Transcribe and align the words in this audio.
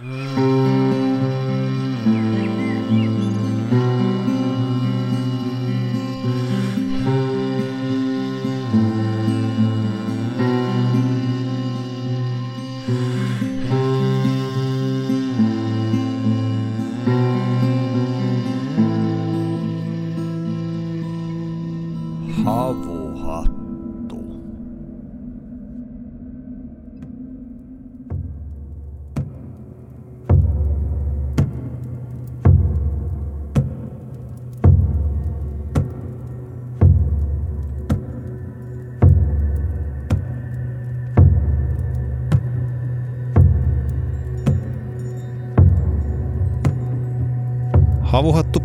Mm. 0.00 0.47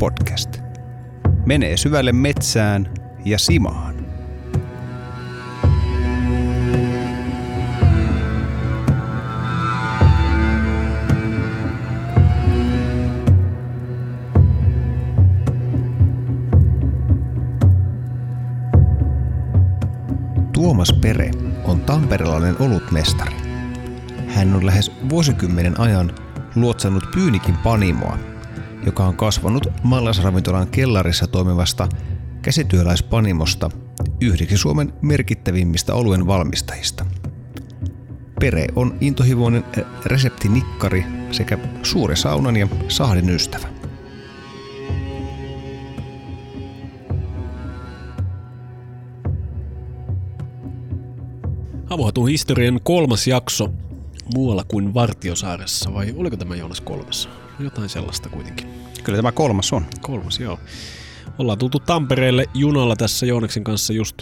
Podcast. 0.03 0.62
Menee 1.45 1.77
syvälle 1.77 2.12
metsään 2.12 2.93
ja 3.25 3.39
simaan. 3.39 3.95
Tuomas 20.54 20.93
Pere 21.01 21.31
on 21.63 21.81
tamperelainen 21.81 22.55
olutmestari. 22.59 23.35
Hän 24.27 24.55
on 24.55 24.65
lähes 24.65 24.91
vuosikymmenen 25.09 25.79
ajan 25.79 26.12
luotsannut 26.55 27.04
Pyynikin 27.13 27.57
panimoa, 27.57 28.32
joka 28.85 29.05
on 29.05 29.15
kasvanut 29.15 29.67
mallasravintolan 29.84 30.67
kellarissa 30.67 31.27
toimivasta 31.27 31.89
käsityöläispanimosta 32.41 33.70
yhdeksi 34.21 34.57
Suomen 34.57 34.93
merkittävimmistä 35.01 35.93
oluen 35.93 36.27
valmistajista. 36.27 37.05
Pere 38.40 38.67
on 38.75 38.98
intohimoinen 39.01 39.63
reseptinikkari 40.05 41.05
sekä 41.31 41.57
suuri 41.84 42.15
saunan 42.15 42.57
ja 42.57 42.67
sahdin 42.87 43.29
ystävä. 43.29 43.67
Havuhatun 51.85 52.27
historian 52.27 52.79
kolmas 52.84 53.27
jakso 53.27 53.70
muualla 54.35 54.63
kuin 54.63 54.93
Vartiosaaressa, 54.93 55.93
vai 55.93 56.13
oliko 56.18 56.37
tämä 56.37 56.55
Joonas 56.55 56.81
kolmas? 56.81 57.29
Jotain 57.59 57.90
sellaista 57.90 58.29
kuitenkin. 58.29 58.68
Kyllä 59.04 59.18
tämä 59.18 59.32
kolmas 59.32 59.73
on. 59.73 59.85
Kolmas, 60.01 60.40
joo. 60.40 60.59
Ollaan 61.37 61.57
tultu 61.57 61.79
Tampereelle 61.79 62.46
junalla 62.54 62.96
tässä 62.96 63.26
Joonaksen 63.26 63.63
kanssa 63.63 63.93
just 63.93 64.22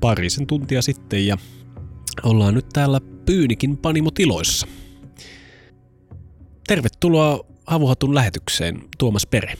parisen 0.00 0.46
tuntia 0.46 0.82
sitten 0.82 1.26
ja 1.26 1.36
ollaan 2.22 2.54
nyt 2.54 2.66
täällä 2.72 3.00
Pyynikin 3.26 3.76
panimotiloissa. 3.76 4.66
Tervetuloa 6.66 7.40
Havuhatun 7.66 8.14
lähetykseen, 8.14 8.82
Tuomas 8.98 9.26
Pere. 9.26 9.54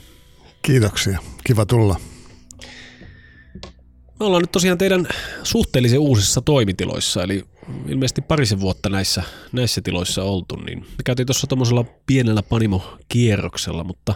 Kiitoksia. 0.62 1.18
Kiva 1.44 1.66
tulla. 1.66 1.96
Me 4.20 4.26
ollaan 4.26 4.42
nyt 4.42 4.52
tosiaan 4.52 4.78
teidän 4.78 5.08
suhteellisen 5.42 5.98
uusissa 5.98 6.40
toimitiloissa, 6.40 7.22
eli 7.22 7.44
ilmeisesti 7.88 8.22
parisen 8.22 8.60
vuotta 8.60 8.88
näissä, 8.88 9.22
näissä 9.52 9.80
tiloissa 9.80 10.22
oltu, 10.22 10.56
niin 10.56 10.78
me 10.78 11.02
käytiin 11.04 11.26
tuossa 11.26 11.46
tuommoisella 11.46 11.84
pienellä 12.06 12.42
panimokierroksella, 12.42 13.84
mutta 13.84 14.14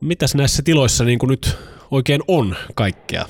mitäs 0.00 0.34
näissä 0.34 0.62
tiloissa 0.62 1.04
niin 1.04 1.18
kuin 1.18 1.30
nyt 1.30 1.56
oikein 1.90 2.20
on 2.28 2.56
kaikkea? 2.74 3.26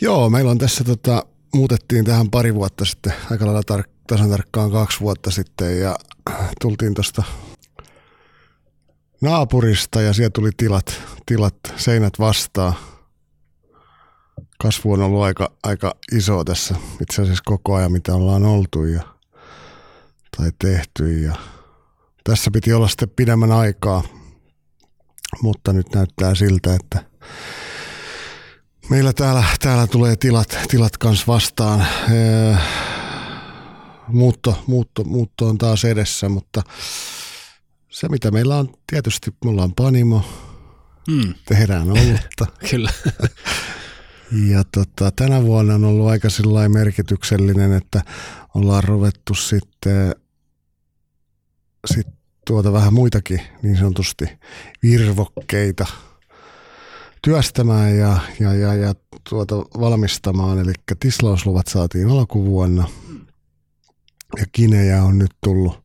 Joo, 0.00 0.30
meillä 0.30 0.50
on 0.50 0.58
tässä 0.58 0.84
tota, 0.84 1.26
muutettiin 1.54 2.04
tähän 2.04 2.30
pari 2.30 2.54
vuotta 2.54 2.84
sitten, 2.84 3.12
aika 3.30 3.46
lailla 3.46 3.62
tar- 3.72 3.90
tasan 4.06 4.30
tarkkaan 4.30 4.70
kaksi 4.70 5.00
vuotta 5.00 5.30
sitten 5.30 5.80
ja 5.80 5.96
tultiin 6.60 6.94
tuosta 6.94 7.22
naapurista 9.20 10.00
ja 10.00 10.12
siellä 10.12 10.30
tuli 10.30 10.50
tilat, 10.56 11.02
tilat 11.26 11.56
seinät 11.76 12.18
vastaan. 12.18 12.74
Kasvu 14.62 14.92
on 14.92 15.02
ollut 15.02 15.22
aika, 15.22 15.52
aika 15.62 15.94
iso 16.12 16.44
tässä 16.44 16.74
itse 17.02 17.22
asiassa 17.22 17.42
koko 17.46 17.74
ajan, 17.74 17.92
mitä 17.92 18.14
ollaan 18.14 18.44
oltu 18.44 18.84
ja, 18.84 19.02
tai 20.36 20.50
tehty. 20.58 21.22
Ja 21.22 21.34
tässä 22.24 22.50
piti 22.50 22.72
olla 22.72 22.88
sitten 22.88 23.10
pidemmän 23.10 23.52
aikaa, 23.52 24.02
mutta 25.42 25.72
nyt 25.72 25.94
näyttää 25.94 26.34
siltä, 26.34 26.74
että 26.74 27.04
meillä 28.90 29.12
täällä, 29.12 29.44
täällä 29.60 29.86
tulee 29.86 30.16
tilat, 30.16 30.58
tilat 30.68 30.96
kanssa 30.96 31.24
vastaan. 31.26 31.86
Ee, 32.10 32.56
muutto, 34.08 34.62
muutto, 34.66 35.04
muutto 35.04 35.46
on 35.46 35.58
taas 35.58 35.84
edessä, 35.84 36.28
mutta 36.28 36.62
se 37.90 38.08
mitä 38.08 38.30
meillä 38.30 38.56
on, 38.56 38.68
tietysti 38.90 39.30
me 39.44 39.50
ollaan 39.50 39.72
panimo, 39.74 40.24
Hmm, 41.10 41.34
tehdään 41.48 41.90
olutta. 41.90 42.46
kyllä. 42.70 42.90
Ja 44.32 44.64
tota, 44.74 45.10
tänä 45.10 45.42
vuonna 45.42 45.74
on 45.74 45.84
ollut 45.84 46.08
aika 46.08 46.28
merkityksellinen, 46.68 47.72
että 47.72 48.02
ollaan 48.54 48.84
ruvettu 48.84 49.34
sitten 49.34 50.14
sit 51.86 52.06
tuota 52.46 52.72
vähän 52.72 52.94
muitakin 52.94 53.40
niin 53.62 53.76
sanotusti 53.76 54.24
virvokkeita 54.82 55.86
työstämään 57.22 57.96
ja, 57.96 58.18
ja, 58.40 58.54
ja, 58.54 58.74
ja 58.74 58.94
tuota 59.28 59.56
valmistamaan. 59.56 60.58
Eli 60.58 60.72
tislausluvat 61.00 61.66
saatiin 61.66 62.08
alkuvuonna 62.08 62.88
ja 64.38 64.46
kinejä 64.52 65.02
on 65.04 65.18
nyt 65.18 65.30
tullut, 65.44 65.84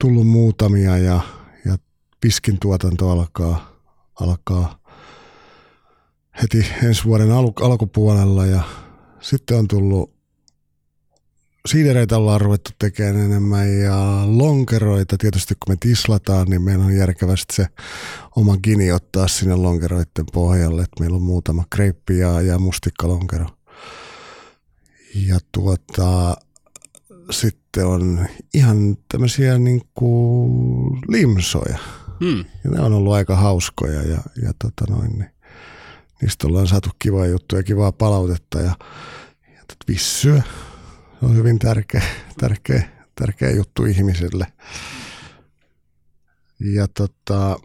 tullut 0.00 0.26
muutamia 0.26 0.98
ja, 0.98 1.20
ja 1.64 1.76
piskin 2.20 2.58
tuotanto 2.60 3.10
alkaa, 3.10 3.72
alkaa 4.20 4.85
heti 6.42 6.66
ensi 6.84 7.04
vuoden 7.04 7.30
al- 7.30 7.52
alkupuolella 7.60 8.46
ja 8.46 8.62
sitten 9.20 9.58
on 9.58 9.68
tullut 9.68 10.16
siidereitä 11.66 12.16
ollaan 12.16 12.40
ruvettu 12.40 12.70
tekemään 12.78 13.24
enemmän 13.24 13.78
ja 13.78 14.22
lonkeroita. 14.26 15.16
Tietysti 15.18 15.54
kun 15.54 15.72
me 15.72 15.76
tislataan, 15.80 16.46
niin 16.48 16.62
meidän 16.62 16.82
on 16.82 16.96
järkevästi 16.96 17.54
se 17.54 17.66
oma 18.36 18.56
gini 18.56 18.92
ottaa 18.92 19.28
sinne 19.28 19.54
lonkeroiden 19.54 20.26
pohjalle. 20.32 20.82
Et 20.82 21.00
meillä 21.00 21.16
on 21.16 21.22
muutama 21.22 21.64
kreippi 21.70 22.18
ja, 22.18 22.40
ja 22.40 22.58
mustikkalonkero. 22.58 23.46
Ja 25.14 25.38
tuota, 25.52 26.36
sitten 27.30 27.86
on 27.86 28.26
ihan 28.54 28.96
tämmöisiä 29.08 29.58
niinku 29.58 30.98
limsoja. 31.08 31.78
Hmm. 32.20 32.44
Ja 32.64 32.70
ne 32.70 32.80
on 32.80 32.92
ollut 32.92 33.12
aika 33.12 33.36
hauskoja 33.36 34.02
ja, 34.02 34.18
ja 34.42 34.52
tota 34.58 34.84
noin, 34.92 35.18
niin 35.18 35.30
niistä 36.22 36.46
ollaan 36.46 36.66
saatu 36.66 36.90
kivaa 36.98 37.26
juttuja, 37.26 37.62
kivaa 37.62 37.92
palautetta 37.92 38.58
ja, 38.60 38.74
ja 39.54 39.62
vissyä. 39.88 40.42
Se 41.20 41.26
on 41.26 41.36
hyvin 41.36 41.58
tärkeä, 41.58 42.02
tärkeä, 42.40 42.88
tärkeä 43.14 43.50
juttu 43.50 43.84
ihmiselle. 43.84 44.46
Ja 46.60 46.88
tota, 46.88 47.60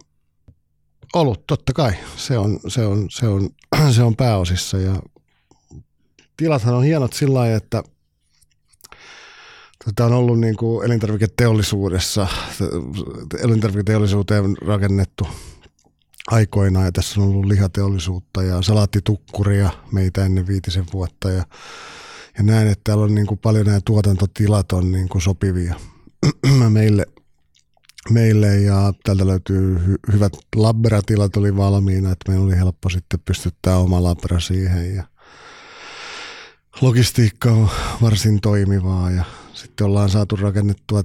olut 1.14 1.46
totta 1.46 1.72
kai, 1.72 1.92
se 2.16 2.38
on, 2.38 2.60
se 2.68 2.86
on, 2.86 3.06
se 3.10 3.28
on, 3.28 3.50
se 3.96 4.02
on 4.02 4.16
pääosissa 4.16 4.78
ja 4.78 5.02
tilathan 6.36 6.74
on 6.74 6.84
hienot 6.84 7.12
sillä 7.12 7.38
lailla, 7.38 7.56
että 7.56 7.82
Tätä 9.84 10.04
on 10.04 10.12
ollut 10.12 10.40
niin 10.40 10.56
kuin 10.56 10.86
elintarviketeollisuudessa, 10.86 12.26
elintarviketeollisuuteen 13.42 14.56
rakennettu 14.66 15.26
aikoinaan 16.30 16.84
ja 16.84 16.92
tässä 16.92 17.20
on 17.20 17.26
ollut 17.26 17.44
lihateollisuutta 17.44 18.42
ja 18.42 18.62
salaattitukkuria 18.62 19.70
meitä 19.92 20.24
ennen 20.24 20.46
viitisen 20.46 20.84
vuotta 20.92 21.30
ja, 21.30 21.44
ja 22.38 22.42
näen, 22.42 22.68
että 22.68 22.80
täällä 22.84 23.04
on 23.04 23.14
niin 23.14 23.26
kuin 23.26 23.38
paljon 23.38 23.66
nämä 23.66 23.80
tuotantotilat 23.84 24.72
on 24.72 24.92
niin 24.92 25.08
kuin 25.08 25.22
sopivia 25.22 25.74
meille, 26.68 27.06
meille 28.10 28.56
ja 28.56 28.94
täältä 29.04 29.26
löytyy 29.26 29.76
hy- 29.76 30.12
hyvät 30.12 30.32
labberatilat 30.56 31.36
oli 31.36 31.56
valmiina, 31.56 32.12
että 32.12 32.32
meillä 32.32 32.46
oli 32.46 32.56
helppo 32.56 32.88
sitten 32.88 33.20
pystyttää 33.20 33.76
oma 33.76 34.02
labbera 34.02 34.40
siihen 34.40 34.94
ja 34.96 35.04
logistiikka 36.80 37.50
on 37.50 37.70
varsin 38.02 38.40
toimivaa 38.40 39.10
ja 39.10 39.24
sitten 39.54 39.86
ollaan 39.86 40.10
saatu 40.10 40.36
rakennettua 40.36 41.04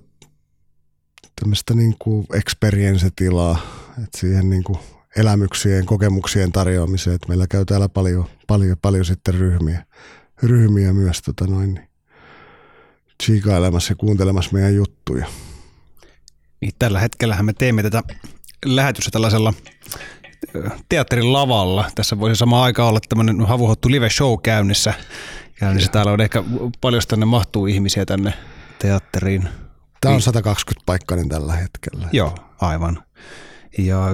tämmöistä 1.41 1.73
niin 1.73 1.95
kuin 1.99 2.27
experience-tilaa, 2.33 3.59
että 4.03 4.17
siihen 4.19 4.49
niin 4.49 4.63
kuin 4.63 4.79
elämyksien, 5.17 5.85
kokemuksien 5.85 6.51
tarjoamiseen, 6.51 7.15
että 7.15 7.27
meillä 7.27 7.47
käy 7.47 7.65
täällä 7.65 7.89
paljon, 7.89 8.25
paljon, 8.47 8.77
paljon 8.81 9.05
sitten 9.05 9.33
ryhmiä, 9.33 9.85
ryhmiä 10.43 10.93
myös 10.93 11.21
tota 11.21 11.47
noin, 11.47 11.73
niin 11.73 11.89
chiikailemassa 13.23 13.91
ja 13.91 13.95
kuuntelemassa 13.95 14.51
meidän 14.53 14.75
juttuja. 14.75 15.25
Niin 16.61 16.73
tällä 16.79 16.99
hetkellä 16.99 17.43
me 17.43 17.53
teemme 17.53 17.83
tätä 17.83 18.03
lähetystä 18.65 19.11
tällaisella 19.11 19.53
teatterin 20.89 21.33
lavalla. 21.33 21.91
Tässä 21.95 22.19
voisi 22.19 22.39
samaan 22.39 22.63
aikaan 22.63 22.89
olla 22.89 22.99
tämmöinen 23.09 23.45
havuhottu 23.45 23.91
live 23.91 24.09
show 24.09 24.39
käynnissä. 24.43 24.93
käynnissä. 25.55 25.91
Täällä 25.91 26.11
on 26.11 26.21
ehkä 26.21 26.43
paljon 26.81 27.01
tänne 27.07 27.25
mahtuu 27.25 27.65
ihmisiä 27.65 28.05
tänne 28.05 28.33
teatteriin. 28.79 29.49
Tämä 30.01 30.15
on 30.15 30.21
120 30.21 30.85
paikkainen 30.85 31.29
tällä 31.29 31.55
hetkellä. 31.55 32.09
Joo, 32.11 32.35
aivan. 32.61 33.03
Ja 33.77 34.07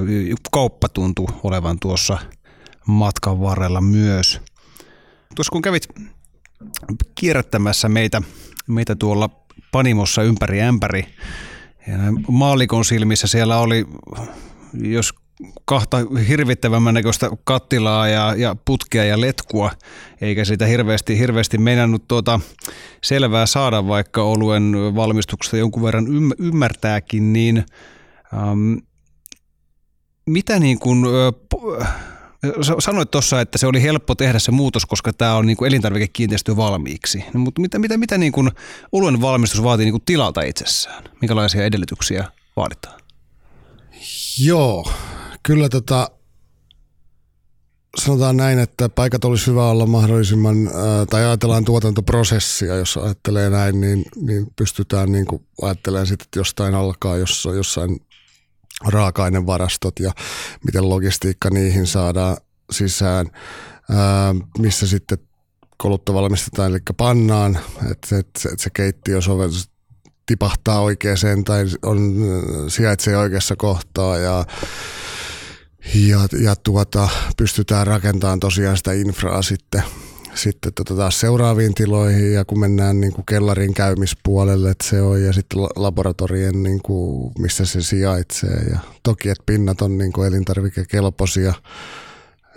kauppa 0.52 0.90
tuntuu 0.90 1.30
olevan 1.44 1.80
tuossa 1.80 2.18
matkan 2.88 3.42
varrella 3.42 3.82
myös. 3.82 4.42
Tuossa 5.36 5.52
kun 5.52 5.62
kävit 5.62 5.88
kierrättämässä 7.16 7.90
meitä, 7.90 8.22
meitä 8.68 8.96
tuolla 8.96 9.30
Panimossa 9.72 10.24
ympäri 10.24 10.62
ämpäri, 10.62 11.06
ja 11.88 11.98
maalikon 12.28 12.86
silmissä 12.86 13.28
siellä 13.28 13.58
oli, 13.58 13.86
jos 14.74 15.14
kahta 15.66 15.98
hirvittävämmän 16.28 16.94
näköistä 16.94 17.30
kattilaa 17.44 18.08
ja, 18.08 18.36
ja 18.38 18.56
putkea 18.66 19.04
ja 19.04 19.22
letkua, 19.22 19.72
eikä 20.22 20.46
sitä 20.46 20.66
hirveästi, 20.66 21.20
hirveästi 21.20 21.58
meinannut 21.58 22.08
tuota 22.08 22.40
selvää 23.04 23.46
saada, 23.46 23.88
vaikka 23.88 24.24
oluen 24.24 24.74
valmistuksesta 24.96 25.58
jonkun 25.58 25.84
verran 25.84 26.06
ymmärtääkin, 26.40 27.34
niin 27.34 27.66
ähm, 28.34 28.74
mitä 30.26 30.60
niin 30.60 30.80
kuin, 30.80 31.06
sanoit 32.80 33.12
tuossa, 33.12 33.42
että 33.42 33.58
se 33.58 33.68
oli 33.68 33.82
helppo 33.82 34.16
tehdä 34.16 34.40
se 34.40 34.52
muutos, 34.52 34.86
koska 34.86 35.14
tämä 35.14 35.36
on 35.36 35.46
niin 35.46 35.58
kuin 35.58 35.68
elintarvikekiinteistö 35.68 36.56
valmiiksi. 36.56 37.26
No, 37.34 37.40
mutta 37.40 37.62
mitä, 37.62 37.80
mitä, 37.80 37.98
mitä 37.98 38.18
niin 38.18 38.32
kuin 38.32 38.52
oluen 38.92 39.22
valmistus 39.22 39.64
vaatii 39.64 39.86
niin 39.86 39.94
kuin 39.94 40.06
tilalta 40.06 40.42
itsessään? 40.42 41.04
Minkälaisia 41.22 41.66
edellytyksiä 41.66 42.28
vaaditaan? 42.56 43.02
Joo, 44.40 44.92
kyllä 45.44 45.70
tota, 45.70 46.12
sanotaan 48.02 48.38
näin, 48.38 48.60
että 48.60 48.90
paikat 48.90 49.26
olisi 49.26 49.48
hyvä 49.48 49.70
olla 49.70 49.86
mahdollisimman, 49.86 50.70
tai 51.10 51.26
ajatellaan 51.26 51.66
tuotantoprosessia, 51.66 52.76
jos 52.76 52.98
ajattelee 52.98 53.50
näin, 53.50 53.82
niin, 53.82 54.06
niin 54.16 54.48
pystytään 54.56 55.12
niin 55.12 55.26
kuin 55.26 55.46
ajattelemaan 55.62 56.08
sitten, 56.08 56.26
että 56.26 56.40
jostain 56.40 56.76
alkaa, 56.76 57.18
jos 57.18 57.46
on 57.46 57.56
jossain 57.58 58.00
raaka-ainevarastot 58.88 60.00
ja 60.00 60.12
miten 60.66 60.90
logistiikka 60.90 61.50
niihin 61.50 61.88
saadaan 61.88 62.38
sisään, 62.72 63.28
ää, 63.92 64.36
missä 64.60 64.88
sitten 64.88 65.18
kolutta 65.78 66.14
valmistetaan, 66.14 66.72
eli 66.72 66.80
pannaan, 66.98 67.60
että, 67.92 68.18
että, 68.18 68.50
että 68.52 68.64
se 68.64 68.70
keittiö 68.70 69.22
sovellus 69.22 69.70
tipahtaa 70.26 70.82
oikeaan 70.82 71.44
tai 71.46 71.66
on, 71.84 72.14
sijaitsee 72.68 73.18
oikeassa 73.18 73.56
kohtaa 73.56 74.18
ja 74.18 74.46
ja, 75.96 76.20
ja 76.42 76.56
tuota, 76.56 77.10
pystytään 77.38 77.88
rakentamaan 77.88 78.40
tosiaan 78.40 78.78
sitä 78.78 78.94
infraa 78.94 79.42
sitten, 79.42 79.84
sitten 80.36 80.74
tota 80.74 80.96
taas 80.96 81.20
seuraaviin 81.20 81.74
tiloihin 81.74 82.34
ja 82.34 82.46
kun 82.46 82.60
mennään 82.60 83.02
niin 83.02 83.14
kuin 83.14 83.26
kellarin 83.26 83.74
käymispuolelle, 83.74 84.72
että 84.72 84.88
se 84.88 85.02
on 85.02 85.24
ja 85.24 85.34
sitten 85.34 85.62
laboratorien, 85.62 86.64
niin 86.64 86.82
kuin, 86.82 87.32
missä 87.40 87.66
se 87.66 87.82
sijaitsee 87.82 88.64
ja 88.72 88.80
toki, 89.04 89.30
että 89.30 89.44
pinnat 89.46 89.82
on 89.82 89.98
niin 89.98 90.14
kuin 90.14 90.28
elintarvikekelpoisia, 90.28 91.54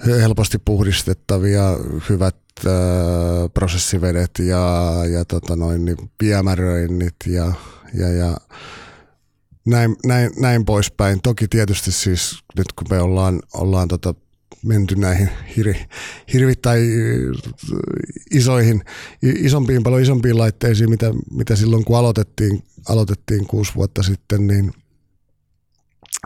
helposti 0.06 0.58
puhdistettavia, 0.58 1.62
hyvät 2.08 2.36
äh, 2.66 2.72
prosessivedet 3.54 4.30
ja, 4.38 4.92
ja 5.10 5.24
tota 5.24 5.56
noin, 5.56 5.84
niin 5.84 6.10
piemäröinnit 6.18 7.16
ja, 7.26 7.52
ja, 7.94 8.08
ja 8.08 8.36
näin, 9.66 9.96
näin, 10.06 10.30
näin 10.38 10.64
poispäin. 10.64 11.22
Toki 11.22 11.48
tietysti 11.48 11.92
siis 11.92 12.38
nyt 12.56 12.72
kun 12.72 12.86
me 12.90 13.00
ollaan, 13.00 13.40
ollaan 13.54 13.88
tota 13.88 14.14
menty 14.62 14.96
näihin 14.96 15.28
hir, 15.56 15.74
hirvittäin 16.32 16.82
isoihin, 18.30 18.84
isompiin, 19.22 19.82
paljon 19.82 20.02
isompiin 20.02 20.38
laitteisiin, 20.38 20.90
mitä, 20.90 21.12
mitä 21.30 21.56
silloin 21.56 21.84
kun 21.84 21.98
aloitettiin, 21.98 22.62
aloitettiin 22.88 23.46
kuusi 23.46 23.72
vuotta 23.74 24.02
sitten, 24.02 24.46
niin, 24.46 24.72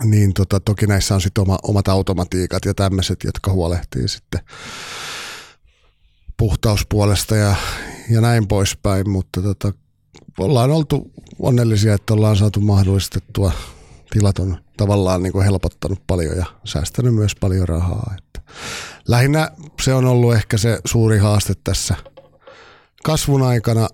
niin 0.04 0.34
tota, 0.34 0.60
toki 0.60 0.86
näissä 0.86 1.14
on 1.14 1.20
sitten 1.20 1.42
oma, 1.42 1.58
omat 1.62 1.88
automatiikat 1.88 2.64
ja 2.64 2.74
tämmöiset, 2.74 3.24
jotka 3.24 3.52
huolehtii 3.52 4.08
sitten 4.08 4.40
puhtauspuolesta 6.36 7.36
ja, 7.36 7.54
ja 8.10 8.20
näin 8.20 8.48
poispäin, 8.48 9.10
mutta 9.10 9.42
tota, 9.42 9.72
ollaan 10.38 10.70
oltu 10.70 11.10
onnellisia, 11.38 11.94
että 11.94 12.14
ollaan 12.14 12.36
saatu 12.36 12.60
mahdollistettua. 12.60 13.52
Tilat 14.10 14.38
on 14.38 14.56
tavallaan 14.76 15.22
niin 15.22 15.32
kuin 15.32 15.44
helpottanut 15.44 16.06
paljon 16.06 16.36
ja 16.36 16.46
säästänyt 16.64 17.14
myös 17.14 17.34
paljon 17.40 17.68
rahaa. 17.68 18.14
Että 18.18 18.52
lähinnä 19.08 19.50
se 19.82 19.94
on 19.94 20.04
ollut 20.04 20.34
ehkä 20.34 20.58
se 20.58 20.80
suuri 20.84 21.18
haaste 21.18 21.54
tässä 21.64 21.96
kasvun 23.04 23.42
aikana, 23.42 23.88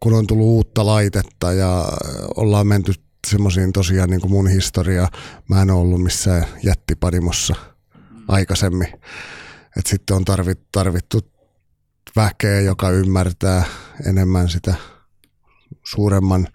kun 0.00 0.12
on 0.14 0.26
tullut 0.26 0.46
uutta 0.46 0.86
laitetta 0.86 1.52
ja 1.52 1.88
ollaan 2.36 2.66
menty 2.66 2.92
semmoisiin 3.26 3.72
tosiaan 3.72 4.10
niin 4.10 4.20
kuin 4.20 4.30
mun 4.30 4.48
historia. 4.48 5.08
Mä 5.48 5.62
en 5.62 5.70
ole 5.70 5.80
ollut 5.80 6.02
missään 6.02 6.44
jättipadimossa 6.62 7.54
aikaisemmin. 8.28 8.88
Et 9.76 9.86
sitten 9.86 10.16
on 10.16 10.24
tarvittu, 10.24 10.66
tarvittu 10.72 11.20
väkeä, 12.16 12.60
joka 12.60 12.90
ymmärtää 12.90 13.64
enemmän 14.06 14.48
sitä 14.48 14.74
suuremman 15.84 16.48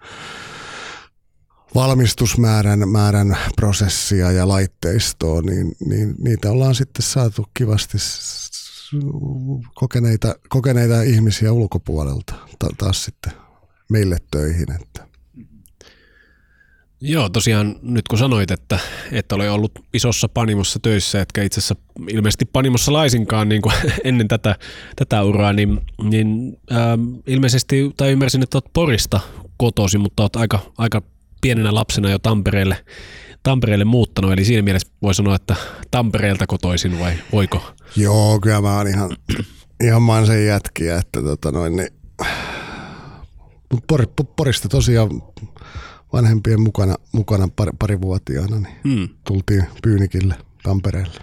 valmistusmäärän 1.74 2.88
määrän 2.88 3.36
prosessia 3.56 4.32
ja 4.32 4.48
laitteistoa, 4.48 5.42
niin, 5.42 5.72
niin 5.86 6.14
niitä 6.18 6.50
ollaan 6.50 6.74
sitten 6.74 7.02
saatu 7.02 7.46
kivasti 7.54 7.98
kokeneita, 9.74 10.34
kokeneita 10.48 11.02
ihmisiä 11.02 11.52
ulkopuolelta 11.52 12.34
taas 12.78 13.04
sitten 13.04 13.32
meille 13.88 14.16
töihin. 14.30 14.72
Että. 14.72 15.08
Joo, 17.00 17.28
tosiaan 17.28 17.76
nyt 17.82 18.08
kun 18.08 18.18
sanoit, 18.18 18.50
että, 18.50 18.78
että 19.12 19.34
oli 19.34 19.48
ollut 19.48 19.72
isossa 19.94 20.28
panimossa 20.28 20.78
töissä, 20.82 21.20
etkä 21.20 21.42
itse 21.42 21.60
asiassa 21.60 21.76
ilmeisesti 22.08 22.44
panimossa 22.44 22.92
laisinkaan 22.92 23.48
niin 23.48 23.62
kuin 23.62 23.74
ennen 24.04 24.28
tätä, 24.28 24.56
tätä 24.96 25.22
uraa, 25.22 25.52
niin, 25.52 25.80
niin 26.02 26.58
ähm, 26.72 27.02
ilmeisesti, 27.26 27.92
tai 27.96 28.12
ymmärsin, 28.12 28.42
että 28.42 28.56
olet 28.56 28.72
Porista 28.72 29.20
kotosi, 29.56 29.98
mutta 29.98 30.22
olet 30.22 30.36
aika, 30.36 30.72
aika 30.78 31.02
pienenä 31.44 31.74
lapsena 31.74 32.10
jo 32.10 32.18
Tampereelle, 32.18 32.76
Tampereelle 33.42 33.84
muuttanut, 33.84 34.32
eli 34.32 34.44
siinä 34.44 34.62
mielessä 34.62 34.92
voi 35.02 35.14
sanoa, 35.14 35.36
että 35.36 35.56
Tampereelta 35.90 36.46
kotoisin 36.46 37.00
vai 37.00 37.12
voiko? 37.32 37.62
Joo, 37.96 38.40
kyllä 38.40 38.60
mä 38.60 38.76
oon 38.76 38.88
ihan, 38.88 39.16
ihan 39.84 40.02
mansen 40.02 40.46
jätkiä, 40.46 40.98
että 40.98 41.22
tota 41.22 41.52
noin, 41.52 41.76
niin, 41.76 41.88
Por, 43.86 44.06
Porista 44.36 44.68
tosiaan 44.68 45.22
vanhempien 46.12 46.60
mukana, 46.60 46.94
mukana 47.12 47.48
pari, 47.56 47.72
parivuotiaana, 47.78 48.58
niin 48.58 48.76
hmm. 48.84 49.08
tultiin 49.26 49.64
Pyynikille 49.82 50.34
Tampereelle. 50.62 51.20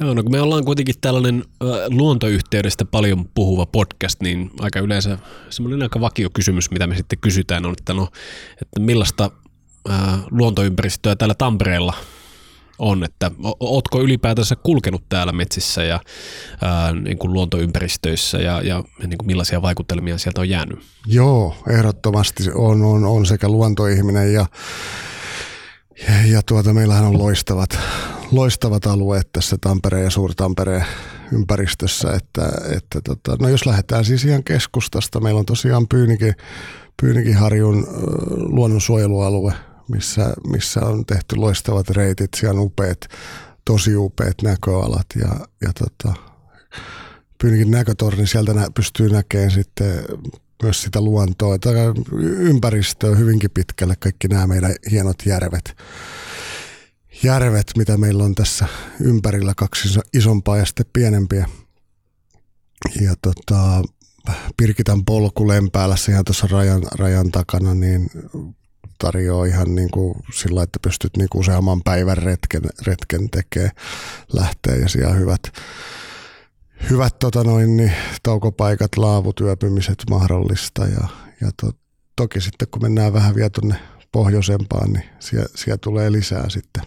Joo, 0.00 0.14
no 0.14 0.22
kun 0.22 0.32
me 0.32 0.40
ollaan 0.40 0.64
kuitenkin 0.64 0.94
tällainen 1.00 1.44
äh, 1.62 1.68
luontoyhteydestä 1.88 2.84
paljon 2.84 3.28
puhuva 3.34 3.66
podcast, 3.66 4.22
niin 4.22 4.50
aika 4.60 4.80
yleensä 4.80 5.18
semmoinen 5.50 5.82
aika 5.82 6.00
vakio 6.00 6.30
kysymys, 6.30 6.70
mitä 6.70 6.86
me 6.86 6.96
sitten 6.96 7.18
kysytään, 7.18 7.66
on, 7.66 7.74
että, 7.78 7.92
no, 7.92 8.08
että 8.62 8.80
millaista 8.80 9.30
luontoympäristöä 10.30 11.16
täällä 11.16 11.34
Tampereella 11.34 11.94
on, 12.78 13.04
että 13.04 13.30
ootko 13.60 14.00
ylipäätänsä 14.00 14.56
kulkenut 14.56 15.02
täällä 15.08 15.32
metsissä 15.32 15.84
ja 15.84 16.00
ää, 16.62 16.92
niin 16.92 17.18
kuin 17.18 17.32
luontoympäristöissä 17.32 18.38
ja, 18.38 18.62
ja 18.62 18.84
niin 19.06 19.18
kuin 19.18 19.26
millaisia 19.26 19.62
vaikutelmia 19.62 20.18
sieltä 20.18 20.40
on 20.40 20.48
jäänyt? 20.48 20.78
Joo, 21.06 21.56
ehdottomasti 21.68 22.44
on, 22.54 22.82
on, 22.82 23.04
on 23.04 23.26
sekä 23.26 23.48
luontoihminen 23.48 24.32
ja, 24.32 24.46
ja, 26.08 26.26
ja 26.26 26.42
tuota, 26.42 26.72
meillähän 26.72 27.04
on 27.04 27.18
loistavat, 27.18 27.78
loistavat 28.32 28.86
alueet 28.86 29.28
tässä 29.32 29.56
Tampereen 29.60 30.04
ja 30.04 30.10
Suur-Tampereen 30.10 30.84
ympäristössä, 31.32 32.12
että, 32.12 32.48
että 32.76 33.00
tota, 33.04 33.36
no 33.40 33.48
jos 33.48 33.66
lähdetään 33.66 34.04
siis 34.04 34.24
ihan 34.24 34.44
keskustasta, 34.44 35.20
meillä 35.20 35.38
on 35.38 35.46
tosiaan 35.46 35.88
Pyynikin, 35.88 36.34
Pyynikinharjun 37.02 37.86
luonnonsuojelualue– 38.30 39.52
missä, 39.88 40.32
missä 40.46 40.80
on 40.80 41.06
tehty 41.06 41.36
loistavat 41.36 41.90
reitit, 41.90 42.30
siellä 42.36 42.60
on 42.60 42.66
upeat, 42.66 43.00
tosi 43.64 43.96
upeat 43.96 44.42
näköalat 44.42 45.06
ja, 45.20 45.46
ja 45.62 45.72
tota, 45.72 46.14
Pyynikin 47.42 47.70
näkötorni, 47.70 48.26
sieltä 48.26 48.54
nä, 48.54 48.68
pystyy 48.74 49.08
näkemään 49.08 49.50
sitten 49.50 50.04
myös 50.62 50.82
sitä 50.82 51.00
luontoa, 51.00 51.58
tai 51.58 51.74
ympäristöä 52.22 53.16
hyvinkin 53.16 53.50
pitkälle, 53.50 53.94
kaikki 54.00 54.28
nämä 54.28 54.46
meidän 54.46 54.74
hienot 54.90 55.16
järvet, 55.26 55.76
järvet, 57.22 57.66
mitä 57.76 57.96
meillä 57.96 58.24
on 58.24 58.34
tässä 58.34 58.66
ympärillä, 59.00 59.52
kaksi 59.56 60.00
isompaa 60.14 60.56
ja 60.56 60.66
sitten 60.66 60.86
pienempiä. 60.92 61.48
Ja 63.00 63.14
tota, 63.22 63.82
Pirkitan 64.56 65.04
polku 65.04 65.48
Lempäälässä 65.48 66.12
ihan 66.12 66.24
tuossa 66.24 66.48
rajan, 66.50 66.82
rajan 66.98 67.30
takana, 67.30 67.74
niin 67.74 68.10
tarjoaa 68.98 69.44
ihan 69.44 69.74
niin 69.74 69.90
kuin 69.90 70.14
sillä, 70.34 70.62
että 70.62 70.78
pystyt 70.82 71.16
niin 71.16 71.28
kuin 71.28 71.40
useamman 71.40 71.82
päivän 71.82 72.18
retken, 72.18 72.62
retken 72.82 73.30
tekee, 73.30 73.70
lähtee 74.32 74.76
ja 74.76 74.88
siellä 74.88 75.14
hyvät, 75.14 75.42
hyvät 76.90 77.18
tota 77.18 77.44
noin, 77.44 77.76
niin, 77.76 77.92
taukopaikat, 78.22 78.96
laavut, 78.96 79.40
yöpymiset 79.40 80.02
mahdollista. 80.10 80.86
Ja, 80.86 81.08
ja 81.40 81.50
to, 81.62 81.72
toki 82.16 82.40
sitten 82.40 82.68
kun 82.70 82.82
mennään 82.82 83.12
vähän 83.12 83.34
vielä 83.34 83.50
tuonne 83.50 83.80
pohjoisempaan, 84.12 84.92
niin 84.92 85.04
siellä, 85.18 85.48
siellä 85.54 85.78
tulee 85.78 86.12
lisää 86.12 86.48
sitten, 86.48 86.82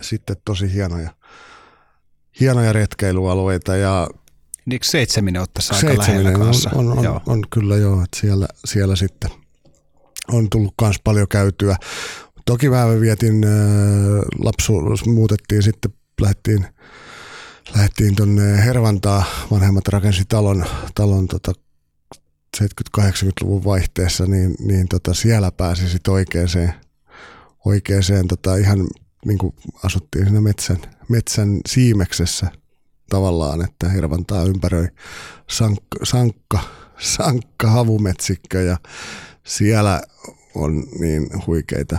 sitten 0.00 0.36
tosi 0.44 0.74
hienoja, 0.74 1.10
hienoja 2.40 2.72
retkeilyalueita. 2.72 3.76
Ja 3.76 4.08
niin 4.66 4.80
seitseminen 4.84 5.42
ottaisi 5.42 5.74
aika 5.74 5.98
lähellä 5.98 6.32
kanssa? 6.32 6.70
On, 6.74 6.92
on, 6.92 6.98
on, 6.98 7.20
on, 7.26 7.42
kyllä 7.50 7.76
joo, 7.76 8.02
että 8.02 8.20
siellä, 8.20 8.46
siellä 8.64 8.96
sitten 8.96 9.30
on 10.32 10.50
tullut 10.50 10.74
myös 10.82 10.96
paljon 11.04 11.28
käytyä. 11.28 11.76
Toki 12.46 12.68
mä 12.68 13.00
vietin 13.00 13.44
äh, 13.44 13.50
lapsuus, 14.38 15.06
muutettiin 15.06 15.62
sitten, 15.62 15.92
lähdettiin, 16.20 16.66
lähdettiin 17.74 18.16
tuonne 18.16 18.64
Hervantaa, 18.64 19.24
vanhemmat 19.50 19.88
rakensi 19.88 20.22
talon, 20.28 20.64
talon 20.94 21.28
tota 21.28 21.52
70-80-luvun 22.56 23.64
vaihteessa, 23.64 24.26
niin, 24.26 24.54
niin 24.58 24.88
tota 24.88 25.14
siellä 25.14 25.52
pääsi 25.52 25.88
sitten 25.88 26.14
oikeeseen, 26.14 26.74
oikeeseen 27.64 28.28
tota 28.28 28.56
ihan 28.56 28.86
niin 29.26 29.38
kuin 29.38 29.54
asuttiin 29.84 30.24
siinä 30.24 30.40
metsän, 30.40 30.78
metsän 31.08 31.60
siimeksessä 31.68 32.50
tavallaan, 33.10 33.64
että 33.64 33.88
Hervantaa 33.88 34.44
ympäröi 34.44 34.88
sankka, 35.50 36.04
sankka, 36.04 36.58
sankka 36.98 37.70
havumetsikkö 37.70 38.62
ja 38.62 38.76
siellä 39.44 40.00
on 40.54 40.84
niin 41.00 41.30
huikeita 41.46 41.98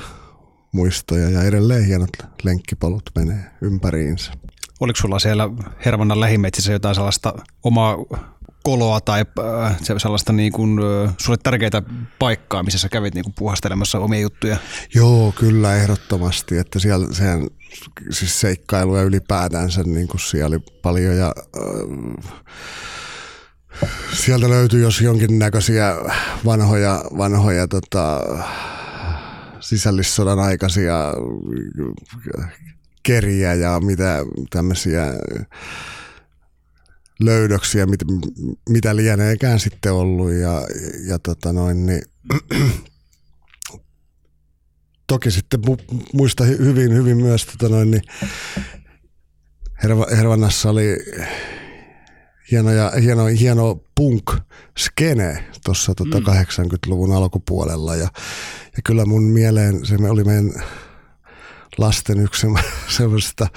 muistoja 0.72 1.30
ja 1.30 1.44
edelleen 1.44 1.86
hienot 1.86 2.10
lenkkipolut 2.44 3.10
menee 3.16 3.44
ympäriinsä. 3.62 4.32
Oliko 4.80 5.00
sulla 5.02 5.20
siellä 5.20 5.50
Hervannan 5.86 6.20
lähimetsissä 6.20 6.72
jotain 6.72 6.96
sellaista 6.96 7.34
omaa 7.64 7.98
koloa 8.64 9.02
tai 9.02 9.26
äh, 9.66 9.78
sellaista 9.98 10.34
niin 10.34 10.52
kuin, 10.52 10.80
äh, 10.80 11.14
sulle 11.18 11.38
tärkeitä 11.44 11.82
paikkaa, 12.20 12.64
missä 12.64 12.80
sä 12.80 12.90
kävit 12.90 13.14
niin 13.14 13.24
kuin 13.24 13.34
puhastelemassa 13.38 14.00
omia 14.00 14.20
juttuja? 14.20 14.58
Joo, 14.96 15.34
kyllä 15.40 15.76
ehdottomasti, 15.76 16.58
että 16.58 16.80
siellä 16.80 17.08
sehän, 17.12 17.48
siis 18.10 18.40
seikkailuja 18.40 19.04
ylipäätänsä 19.04 19.84
niin 19.84 20.08
kuin 20.08 20.22
siellä 20.22 20.48
oli 20.48 20.60
paljon 20.82 21.18
ja 21.18 21.34
äh, 21.58 22.44
sieltä 24.14 24.50
löytyy 24.50 24.82
jos 24.82 25.02
jonkinnäköisiä 25.02 25.96
vanhoja, 26.46 27.04
vanhoja 27.18 27.68
tota, 27.68 28.22
sisällissodan 29.60 30.40
aikaisia 30.40 31.14
keriä 33.04 33.54
ja 33.54 33.80
mitä 33.80 34.20
tämmöisiä 34.50 35.06
löydöksiä, 37.20 37.86
mit, 37.86 38.00
mitä 38.70 38.96
lieneekään 38.96 39.60
sitten 39.60 39.94
ollut. 39.94 40.32
Ja, 40.32 40.62
ja 41.08 41.20
tota 41.20 41.54
noin, 41.54 41.86
niin, 41.86 42.02
toki 45.08 45.32
sitten 45.32 45.60
muista 46.14 46.44
hyvin, 46.44 46.94
hyvin 46.94 47.18
myös 47.18 47.46
tota 47.46 47.70
noin, 47.70 47.92
niin 47.92 48.04
Herva, 49.84 50.08
Hervannassa 50.18 50.70
oli 50.70 50.98
hieno, 52.52 52.72
ja, 52.72 52.92
hieno, 53.02 53.26
hieno 53.26 53.84
punk-skene 53.96 55.44
tuossa 55.66 55.96
tota 55.96 56.20
mm. 56.20 56.26
80-luvun 56.26 57.12
alkupuolella. 57.12 57.96
Ja, 57.96 58.08
ja 58.76 58.82
kyllä 58.84 59.06
mun 59.06 59.24
mieleen 59.24 59.86
se 59.86 59.96
oli 60.10 60.24
meidän 60.24 60.54
lasten 61.78 62.20
yksi 62.20 62.48
semmoista 62.98 63.48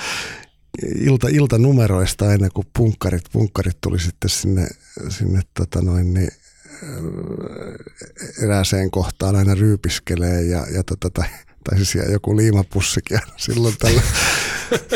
ilta, 0.94 1.28
iltanumeroista 1.28 2.32
ennen 2.32 2.50
kuin 2.54 2.66
punkkarit, 2.76 3.24
punkkarit 3.32 3.80
tuli 3.80 4.00
sitten 4.00 4.30
sinne, 4.30 4.68
sinne 5.08 5.40
tota 5.54 5.82
noin, 5.82 6.14
niin, 6.14 6.30
erääseen 8.42 8.90
kohtaan 8.90 9.36
aina 9.36 9.54
ryypiskelee 9.54 10.42
ja, 10.42 10.66
ja 10.74 10.82
tota, 10.82 11.10
tai, 11.10 11.28
tai 11.64 11.76
siis 11.84 11.94
joku 12.12 12.36
liimapussikin 12.36 13.18
silloin 13.36 13.74
tällä 13.78 14.02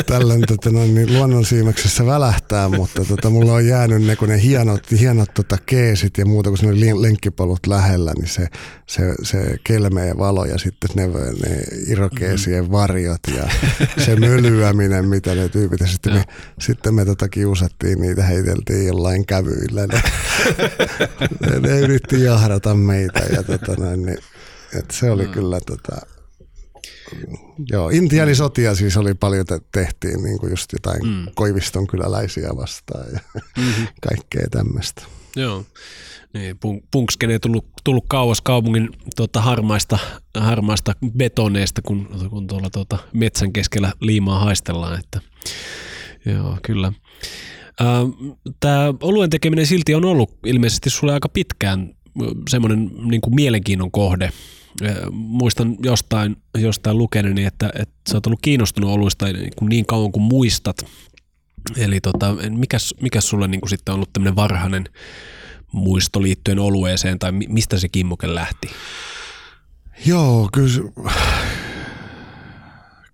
tällöin 0.07 0.45
tota, 0.49 0.71
no, 0.71 0.85
niin 0.85 1.13
luonnonsiimeksessä 1.13 2.07
välähtää, 2.07 2.69
mutta 2.69 3.05
tota, 3.05 3.31
mulla 3.31 3.53
on 3.53 3.67
jäänyt 3.67 4.03
ne, 4.03 4.17
kun 4.17 4.29
ne 4.29 4.43
hienot, 4.43 4.91
hienot 4.91 5.35
tota, 5.35 5.57
keesit 5.67 6.19
ja 6.19 6.27
muuta, 6.27 6.51
kun 6.51 6.59
ne 6.63 7.03
lenkkipolut 7.03 7.67
lähellä, 7.67 8.13
niin 8.17 8.29
se, 8.29 8.47
se, 8.87 9.03
se 9.23 9.57
kelmeä 9.65 10.19
valo 10.19 10.45
ja 10.45 10.59
sitten 10.59 10.91
ne, 10.95 11.07
ne 11.07 11.63
irokeesien 11.87 12.63
mm-hmm. 12.63 12.73
varjot 12.73 13.21
ja 13.37 13.49
se 14.05 14.17
mölyäminen, 14.17 15.09
mitä 15.09 15.35
ne 15.35 15.49
tyypit. 15.49 15.81
Ja 15.81 15.87
sitten 15.87 16.13
me, 16.13 16.25
sitten 16.61 16.95
me 16.95 17.05
tota, 17.05 17.29
kiusattiin 17.29 18.01
niitä, 18.01 18.23
heiteltiin 18.23 18.87
jollain 18.87 19.27
kävyillä. 19.27 19.87
Ne, 19.87 20.03
ne, 21.51 21.61
ne 21.61 21.81
yritti 21.81 22.23
jahdata 22.23 22.75
meitä 22.75 23.21
ja 23.33 23.43
tota, 23.43 23.75
no, 23.79 23.97
niin, 23.97 24.19
et 24.79 24.91
se 24.91 25.11
oli 25.11 25.27
mm. 25.27 25.33
kyllä 25.33 25.61
tota, 25.67 26.07
Joo, 27.71 27.91
intiaanisotia 27.91 28.75
siis 28.75 28.97
oli 28.97 29.15
paljon, 29.15 29.47
te- 29.47 29.61
tehtiin 29.73 30.23
niin 30.23 30.39
kuin 30.39 30.51
just 30.51 30.73
jotain 30.73 31.07
mm. 31.07 31.27
Koiviston 31.35 31.87
kyläläisiä 31.87 32.49
vastaan 32.57 33.05
ja 33.13 33.21
mm-hmm. 33.35 33.87
kaikkea 34.09 34.47
tämmöistä. 34.51 35.03
Joo, 35.37 35.65
niin, 36.35 36.59
punkskene 36.91 37.33
ei 37.33 37.41
tullut, 37.41 37.67
tullut 37.85 38.05
kauas 38.09 38.41
kaupungin 38.41 38.89
tuota, 39.17 39.41
harmaista, 39.41 39.99
harmaista 40.39 40.93
betoneista, 41.17 41.83
kun, 41.83 42.09
kun 42.31 42.47
tuolla 42.47 42.71
tuota, 42.71 42.99
metsän 43.13 43.53
keskellä 43.53 43.93
liimaa 44.01 44.39
haistellaan. 44.39 44.99
Että, 44.99 45.21
joo, 46.27 46.59
kyllä. 46.63 46.93
Tämä 48.61 48.95
oluen 49.03 49.31
tekeminen 49.31 49.67
silti 49.67 49.95
on 49.95 50.05
ollut 50.05 50.31
ilmeisesti 50.47 50.91
sulle 50.91 51.13
aika 51.13 51.29
pitkään 51.29 51.95
semmoinen 52.49 52.91
niin 53.03 53.21
kuin 53.21 53.35
mielenkiinnon 53.35 53.91
kohde 53.91 54.31
muistan 55.11 55.77
jostain, 55.83 56.37
jostain 56.59 56.99
lukeneeni, 56.99 57.45
että, 57.45 57.71
että 57.75 57.95
sä 58.11 58.17
oot 58.17 58.27
ollut 58.27 58.43
kiinnostunut 58.43 58.91
oluista 58.91 59.27
niin, 59.27 59.51
niin 59.69 59.87
kauan 59.87 60.13
kuin 60.13 60.23
muistat. 60.23 60.87
Eli 61.77 62.01
tota, 62.01 62.37
mikäs, 62.51 62.95
mikäs 63.01 63.29
sulle 63.29 63.49
niin 63.49 63.61
kuin 63.61 63.71
sitten 63.71 63.93
on 63.93 63.95
ollut 63.95 64.13
tämmöinen 64.13 64.37
varhainen 64.37 64.85
muisto 65.73 66.23
liittyen 66.23 66.59
olueeseen, 66.59 67.19
tai 67.19 67.33
mistä 67.33 67.79
se 67.79 67.89
kimmoke 67.89 68.35
lähti? 68.35 68.69
Joo, 70.07 70.49
kyllä 70.53 70.71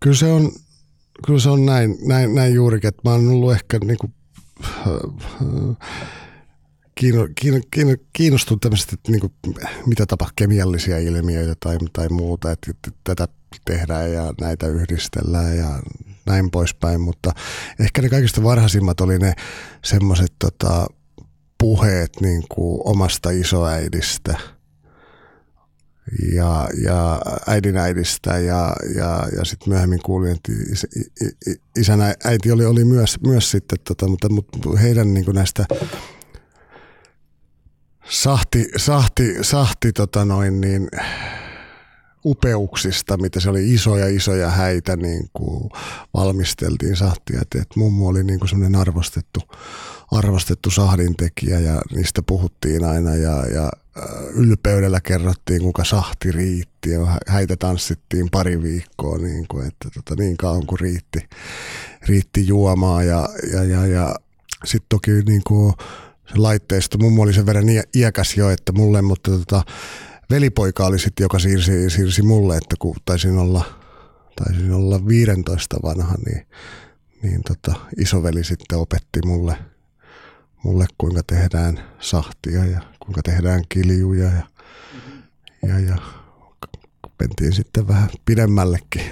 kyllä 0.05 0.17
se 0.17 0.27
on, 0.27 0.53
kyllä 1.27 1.41
se 1.41 1.51
on 1.51 1.67
näin, 1.67 1.97
näin, 2.07 2.35
näin 2.35 2.55
juurikin, 2.55 2.89
että 2.89 3.03
mä 3.05 3.11
oon 3.11 3.29
ollut 3.29 3.53
ehkä 3.53 3.79
niin 3.79 3.99
kuin, 3.99 4.15
kiino, 6.95 7.29
kiino, 7.41 7.59
kiino, 7.71 7.91
kiinnostun 8.13 8.61
tämmöistä, 8.61 8.91
että 8.95 9.13
niin 9.13 9.21
kuin, 9.21 9.33
mitä 9.87 10.07
tapahtuu 10.07 10.35
kemiallisia 10.37 10.99
ilmiöitä 10.99 11.55
tai, 11.61 11.79
tai 11.93 12.09
muuta, 12.09 12.53
että, 12.53 12.71
että 12.71 12.91
tätä 13.05 13.29
tehdään 13.65 14.13
ja 14.13 14.35
näitä 14.41 14.67
yhdistellään 14.67 15.57
ja 15.57 15.83
näin 16.27 16.51
poispäin, 16.51 17.01
mutta 17.01 17.33
ehkä 17.81 18.03
ne 18.03 18.09
kaikista 18.09 18.43
varhaisimmat 18.43 19.01
oli 19.01 19.19
ne 19.19 19.35
semmoiset 19.85 20.33
tota, 20.39 20.87
puheet 21.59 22.11
niin 22.21 22.45
kuin 22.49 22.81
omasta 22.85 23.31
isoäidistä 23.31 24.39
ja, 26.35 26.69
ja 26.85 27.21
äidin 27.47 27.77
äidistä 27.77 28.39
ja, 28.39 28.77
ja, 28.97 29.29
ja 29.37 29.45
sitten 29.45 29.69
myöhemmin 29.69 30.03
kuulin, 30.03 30.33
että 30.33 30.53
is, 30.73 30.87
isän 31.77 32.01
äiti 32.25 32.53
oli, 32.53 32.65
oli 32.65 32.85
myös, 32.85 33.17
myös 33.27 33.51
sitten, 33.51 33.79
tota, 33.85 34.09
mutta, 34.09 34.29
mutta 34.29 34.79
heidän 34.83 35.15
niin 35.15 35.25
kuin 35.25 35.35
näistä 35.35 35.67
sahti, 38.09 38.69
sahti, 38.77 39.45
sahti 39.45 39.93
tota 39.93 40.25
noin 40.25 40.61
niin, 40.61 40.89
upeuksista, 42.25 43.17
mitä 43.17 43.41
se 43.41 43.51
oli 43.51 43.75
isoja 43.75 44.07
isoja 44.09 44.51
häitä, 44.51 44.97
niin 44.97 45.31
kuin 45.33 45.71
valmisteltiin 46.15 46.97
sahtia. 46.97 47.41
Et, 47.43 47.61
et 47.61 47.77
mummo 47.77 48.09
oli 48.09 48.25
niin 48.25 48.39
kuin 48.39 48.49
semmoinen 48.49 48.81
arvostettu, 48.81 49.41
arvostettu 50.13 50.71
sahdintekijä 50.71 51.59
ja 51.59 51.83
niistä 51.95 52.23
puhuttiin 52.27 52.85
aina 52.85 53.15
ja, 53.15 53.47
ja 53.47 53.65
äh, 53.99 54.05
ylpeydellä 54.35 55.01
kerrottiin, 55.01 55.63
kuinka 55.63 55.85
sahti 55.85 56.33
riitti 56.33 56.91
ja 56.91 57.21
häitä 57.29 57.57
tanssittiin 57.57 58.31
pari 58.31 58.63
viikkoa, 58.63 59.19
niin, 59.19 59.47
kuin, 59.49 59.67
että 59.67 59.89
tota, 59.95 60.23
niin 60.23 60.37
kauan 60.37 60.67
kuin 60.67 60.81
riitti, 60.81 61.29
riitti 62.09 62.47
juomaa 62.47 63.03
ja, 63.03 63.29
ja, 63.53 63.65
ja, 63.65 63.87
ja 63.87 64.15
sitten 64.65 64.89
toki 64.89 65.11
niin 65.11 65.43
kuin, 65.47 65.75
se 66.29 66.37
laitteisto. 66.37 66.99
Mummo 66.99 67.23
oli 67.23 67.33
sen 67.33 67.47
verran 67.47 67.69
iä- 67.69 67.85
iäkäs 67.97 68.37
jo, 68.37 68.51
että 68.51 68.73
mulle, 68.73 69.03
mutta 69.03 69.31
tota, 69.31 69.63
velipoika 70.31 70.87
oli 70.87 70.99
sitten, 70.99 71.25
joka 71.25 71.39
siirsi, 71.39 71.91
siirsi 71.91 72.23
mulle, 72.23 72.57
että 72.57 72.77
kun 72.79 72.97
taisin 73.05 73.39
olla, 73.39 73.65
taisin 74.37 74.73
olla 74.73 75.07
15 75.07 75.77
vanha, 75.83 76.15
niin, 76.27 76.47
niin 77.23 77.43
tota, 77.43 77.81
isoveli 77.99 78.45
sitten 78.45 78.79
opetti 78.79 79.21
mulle, 79.25 79.57
mulle, 80.65 80.87
kuinka 80.99 81.23
tehdään 81.27 81.85
sahtia 82.01 82.65
ja 82.65 82.81
kuinka 82.99 83.23
tehdään 83.23 83.63
kiljuja 83.69 84.25
ja, 84.25 84.43
ja, 85.69 85.79
ja 85.79 85.97
mentiin 87.21 87.53
sitten 87.53 87.89
vähän 87.89 88.09
pidemmällekin. 88.25 89.03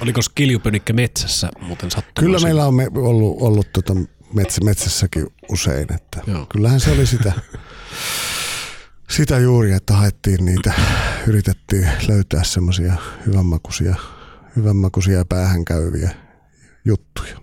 Oliko 0.00 0.20
kiljupönikkä 0.34 0.92
metsässä 0.92 1.50
muuten 1.60 1.90
sattumoisin? 1.90 2.14
Kyllä 2.24 2.38
meillä 2.38 2.66
on 2.66 2.74
me, 2.74 2.88
ollut, 2.94 3.42
ollut 3.42 3.72
tota 3.72 3.94
metsä, 4.34 4.64
metsässäkin 4.64 5.26
usein, 5.52 5.92
että 5.94 6.20
Joo. 6.26 6.46
kyllähän 6.46 6.80
se 6.80 6.90
oli 6.90 7.06
sitä, 7.06 7.32
sitä 9.16 9.38
juuri, 9.38 9.72
että 9.72 9.94
haettiin 9.94 10.44
niitä, 10.44 10.72
yritettiin 11.26 11.88
löytää 12.08 12.44
semmoisia 12.44 12.96
hyvänmakuisia, 13.26 13.94
hyvänmakuisia 14.56 15.24
päähän 15.24 15.64
käyviä 15.64 16.10
juttuja. 16.84 17.38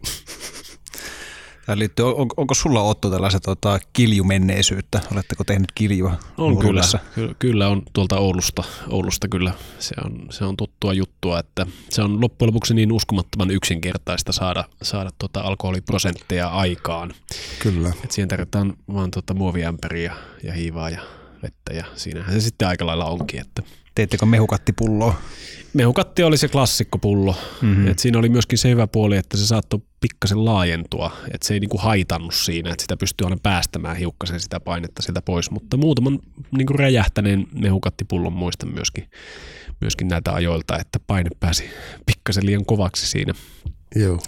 Tämä 1.66 1.80
liittyy, 1.80 2.06
on, 2.06 2.28
onko 2.38 2.54
sulla 2.54 2.82
Otto 2.82 3.10
tällaista 3.10 3.40
tota, 3.40 3.80
kiljumenneisyyttä? 3.94 5.02
Oletteko 5.12 5.44
tehnyt 5.44 5.72
kiljua? 5.76 6.18
On 6.38 6.58
kyllä, 6.58 6.82
kyllä, 7.16 7.36
kyllä 7.40 7.68
on 7.68 7.84
tuolta 7.94 8.18
Oulusta, 8.18 8.64
Oulusta 8.90 9.28
kyllä, 9.28 9.52
se 9.80 9.96
on, 10.06 10.28
se 10.30 10.46
on 10.46 10.58
tuttua 10.58 10.94
juttua, 10.94 11.40
että 11.40 11.66
se 11.90 12.02
on 12.02 12.22
loppujen 12.22 12.48
lopuksi 12.48 12.74
niin 12.74 12.92
uskomattoman 12.92 13.52
yksinkertaista 13.52 14.32
saada, 14.32 14.64
saada 14.82 15.10
tuota 15.20 15.42
alkoholiprosentteja 15.42 16.48
aikaan. 16.48 17.14
Kyllä. 17.60 17.92
Et 18.04 18.12
siihen 18.12 18.28
tarvitaan 18.30 18.74
vaan 18.94 19.12
tuota 19.12 19.34
muoviämpäriä 19.34 20.12
ja, 20.12 20.16
ja 20.44 20.54
hiivaa 20.54 20.90
ja 20.90 21.02
vettä 21.44 21.74
ja 21.74 21.86
siinähän 21.96 22.34
se 22.34 22.40
sitten 22.42 22.68
aika 22.68 22.86
lailla 22.86 23.06
onkin, 23.06 23.42
että 23.42 23.62
Teettekö 23.96 24.26
mehukattipulloa? 24.26 25.22
Mehukatti 25.74 26.24
oli 26.24 26.38
se 26.38 26.48
klassikkopullo. 26.48 27.36
Mm-hmm. 27.62 27.88
Et 27.88 28.00
siinä 28.00 28.20
oli 28.20 28.30
myöskin 28.30 28.58
se 28.58 28.70
hyvä 28.70 28.88
puoli, 28.88 29.18
että 29.18 29.38
se 29.38 29.46
saattoi 29.46 29.80
pikkasen 30.00 30.46
laajentua. 30.46 31.12
Että 31.34 31.48
se 31.48 31.54
ei 31.54 31.60
niinku 31.60 31.78
haitannut 31.78 32.34
siinä, 32.34 32.72
että 32.72 32.82
sitä 32.82 32.98
pystyy 32.98 33.26
aina 33.26 33.38
päästämään 33.44 33.98
hiukkasen 33.98 34.40
sitä 34.40 34.60
painetta 34.60 35.02
sieltä 35.02 35.22
pois. 35.22 35.52
Mutta 35.52 35.78
muutaman 35.78 36.20
niinku 36.58 36.74
räjähtäneen 36.74 37.48
mehukattipullon 37.52 38.34
muistan 38.34 38.74
myöskin, 38.74 39.10
myöskin 39.82 40.08
näitä 40.08 40.34
ajoilta, 40.34 40.80
että 40.80 41.00
paine 41.08 41.30
pääsi 41.40 41.64
pikkasen 42.06 42.46
liian 42.46 42.66
kovaksi 42.66 43.08
siinä. 43.08 43.34
Joo. 43.96 44.20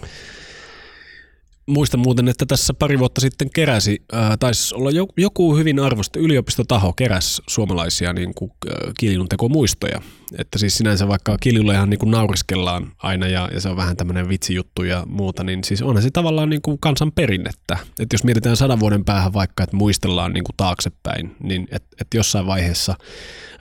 Muistan 1.68 2.00
muuten, 2.00 2.28
että 2.28 2.46
tässä 2.46 2.74
pari 2.74 2.98
vuotta 2.98 3.20
sitten 3.20 3.50
keräsi, 3.54 4.02
ää, 4.12 4.36
taisi 4.36 4.74
olla 4.74 4.90
jo- 4.90 5.06
joku 5.16 5.56
hyvin 5.56 5.80
arvostettu 5.80 6.18
yliopistotaho 6.18 6.92
keräs 6.92 7.42
suomalaisia 7.48 8.12
niin 8.12 8.34
kuin, 8.34 8.50
ää, 8.70 8.92
kiljuntekomuistoja. 9.00 10.00
Että 10.38 10.58
siis 10.58 10.76
sinänsä 10.76 11.08
vaikka 11.08 11.36
kiljulle 11.40 11.74
ihan 11.74 11.90
niin 11.90 11.98
kuin 11.98 12.10
nauriskellaan 12.10 12.92
aina 13.02 13.26
ja, 13.26 13.48
ja 13.54 13.60
se 13.60 13.68
on 13.68 13.76
vähän 13.76 13.96
tämmöinen 13.96 14.28
vitsijuttu 14.28 14.82
ja 14.84 15.04
muuta, 15.06 15.44
niin 15.44 15.64
siis 15.64 15.82
onhan 15.82 16.02
se 16.02 16.10
tavallaan 16.10 16.50
niin 16.50 16.62
kuin 16.62 16.78
kansan 16.80 17.12
perinnettä. 17.12 17.76
Että 17.98 18.14
jos 18.14 18.24
mietitään 18.24 18.56
sadan 18.56 18.80
vuoden 18.80 19.04
päähän 19.04 19.32
vaikka, 19.32 19.62
että 19.62 19.76
muistellaan 19.76 20.32
niin 20.32 20.44
kuin 20.44 20.56
taaksepäin, 20.56 21.36
niin 21.42 21.68
että 21.72 21.88
et 22.00 22.06
jossain 22.14 22.46
vaiheessa 22.46 22.94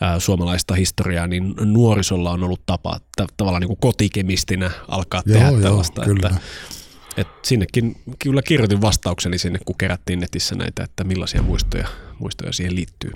ää, 0.01 0.19
suomalaista 0.19 0.75
historiaa, 0.75 1.27
niin 1.27 1.53
nuorisolla 1.65 2.31
on 2.31 2.43
ollut 2.43 2.61
tapa 2.65 2.99
t- 2.99 3.33
tavallaan 3.37 3.61
niin 3.61 3.67
kuin 3.67 3.79
kotikemistinä 3.81 4.71
alkaa 4.87 5.21
Joo, 5.25 5.33
tehdä 5.39 5.51
joo, 5.51 5.61
tällaista. 5.61 6.01
kyllä. 6.05 6.27
Että, 6.27 6.41
et 7.17 7.27
sinnekin 7.43 7.95
kyllä 8.19 8.41
kirjoitin 8.41 8.81
vastaukseni 8.81 9.37
sinne, 9.37 9.59
kun 9.65 9.75
kerättiin 9.77 10.19
netissä 10.19 10.55
näitä, 10.55 10.83
että 10.83 11.03
millaisia 11.03 11.41
muistoja, 11.41 11.87
muistoja 12.19 12.53
siihen 12.53 12.75
liittyy. 12.75 13.11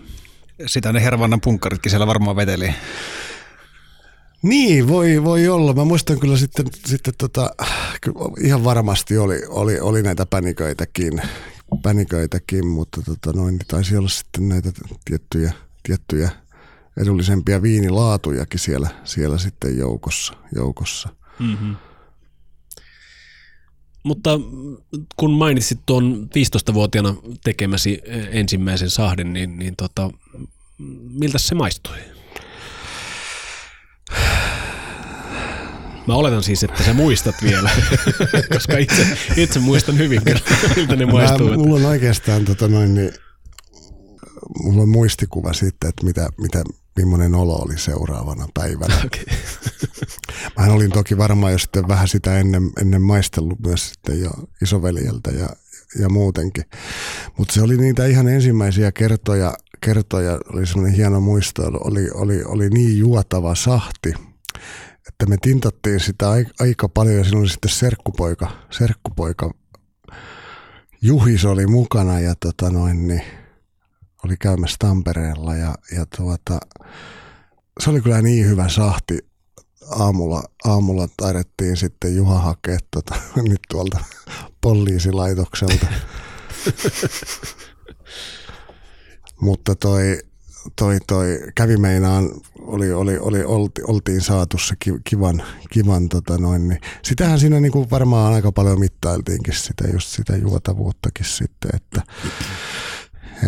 Sitä 0.66 0.94
ne 0.94 1.04
Hervannan 1.04 1.42
punkkaritkin 1.42 1.90
siellä 1.90 2.08
varmaan 2.08 2.36
veteli. 2.36 2.74
Niin, 4.42 4.88
voi, 4.88 5.24
voi 5.24 5.48
olla. 5.48 5.74
Mä 5.74 5.86
muistan 5.86 6.20
kyllä 6.20 6.38
sitten, 6.38 6.66
sitten 6.86 7.14
tota, 7.18 7.50
kyllä 8.02 8.20
ihan 8.44 8.64
varmasti 8.64 9.18
oli, 9.18 9.42
oli, 9.50 9.80
oli 9.80 10.04
näitä 10.04 10.26
päniköitäkin, 10.26 11.22
päniköitäkin 11.84 12.68
mutta 12.68 13.02
tota 13.02 13.34
noin, 13.34 13.58
niin 13.58 13.68
taisi 13.68 13.98
olla 13.98 14.10
sitten 14.10 14.50
näitä 14.50 14.72
tiettyjä, 15.06 15.54
tiettyjä 15.84 16.30
edullisempia 17.02 17.62
viinilaatujakin 17.62 18.60
siellä, 18.60 18.90
siellä 19.04 19.38
sitten 19.38 19.78
joukossa. 19.78 20.34
joukossa. 20.56 21.10
Mm-hmm. 21.40 21.76
Mutta 24.04 24.40
kun 25.16 25.32
mainitsit 25.32 25.80
tuon 25.86 26.30
15-vuotiaana 26.70 27.16
tekemäsi 27.44 28.02
eh, 28.04 28.28
ensimmäisen 28.32 28.90
sahden, 28.90 29.34
niin, 29.34 29.60
niin 29.60 29.76
tota, 29.76 30.10
miltä 31.10 31.38
se 31.38 31.56
maistui? 31.56 31.98
Mä 36.08 36.16
oletan 36.16 36.44
siis, 36.44 36.64
että 36.64 36.84
sä 36.84 36.94
muistat 36.94 37.36
vielä, 37.44 37.70
koska 38.54 38.78
itse, 38.78 39.08
itse 39.38 39.60
muistan 39.60 39.98
hyvin, 39.98 40.22
kyllä, 40.24 40.40
miltä 40.76 40.96
ne 40.96 41.06
Mä, 41.06 41.12
maistuvat. 41.12 41.58
mulla 41.58 41.76
on 41.76 41.86
oikeastaan 41.86 42.46
tota 42.46 42.68
noin, 42.68 42.96
niin, 42.96 43.12
mulla 44.64 44.82
on 44.82 44.90
muistikuva 44.90 45.54
siitä, 45.54 45.88
että 45.90 46.06
mitä, 46.06 46.30
mitä, 46.38 46.64
millainen 46.98 47.36
olo 47.36 47.56
oli 47.56 47.78
seuraavana 47.78 48.48
päivänä. 48.54 48.96
Okay. 49.06 49.26
Mä 50.60 50.74
olin 50.74 50.92
toki 50.92 51.18
varmaan 51.18 51.52
jo 51.52 51.58
sitten 51.58 51.88
vähän 51.88 52.08
sitä 52.08 52.38
ennen, 52.38 52.70
ennen 52.82 53.02
maistellut 53.02 53.60
myös 53.60 53.90
sitten 53.90 54.22
jo 54.22 54.30
isoveljeltä 54.62 55.32
ja, 55.32 55.50
ja 56.00 56.10
muutenkin. 56.10 56.64
Mutta 57.38 57.54
se 57.54 57.62
oli 57.62 57.78
niitä 57.78 58.06
ihan 58.06 58.28
ensimmäisiä 58.28 58.92
kertoja, 58.92 59.54
kertoja 59.82 60.40
oli 60.54 60.66
semmoinen 60.66 60.96
hieno 60.96 61.22
muisto, 61.22 61.64
oli, 61.64 62.10
oli, 62.14 62.44
oli 62.44 62.70
niin 62.70 62.98
juotava 62.98 63.56
sahti, 63.56 64.14
että 65.08 65.26
me 65.26 65.38
tintattiin 65.42 66.00
sitä 66.00 66.30
aika, 66.30 66.52
aika 66.60 66.90
paljon 66.90 67.18
ja 67.18 67.24
siinä 67.24 67.40
oli 67.40 67.50
sitten 67.50 67.72
serkkupoika, 67.72 68.52
serkkupoika 68.70 69.52
Juhis 71.04 71.46
oli 71.46 71.68
mukana 71.68 72.20
ja 72.20 72.36
tota 72.36 72.70
noin, 72.70 73.08
niin 73.08 73.22
oli 74.26 74.38
käymässä 74.38 74.76
Tampereella 74.80 75.56
ja, 75.56 75.76
ja 75.96 76.06
tuota, 76.18 76.60
se 77.80 77.90
oli 77.90 78.02
kyllä 78.02 78.22
niin 78.22 78.46
hyvä 78.46 78.70
sahti. 78.70 79.20
Aamulla, 79.90 80.44
aamulla 80.66 81.08
taidettiin 81.18 81.78
sitten 81.78 82.16
Juha 82.16 82.40
hakea 82.40 82.78
tota, 82.92 83.16
nyt 83.50 83.60
tuolta 83.70 84.00
poliisilaitokselta. 84.62 85.88
Mutta 89.42 89.76
toi, 89.76 90.20
toi, 90.76 90.98
toi 91.08 91.40
kävi 91.56 91.78
meinaan, 91.78 92.30
oli, 92.60 92.94
oli, 92.94 93.18
oli, 93.18 93.44
olti, 93.44 93.82
oltiin 93.88 94.22
saatu 94.22 94.58
se 94.58 94.76
ki- 94.80 95.02
kivan, 95.04 95.44
kivan 95.70 96.10
tota 96.10 96.38
noin, 96.38 96.68
niin 96.68 96.82
sitähän 97.04 97.40
siinä 97.40 97.60
niinku 97.60 97.88
varmaan 97.92 98.34
aika 98.34 98.52
paljon 98.52 98.80
mittailtiinkin 98.80 99.54
sitä, 99.54 99.88
just 99.94 100.08
sitä 100.08 100.36
juotavuuttakin 100.36 101.26
sitten, 101.26 101.72
että 101.76 102.02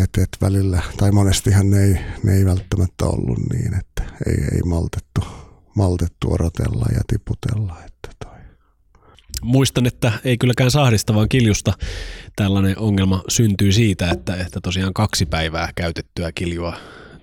et, 0.02 0.10
et 0.22 0.28
välillä, 0.40 0.82
tai 0.96 1.12
monestihan 1.12 1.70
ne 1.70 1.84
ei, 1.84 1.96
ne 2.22 2.34
ei 2.36 2.44
välttämättä 2.44 3.04
ollut 3.04 3.38
niin, 3.52 3.74
että 3.74 4.02
ei, 4.26 4.34
ei 4.54 4.62
maltettu, 4.66 5.20
maltettu 5.76 6.32
odotella 6.32 6.86
ja 6.94 7.00
tiputella, 7.06 7.76
että 7.86 8.08
toi. 8.24 8.38
Muistan, 9.42 9.86
että 9.86 10.12
ei 10.24 10.38
kylläkään 10.38 10.70
sahdista, 10.70 11.14
vaan 11.14 11.28
kiljusta 11.28 11.72
tällainen 12.36 12.78
ongelma 12.78 13.22
syntyy 13.28 13.72
siitä, 13.72 14.10
että, 14.10 14.36
että 14.36 14.60
tosiaan 14.60 14.94
kaksi 14.94 15.26
päivää 15.26 15.70
käytettyä 15.74 16.32
kiljua 16.32 16.76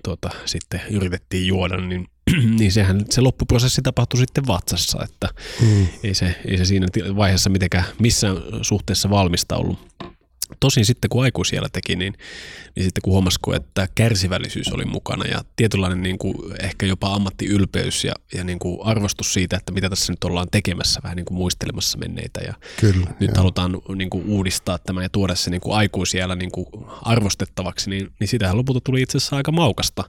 tuota, 0.04 0.30
sitten 0.44 0.80
yritettiin 0.90 1.46
juoda, 1.46 1.76
niin, 1.76 2.06
niin 2.58 2.72
sehän 2.72 3.04
se 3.10 3.20
loppuprosessi 3.20 3.82
tapahtui 3.82 4.20
sitten 4.20 4.46
vatsassa, 4.46 5.04
että 5.04 5.28
Mm. 5.60 5.86
ei 6.02 6.14
se, 6.14 6.34
ei 6.48 6.58
se 6.58 6.64
siinä 6.64 6.86
vaiheessa 7.16 7.50
mitenkään 7.50 7.84
missään 7.98 8.36
suhteessa 8.62 9.10
valmista 9.10 9.56
ollut. 9.56 9.78
Tosin 10.62 10.84
sitten 10.84 11.08
kun 11.08 11.22
aikuisiellä 11.22 11.68
teki, 11.72 11.96
niin, 11.96 12.14
niin 12.76 12.84
sitten 12.84 13.02
kun 13.02 13.12
huomasi, 13.12 13.38
kun 13.42 13.54
että 13.54 13.88
kärsivällisyys 13.94 14.72
oli 14.72 14.84
mukana 14.84 15.24
ja 15.24 15.44
tietynlainen 15.56 16.02
niin 16.02 16.18
kuin 16.18 16.36
ehkä 16.62 16.86
jopa 16.86 17.14
ammattiylpeys 17.14 18.04
ja, 18.04 18.14
ja 18.34 18.44
niin 18.44 18.58
kuin 18.58 18.78
arvostus 18.84 19.32
siitä, 19.32 19.56
että 19.56 19.72
mitä 19.72 19.90
tässä 19.90 20.12
nyt 20.12 20.24
ollaan 20.24 20.48
tekemässä, 20.50 21.00
vähän 21.02 21.16
niin 21.16 21.24
kuin 21.24 21.38
muistelemassa 21.38 21.98
menneitä 21.98 22.40
ja 22.40 22.54
Kyllä. 22.80 23.06
nyt 23.20 23.30
joo. 23.30 23.36
halutaan 23.36 23.78
niin 23.94 24.10
kuin 24.10 24.24
uudistaa 24.26 24.78
tämä 24.78 25.02
ja 25.02 25.08
tuoda 25.08 25.34
se 25.34 25.50
niin 25.50 25.60
kuin 25.60 25.76
aikuisiellä 25.76 26.34
niin 26.34 26.52
kuin 26.52 26.66
arvostettavaksi, 27.02 27.90
niin, 27.90 28.12
niin 28.20 28.28
sitähän 28.28 28.56
lopulta 28.56 28.80
tuli 28.84 29.02
itse 29.02 29.18
asiassa 29.18 29.36
aika 29.36 29.52
maukasta. 29.52 30.04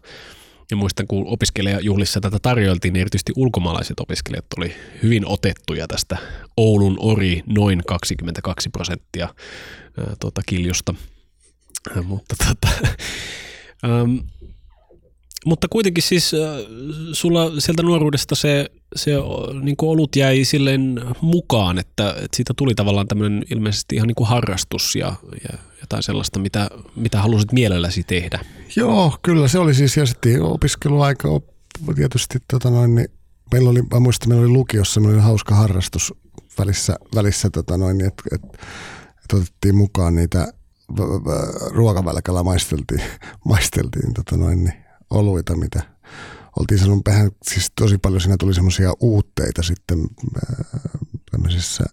Ja 0.72 0.78
muistan, 0.78 1.08
kun 1.08 1.28
opiskelijajuhlissa 1.28 2.22
tätä 2.22 2.38
tarjoiltiin, 2.42 2.94
niin 2.94 3.02
erityisesti 3.02 3.34
ulkomaalaiset 3.36 4.00
opiskelijat 4.00 4.46
oli 4.58 4.76
hyvin 5.04 5.28
otettuja 5.28 5.88
tästä 5.88 6.18
Oulun 6.58 6.98
ori 7.00 7.44
noin 7.46 7.82
22 7.88 8.70
prosenttia 8.70 9.36
tuota, 10.20 10.42
kiljusta. 10.46 10.96
Mutta 12.04 12.36
tota, 12.48 12.68
mutta 15.46 15.68
kuitenkin 15.70 16.04
siis 16.04 16.34
äh, 16.34 16.40
sulla 17.14 17.52
sieltä 17.60 17.84
nuoruudesta 17.84 18.36
se, 18.36 18.70
se 18.96 19.12
niin 19.62 19.78
kuin 19.78 19.90
olut 19.90 20.16
jäi 20.16 20.46
silleen 20.46 21.02
mukaan, 21.22 21.80
että, 21.80 22.10
että 22.10 22.36
siitä 22.36 22.54
tuli 22.58 22.76
tavallaan 22.76 23.08
tämmöinen 23.08 23.44
ilmeisesti 23.52 23.96
ihan 23.96 24.08
niin 24.08 24.16
kuin 24.16 24.28
harrastus 24.28 24.96
ja, 24.96 25.16
ja 25.44 25.60
jotain 25.82 26.04
sellaista, 26.04 26.40
mitä, 26.40 26.70
mitä 26.96 27.22
halusit 27.22 27.52
mielelläsi 27.52 28.04
tehdä. 28.04 28.40
Joo, 28.76 29.18
kyllä 29.22 29.48
se 29.48 29.60
oli 29.60 29.74
siis 29.74 29.98
ja 29.98 30.06
sitten 30.06 30.42
opiskeluaika 30.42 31.42
tietysti 31.96 32.38
tota 32.52 32.70
noin, 32.70 32.96
niin 32.96 33.08
meillä 33.52 33.70
oli, 33.70 33.82
mä 33.82 34.00
muistan, 34.00 34.30
meillä 34.30 34.46
oli 34.46 34.54
lukiossa 34.54 34.94
semmoinen 34.94 35.22
hauska 35.22 35.56
harrastus 35.56 36.14
välissä, 36.60 36.96
välissä 37.16 37.50
tota 37.50 37.78
noin, 37.78 37.98
niin 37.98 38.08
että 38.08 38.24
et, 38.32 38.42
et 39.24 39.34
otettiin 39.34 39.76
mukaan 39.76 40.16
niitä 40.16 40.54
ruokavälkällä 41.70 42.44
maisteltiin, 42.44 43.02
maisteltiin 43.50 44.14
tota 44.14 44.38
noin, 44.38 44.64
niin 44.64 44.83
oluita, 45.14 45.56
mitä 45.56 45.82
oltiin 46.60 46.80
sanonut 46.80 47.06
vähän, 47.06 47.32
siis 47.44 47.72
tosi 47.76 47.98
paljon 47.98 48.22
siinä 48.22 48.38
tuli 48.40 48.54
semmoisia 48.54 48.94
uutteita 49.00 49.64
sitten 49.64 50.08
tämmöisissä 51.32 51.84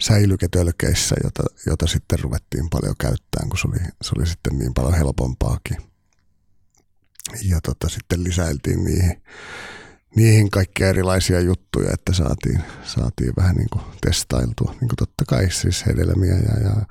säilyketölkeissä, 0.00 1.16
jota, 1.24 1.42
jota 1.66 1.86
sitten 1.86 2.18
ruvettiin 2.18 2.70
paljon 2.70 2.94
käyttämään, 2.98 3.48
kun 3.48 3.58
se 3.58 3.68
oli, 3.68 3.78
se 4.02 4.10
oli 4.16 4.26
sitten 4.26 4.58
niin 4.58 4.74
paljon 4.74 4.94
helpompaakin. 4.94 5.76
Ja 7.42 7.60
tota, 7.60 7.88
sitten 7.88 8.24
lisäiltiin 8.24 8.84
niihin, 8.84 9.22
niihin 10.16 10.50
kaikkia 10.50 10.88
erilaisia 10.88 11.40
juttuja, 11.40 11.90
että 11.94 12.12
saatiin, 12.12 12.60
saatiin 12.84 13.32
vähän 13.36 13.56
niin 13.56 13.68
kuin 13.72 13.84
testailtua. 14.00 14.70
Niin 14.70 14.88
kuin 14.88 14.96
totta 14.96 15.24
kai 15.28 15.50
siis 15.50 15.86
hedelmiä 15.86 16.34
ja, 16.34 16.60
ja 16.64 16.86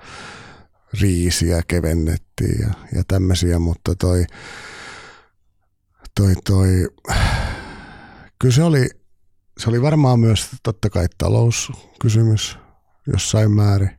riisiä 1.01 1.61
kevennettiin 1.67 2.61
ja, 2.61 2.73
ja 2.95 3.03
tämmöisiä, 3.07 3.59
mutta 3.59 3.95
toi, 3.95 4.25
toi, 6.19 6.33
toi, 6.45 6.87
kyllä 8.39 8.55
se 8.55 8.63
oli, 8.63 8.89
se 9.57 9.69
oli 9.69 9.81
varmaan 9.81 10.19
myös 10.19 10.49
totta 10.63 10.89
kai 10.89 11.07
talouskysymys 11.17 12.57
jossain 13.07 13.51
määrin. 13.51 13.89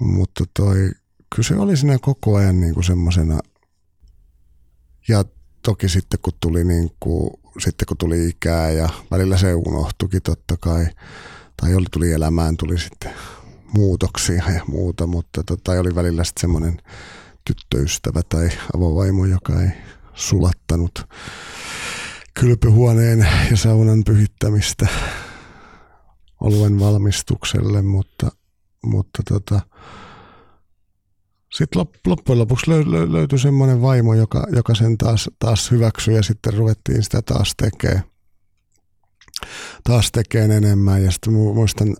Mutta 0.00 0.44
toi, 0.56 0.90
kyllä 1.34 1.48
se 1.48 1.54
oli 1.54 1.76
siinä 1.76 1.98
koko 2.00 2.36
ajan 2.36 2.60
niin 2.60 2.74
kuin 2.74 2.84
semmoisena, 2.84 3.40
ja 5.08 5.24
toki 5.62 5.88
sitten 5.88 6.20
kun 6.22 6.32
tuli, 6.40 6.64
niin 6.64 6.90
kuin, 7.00 7.30
sitten 7.58 7.86
kun 7.86 7.96
tuli 7.96 8.28
ikää 8.28 8.70
ja 8.70 8.88
välillä 9.10 9.36
se 9.36 9.54
unohtukin 9.54 10.22
totta 10.22 10.56
kai, 10.56 10.86
tai 11.60 11.74
oli, 11.74 11.86
tuli 11.92 12.12
elämään, 12.12 12.56
tuli 12.56 12.78
sitten 12.78 13.12
muutoksia 13.72 14.50
ja 14.54 14.64
muuta, 14.66 15.06
mutta 15.06 15.42
tota, 15.44 15.72
oli 15.72 15.94
välillä 15.94 16.24
sitten 16.24 16.40
semmoinen 16.40 16.82
tyttöystävä 17.44 18.20
tai 18.28 18.48
avovaimo, 18.76 19.24
joka 19.24 19.62
ei 19.62 19.70
sulattanut 20.18 21.06
kylpyhuoneen 22.40 23.28
ja 23.50 23.56
saunan 23.56 24.04
pyhittämistä 24.04 24.86
oluen 26.40 26.80
valmistukselle, 26.80 27.82
mutta, 27.82 28.30
mutta 28.84 29.22
tota, 29.28 29.60
sitten 31.52 31.82
loppujen 32.06 32.38
lopuksi 32.38 32.70
löy, 32.70 33.12
löytyi 33.12 33.38
semmoinen 33.38 33.82
vaimo, 33.82 34.14
joka, 34.14 34.46
joka 34.56 34.74
sen 34.74 34.98
taas, 34.98 35.30
taas 35.38 35.70
hyväksyi 35.70 36.14
ja 36.14 36.22
sitten 36.22 36.54
ruvettiin 36.54 37.02
sitä 37.02 37.22
taas 37.22 37.54
tekemään 37.56 38.04
taas 39.84 40.12
tekemään 40.12 40.50
enemmän. 40.50 41.04
Ja 41.04 41.10
sitten 41.10 41.32
muistan, 41.32 41.96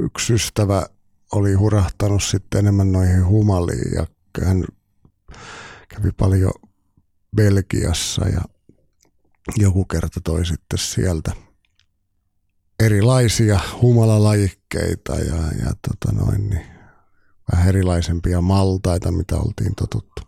yksi 0.00 0.34
ystävä 0.34 0.86
oli 1.32 1.54
hurahtanut 1.54 2.22
sitten 2.22 2.58
enemmän 2.58 2.92
noihin 2.92 3.26
humaliin 3.26 3.92
ja 3.94 4.06
hän 4.44 4.64
kävi 5.88 6.10
paljon 6.12 6.52
Belgiassa 7.36 8.28
ja 8.28 8.40
joku 9.56 9.84
kerta 9.84 10.20
toi 10.24 10.46
sitten 10.46 10.78
sieltä 10.78 11.32
erilaisia 12.80 13.60
humalalajikkeita 13.82 15.14
ja, 15.14 15.36
ja 15.36 15.72
tota 15.88 16.12
noin, 16.12 16.50
niin 16.50 16.66
vähän 17.52 17.68
erilaisempia 17.68 18.40
maltaita, 18.40 19.12
mitä 19.12 19.36
oltiin 19.36 19.74
totuttu. 19.74 20.22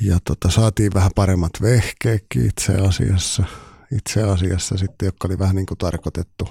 Ja 0.00 0.18
tota, 0.24 0.50
saatiin 0.50 0.94
vähän 0.94 1.10
paremmat 1.14 1.52
vehkeetkin 1.62 2.46
itse 2.46 2.72
asiassa. 2.72 3.44
Itse 3.92 4.22
asiassa 4.22 4.76
sitten, 4.76 5.06
jotka 5.06 5.28
oli 5.28 5.38
vähän 5.38 5.56
niin 5.56 5.66
kuin 5.66 5.78
tarkoitettu, 5.78 6.48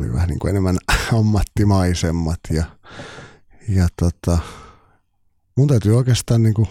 oli 0.00 0.12
vähän 0.12 0.28
niin 0.28 0.38
kuin 0.38 0.50
enemmän 0.50 0.76
ammattimaisemmat. 1.18 2.40
Ja, 2.50 2.64
ja 3.68 3.88
tota, 3.96 4.38
mun 5.56 5.68
täytyy 5.68 5.96
oikeastaan 5.96 6.42
niin 6.42 6.54
kuin 6.54 6.68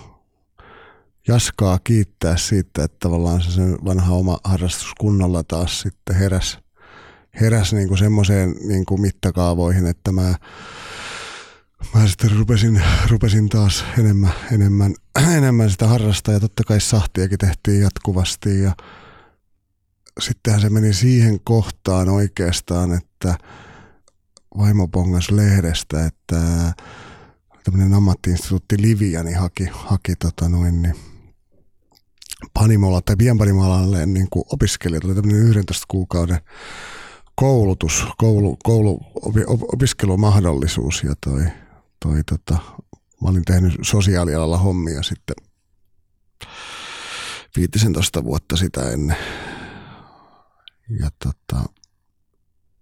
Jaskaa 1.28 1.80
kiittää 1.84 2.38
siitä, 2.38 2.84
että 2.84 2.98
tavallaan 3.00 3.42
se 3.42 3.52
sen 3.52 3.78
vanha 3.86 4.16
oma 4.16 4.40
harrastus 4.44 4.94
kunnolla 5.00 5.44
taas 5.44 5.82
sitten 5.82 6.16
heräs, 6.16 6.60
heräs 7.42 7.74
niin 7.74 7.88
kuin 7.88 7.98
semmoiseen 7.98 8.56
niin 8.68 8.86
kuin 8.86 9.02
mittakaavoihin, 9.02 9.86
että 9.86 10.12
mä, 10.12 10.36
mä 11.94 12.08
sitten 12.08 12.32
rupesin, 12.32 12.84
rupesin 13.10 13.50
taas 13.50 13.86
enemmän, 14.00 14.34
enemmän, 14.52 14.96
enemmän 15.38 15.70
sitä 15.70 15.88
harrastaa. 15.88 16.34
Ja 16.34 16.40
totta 16.40 16.64
kai 16.64 16.82
sahtiakin 16.82 17.38
tehtiin 17.38 17.82
jatkuvasti. 17.82 18.62
Ja 18.62 18.72
sittenhän 20.20 20.62
se 20.62 20.70
meni 20.70 20.94
siihen 20.94 21.40
kohtaan 21.44 22.10
oikeastaan, 22.10 22.94
että 22.94 23.38
vaimo 24.58 24.88
pongas 24.88 25.32
lehdestä, 25.32 26.06
että 26.06 26.74
tämmöinen 27.64 27.94
ammattiinstituutti 27.94 28.82
Liviani 28.82 29.34
haki, 29.34 29.68
haki 29.72 30.16
tota 30.16 30.50
noin, 30.50 30.82
niin 30.82 30.96
panimolla 32.54 33.02
tai 33.02 33.16
pienpanimolalle 33.16 34.06
niin 34.06 34.28
kuin 34.30 34.46
opiskelijat. 34.54 35.04
Oli 35.04 35.16
tämmöinen 35.16 35.48
11 35.48 35.86
kuukauden 35.88 36.40
koulutus, 37.36 38.06
koulu, 38.18 38.58
koulu 38.64 39.00
opi, 39.22 39.40
opiskelumahdollisuus 39.48 41.04
ja 41.04 41.14
toi, 41.24 41.44
toi 42.06 42.24
tota, 42.24 42.58
mä 43.24 43.30
olin 43.30 43.46
tehnyt 43.46 43.74
sosiaalialalla 43.82 44.58
hommia 44.58 45.04
sitten 45.04 45.36
15 47.58 48.24
vuotta 48.24 48.58
sitä 48.58 48.92
ennen. 48.92 49.18
Ja 51.00 51.10
tota, 51.24 51.64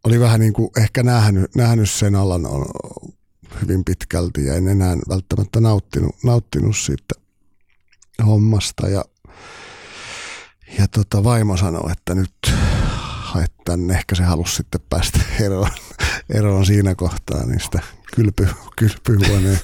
oli 0.03 0.19
vähän 0.19 0.39
niin 0.39 0.53
kuin 0.53 0.69
ehkä 0.77 1.03
nähnyt, 1.03 1.55
nähnyt 1.55 1.89
sen 1.89 2.15
alan 2.15 2.41
hyvin 3.61 3.85
pitkälti 3.85 4.45
ja 4.45 4.55
en 4.55 4.67
enää 4.67 4.97
välttämättä 5.09 5.59
nauttinut, 5.61 6.15
nauttinut 6.23 6.77
siitä 6.77 7.15
hommasta. 8.25 8.87
Ja 8.87 9.05
ja 10.77 10.87
tota, 10.87 11.23
vaimo 11.23 11.57
sanoi, 11.57 11.91
että 11.91 12.15
nyt 12.15 12.33
haet 13.35 13.53
tänne. 13.65 13.93
Ehkä 13.93 14.15
se 14.15 14.23
halusi 14.23 14.55
sitten 14.55 14.81
päästä 14.89 15.19
eroon, 15.45 15.69
eroon 16.33 16.65
siinä 16.65 16.95
kohtaa 16.95 17.45
niistä 17.45 17.79
kylpy, 18.15 18.47
kylpyhuoneen 18.77 19.59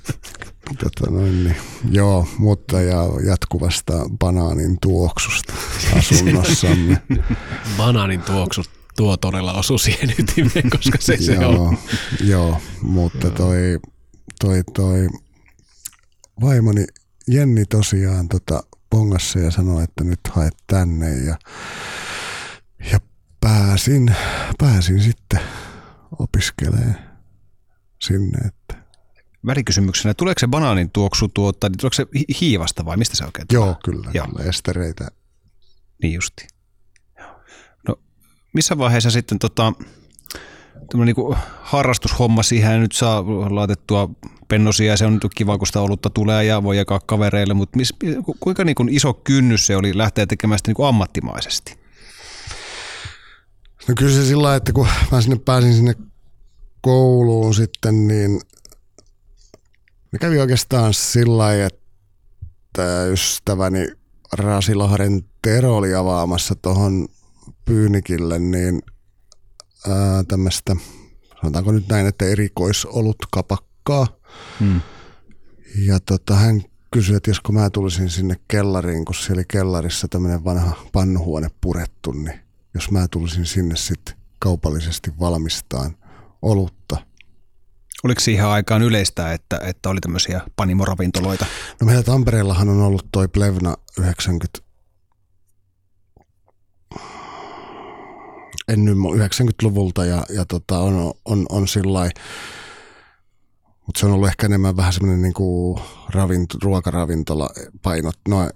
tota 0.84 1.10
noin, 1.10 1.44
niin, 1.44 1.56
joo, 1.90 2.28
mutta 2.38 2.80
ja 2.80 3.02
jatkuvasta 3.26 3.92
banaanin 4.18 4.78
tuoksusta 4.80 5.54
asunnossamme. 5.96 7.02
banaanin 7.78 8.22
tuoksu 8.22 8.62
tuo 8.96 9.16
todella 9.16 9.52
osu 9.52 9.78
siihen 9.78 10.14
ytimeen, 10.18 10.70
koska 10.70 10.98
se 11.00 11.16
se 11.16 11.34
joo, 11.34 11.62
on. 11.62 11.78
Joo, 12.24 12.60
mutta 12.82 13.30
toi, 13.30 13.78
toi, 14.40 14.62
toi 14.74 15.08
vaimoni 16.40 16.84
Jenni 17.28 17.66
tosiaan 17.66 18.28
tota, 18.28 18.62
pongassa 18.90 19.38
ja 19.38 19.50
sanoi, 19.50 19.84
että 19.84 20.04
nyt 20.04 20.20
haet 20.30 20.56
tänne 20.66 21.16
ja, 21.16 21.38
ja 22.92 23.00
pääsin, 23.40 24.16
pääsin 24.58 25.02
sitten 25.02 25.40
opiskelemaan 26.18 26.98
sinne. 28.02 28.38
Että. 28.38 28.84
Välikysymyksenä, 29.46 30.14
tuleeko 30.14 30.38
se 30.38 30.48
banaanin 30.48 30.90
tuoksu 30.90 31.28
tuota, 31.28 31.68
niin 31.68 31.78
tuleeko 31.78 31.94
se 31.94 32.06
hiivasta 32.40 32.84
vai 32.84 32.96
mistä 32.96 33.16
se 33.16 33.24
oikein 33.24 33.48
tulee? 33.48 33.66
Joo, 33.66 33.76
kyllä, 33.84 34.10
Joo. 34.14 34.26
kyllä 34.26 34.48
estereitä. 34.48 35.08
Niin 36.02 36.14
justi. 36.14 36.46
No, 37.88 37.96
missä 38.54 38.78
vaiheessa 38.78 39.10
sitten 39.10 39.38
tota, 39.38 39.72
niin 40.94 41.14
kuin 41.14 41.36
harrastushomma 41.62 42.42
siihen 42.42 42.80
nyt 42.80 42.92
saa 42.92 43.24
laitettua 43.50 44.10
pennosia 44.48 44.92
ja 44.92 44.96
se 44.96 45.06
on 45.06 45.14
nyt 45.14 45.34
kiva, 45.34 45.58
kun 45.58 45.66
sitä 45.66 45.80
olutta 45.80 46.10
tulee 46.10 46.44
ja 46.44 46.62
voi 46.62 46.76
jakaa 46.76 47.00
kavereille, 47.06 47.54
mutta 47.54 47.76
mis, 47.76 47.94
kuinka 48.40 48.64
niin 48.64 48.74
kuin 48.74 48.88
iso 48.88 49.14
kynnys 49.14 49.66
se 49.66 49.76
oli 49.76 49.98
lähteä 49.98 50.26
tekemään 50.26 50.58
sitä 50.58 50.68
niin 50.68 50.76
kuin 50.76 50.86
ammattimaisesti? 50.86 51.80
No 53.88 53.94
kyllä 53.98 54.14
se 54.14 54.26
sillä 54.26 54.56
että 54.56 54.72
kun 54.72 54.88
mä 55.12 55.20
sinne 55.20 55.36
pääsin 55.44 55.74
sinne 55.74 55.94
kouluun 56.80 57.54
sitten, 57.54 58.08
niin 58.08 58.40
ne 60.12 60.18
kävi 60.18 60.38
oikeastaan 60.38 60.94
sillä 60.94 61.64
että 61.64 63.06
ystäväni 63.12 63.86
Rasilahden 64.32 65.24
Tero 65.42 65.76
oli 65.76 65.94
avaamassa 65.94 66.54
tuohon 66.54 67.08
Pyynikille, 67.64 68.38
niin 68.38 68.82
tämmöistä, 70.28 70.76
sanotaanko 71.40 71.72
nyt 71.72 71.88
näin, 71.88 72.06
että 72.06 72.24
erikoisolut 72.24 73.16
kapakkaa. 73.32 74.06
Hmm. 74.60 74.80
Ja 75.78 76.00
tota, 76.00 76.34
hän 76.34 76.62
kysyi, 76.90 77.16
että 77.16 77.30
josko 77.30 77.52
mä 77.52 77.70
tulisin 77.70 78.10
sinne 78.10 78.36
kellariin, 78.48 79.04
kun 79.04 79.14
siellä 79.14 79.38
oli 79.38 79.44
kellarissa 79.48 80.08
tämmöinen 80.08 80.44
vanha 80.44 80.72
pannuhuone 80.92 81.48
purettu, 81.60 82.12
niin 82.12 82.40
jos 82.74 82.90
mä 82.90 83.08
tulisin 83.08 83.46
sinne 83.46 83.76
sitten 83.76 84.14
kaupallisesti 84.38 85.12
valmistaan 85.20 85.96
olutta. 86.42 86.96
Oliko 88.04 88.20
siihen 88.20 88.46
aikaan 88.46 88.82
yleistä, 88.82 89.32
että, 89.32 89.60
että 89.64 89.88
oli 89.88 90.00
tämmöisiä 90.00 90.40
panimoravintoloita? 90.56 91.46
No 91.80 91.86
meillä 91.86 92.02
Tampereellahan 92.02 92.68
on 92.68 92.82
ollut 92.82 93.06
toi 93.12 93.28
Plevna 93.28 93.76
90 93.98 94.58
en 98.68 98.84
nyt 98.84 98.96
90-luvulta 98.96 100.04
ja, 100.04 100.22
ja 100.28 100.44
tota, 100.44 100.78
on, 100.78 101.12
on, 101.24 101.46
on 101.48 101.68
sillä 101.68 102.10
mutta 103.90 104.00
se 104.00 104.06
on 104.06 104.12
ollut 104.12 104.28
ehkä 104.28 104.46
enemmän 104.46 104.76
vähän 104.76 104.92
semmoinen 104.92 105.22
niin 105.22 105.80
ravint, 106.08 106.54
ruokaravintola 106.62 107.50
painot. 107.82 108.18
No, 108.28 108.50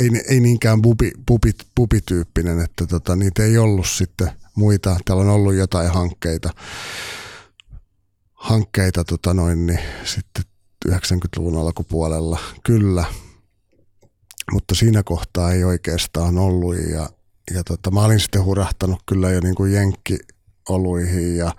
ei, 0.00 0.10
ei 0.28 0.40
niinkään 0.40 0.82
bubi, 0.82 1.10
bubi, 1.26 1.50
bubityyppinen, 1.76 2.60
että 2.60 2.86
tota, 2.86 3.16
niitä 3.16 3.44
ei 3.44 3.58
ollut 3.58 3.86
sitten 3.86 4.30
muita. 4.54 4.96
Täällä 5.04 5.22
on 5.22 5.30
ollut 5.30 5.54
jotain 5.54 5.90
hankkeita, 5.90 6.50
hankkeita 8.34 9.04
tota 9.04 9.34
noin, 9.34 9.66
niin 9.66 9.80
sitten 10.04 10.44
90-luvun 10.88 11.60
alkupuolella, 11.60 12.38
kyllä. 12.64 13.04
Mutta 14.52 14.74
siinä 14.74 15.02
kohtaa 15.02 15.52
ei 15.52 15.64
oikeastaan 15.64 16.38
ollut 16.38 16.76
ja, 16.76 17.10
ja 17.54 17.64
tota, 17.64 17.90
mä 17.90 18.04
olin 18.04 18.20
sitten 18.20 18.44
hurahtanut 18.44 19.02
kyllä 19.06 19.30
jo 19.30 19.40
niin 19.40 19.54
kuin 19.54 19.72
jenkkioluihin 19.72 21.36
ja 21.36 21.52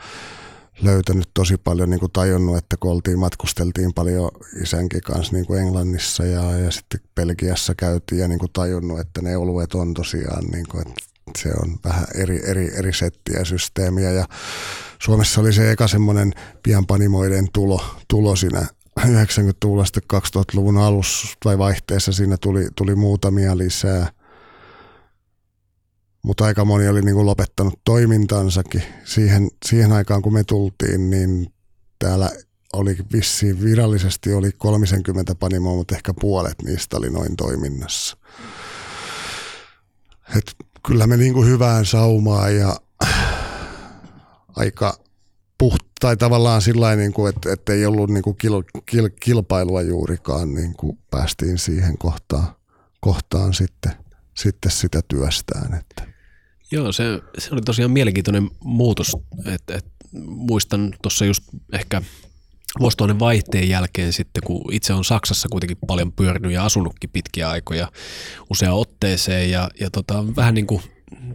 löytänyt 0.82 1.30
tosi 1.34 1.58
paljon, 1.58 1.90
niin 1.90 2.00
kuin 2.00 2.12
tajunnut, 2.12 2.58
että 2.58 2.78
kun 2.78 2.92
oltiin, 2.92 3.20
matkusteltiin 3.20 3.94
paljon 3.94 4.32
isänkin 4.62 5.02
kanssa 5.02 5.34
niin 5.34 5.46
kuin 5.46 5.62
Englannissa 5.62 6.26
ja, 6.26 6.58
ja 6.58 6.72
sitten 6.72 7.00
Belgiassa 7.16 7.76
käytiin 7.76 8.22
ja 8.22 8.28
niin 8.28 8.40
kuin 8.40 8.52
tajunnut, 8.54 9.00
että 9.00 9.22
ne 9.22 9.38
oluet 9.38 9.74
on 9.74 9.94
tosiaan, 9.94 10.46
niin 10.46 10.66
kuin, 10.72 10.82
että 10.82 11.02
se 11.38 11.50
on 11.50 11.80
vähän 11.84 12.08
eri, 12.16 12.50
eri, 12.50 12.72
eri 12.78 12.94
settiä 12.94 13.40
ja 13.40 13.46
systeemiä. 13.46 14.12
Ja 14.12 14.26
Suomessa 15.00 15.42
oli 15.42 15.54
se 15.54 15.72
eka 15.72 15.88
semmoinen 15.88 16.34
pienpanimoiden 16.64 17.48
tulo, 17.54 17.82
tulo 18.08 18.36
siinä 18.36 18.66
90-luvulla 19.00 19.84
2000-luvun 20.14 20.78
alussa 20.78 21.28
tai 21.44 21.58
vaihteessa. 21.58 22.12
Siinä 22.12 22.38
tuli, 22.38 22.68
tuli 22.76 22.96
muutamia 22.96 23.58
lisää– 23.58 24.08
mutta 26.24 26.46
aika 26.46 26.66
moni 26.66 26.88
oli 26.88 27.02
niin 27.02 27.16
kuin 27.16 27.26
lopettanut 27.26 27.80
toimintansakin. 27.84 28.84
Siihen, 29.04 29.48
siihen 29.66 29.92
aikaan, 29.92 30.22
kun 30.22 30.34
me 30.34 30.44
tultiin, 30.44 31.10
niin 31.10 31.54
täällä 32.00 32.30
oli 32.74 32.98
vissiin 33.14 33.64
virallisesti 33.64 34.34
oli 34.34 34.52
30 34.52 35.36
panimoa, 35.36 35.76
mutta 35.76 35.96
ehkä 35.96 36.14
puolet 36.22 36.62
niistä 36.64 36.98
oli 36.98 37.10
noin 37.10 37.36
toiminnassa. 37.36 38.18
Et 40.38 40.56
kyllä 40.88 41.08
me 41.08 41.18
niin 41.18 41.34
kuin 41.34 41.48
hyvään 41.48 41.86
saumaan 41.86 42.56
ja 42.56 42.76
aika 44.56 44.98
puht, 45.58 45.86
tai 46.00 46.18
tavallaan 46.18 46.62
sillä 46.62 46.96
niin 46.96 47.14
kuin, 47.14 47.30
että, 47.36 47.54
että 47.54 47.74
ei 47.74 47.86
ollut 47.86 48.10
niin 48.10 48.24
kuin 48.24 48.36
kil, 48.36 48.64
kil, 48.86 49.10
kilpailua 49.20 49.82
juurikaan, 49.82 50.54
niin 50.54 50.74
kuin 50.74 51.00
päästiin 51.12 51.58
siihen 51.58 51.98
kohtaan, 51.98 52.48
kohtaan 53.00 53.54
sitten, 53.54 53.92
sitten 54.38 54.72
sitä 54.72 55.02
työstään. 55.08 55.74
Että. 55.74 56.11
Joo, 56.72 56.92
se, 56.92 57.04
se 57.38 57.50
oli 57.54 57.62
tosiaan 57.62 57.92
mielenkiintoinen 57.92 58.50
muutos. 58.64 59.12
että 59.46 59.76
et, 59.76 59.86
muistan 60.26 60.94
tuossa 61.02 61.26
just 61.26 61.44
ehkä 61.74 62.02
vuosituhannen 62.80 63.20
vaihteen 63.20 63.70
jälkeen 63.70 64.14
sitten, 64.14 64.44
kun 64.46 64.74
itse 64.74 64.94
on 64.94 65.06
Saksassa 65.06 65.50
kuitenkin 65.52 65.78
paljon 65.88 66.12
pyörinyt 66.12 66.52
ja 66.52 66.66
asunutkin 66.66 67.10
pitkiä 67.10 67.50
aikoja 67.50 67.92
usea 68.50 68.74
otteeseen 68.74 69.52
ja, 69.52 69.70
ja 69.80 69.90
tota, 69.90 70.36
vähän 70.36 70.54
niin 70.54 70.68
kuin 70.68 70.82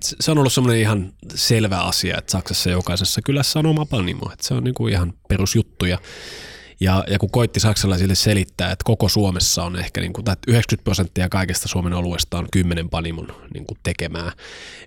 se 0.03 0.31
on 0.31 0.39
ollut 0.39 0.53
semmoinen 0.53 0.81
ihan 0.81 1.13
selvä 1.35 1.81
asia, 1.81 2.19
että 2.19 2.33
Saksassa 2.33 2.71
jokaisessa 2.71 3.23
kylässä 3.23 3.59
on 3.59 3.67
oma 3.67 3.87
panimo, 3.87 4.31
että 4.33 4.47
se 4.47 4.55
on 4.55 4.65
niin 4.65 4.75
kuin 4.75 4.93
ihan 4.93 5.13
perusjuttu 5.29 5.85
ja 5.85 5.99
ja, 6.81 7.05
ja 7.11 7.19
kun 7.19 7.31
koitti 7.31 7.61
saksalaisille 7.61 8.15
selittää, 8.15 8.73
että 8.73 8.85
koko 8.85 9.09
Suomessa 9.09 9.65
on 9.65 9.79
ehkä 9.79 10.01
niin 10.01 10.13
kuin, 10.13 10.25
90 10.49 10.85
prosenttia 10.85 11.29
kaikesta 11.29 11.69
Suomen 11.69 11.93
oluesta 11.93 12.39
on 12.39 12.49
kymmenen 12.53 12.89
panimon 12.89 13.29
niin 13.55 13.67
kuin 13.67 13.79
tekemää. 13.83 14.33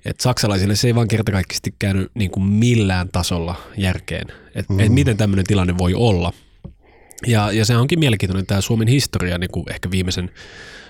Et 0.05 0.19
saksalaisille 0.19 0.75
se 0.75 0.87
ei 0.87 0.95
vaan 0.95 1.07
kertakaikkisesti 1.07 1.75
käynyt 1.79 2.11
niin 2.13 2.31
kuin 2.31 2.43
millään 2.43 3.09
tasolla 3.11 3.55
järkeen, 3.77 4.27
että 4.55 4.73
mm. 4.73 4.79
et 4.79 4.91
miten 4.91 5.17
tämmöinen 5.17 5.45
tilanne 5.45 5.77
voi 5.77 5.93
olla. 5.93 6.33
Ja, 7.27 7.51
ja 7.51 7.65
se 7.65 7.77
onkin 7.77 7.99
mielenkiintoinen 7.99 8.45
tämä 8.45 8.61
Suomen 8.61 8.87
historia 8.87 9.37
niin 9.37 9.51
kuin 9.51 9.65
ehkä 9.69 9.91
viimeisen 9.91 10.31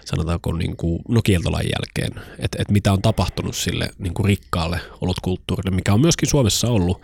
sanotaanko 0.10 0.54
niin 0.54 0.78
kuin, 0.78 1.02
no 1.08 1.22
kieltolain 1.22 1.69
jälkeen, 1.69 2.24
että, 2.39 2.58
että 2.62 2.74
mitä 2.74 2.93
on 2.93 3.02
tapahtunut 3.02 3.56
sille 3.56 3.89
niin 3.98 4.13
kuin 4.13 4.26
rikkaalle 4.26 4.80
olutkulttuurille, 5.02 5.76
mikä 5.76 5.93
on 5.93 6.02
myöskin 6.02 6.30
Suomessa 6.30 6.67
ollut 6.67 7.02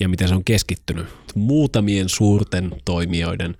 ja 0.00 0.08
miten 0.08 0.28
se 0.28 0.34
on 0.34 0.44
keskittynyt 0.44 1.06
muutamien 1.34 2.08
suurten 2.08 2.70
toimijoiden 2.84 3.56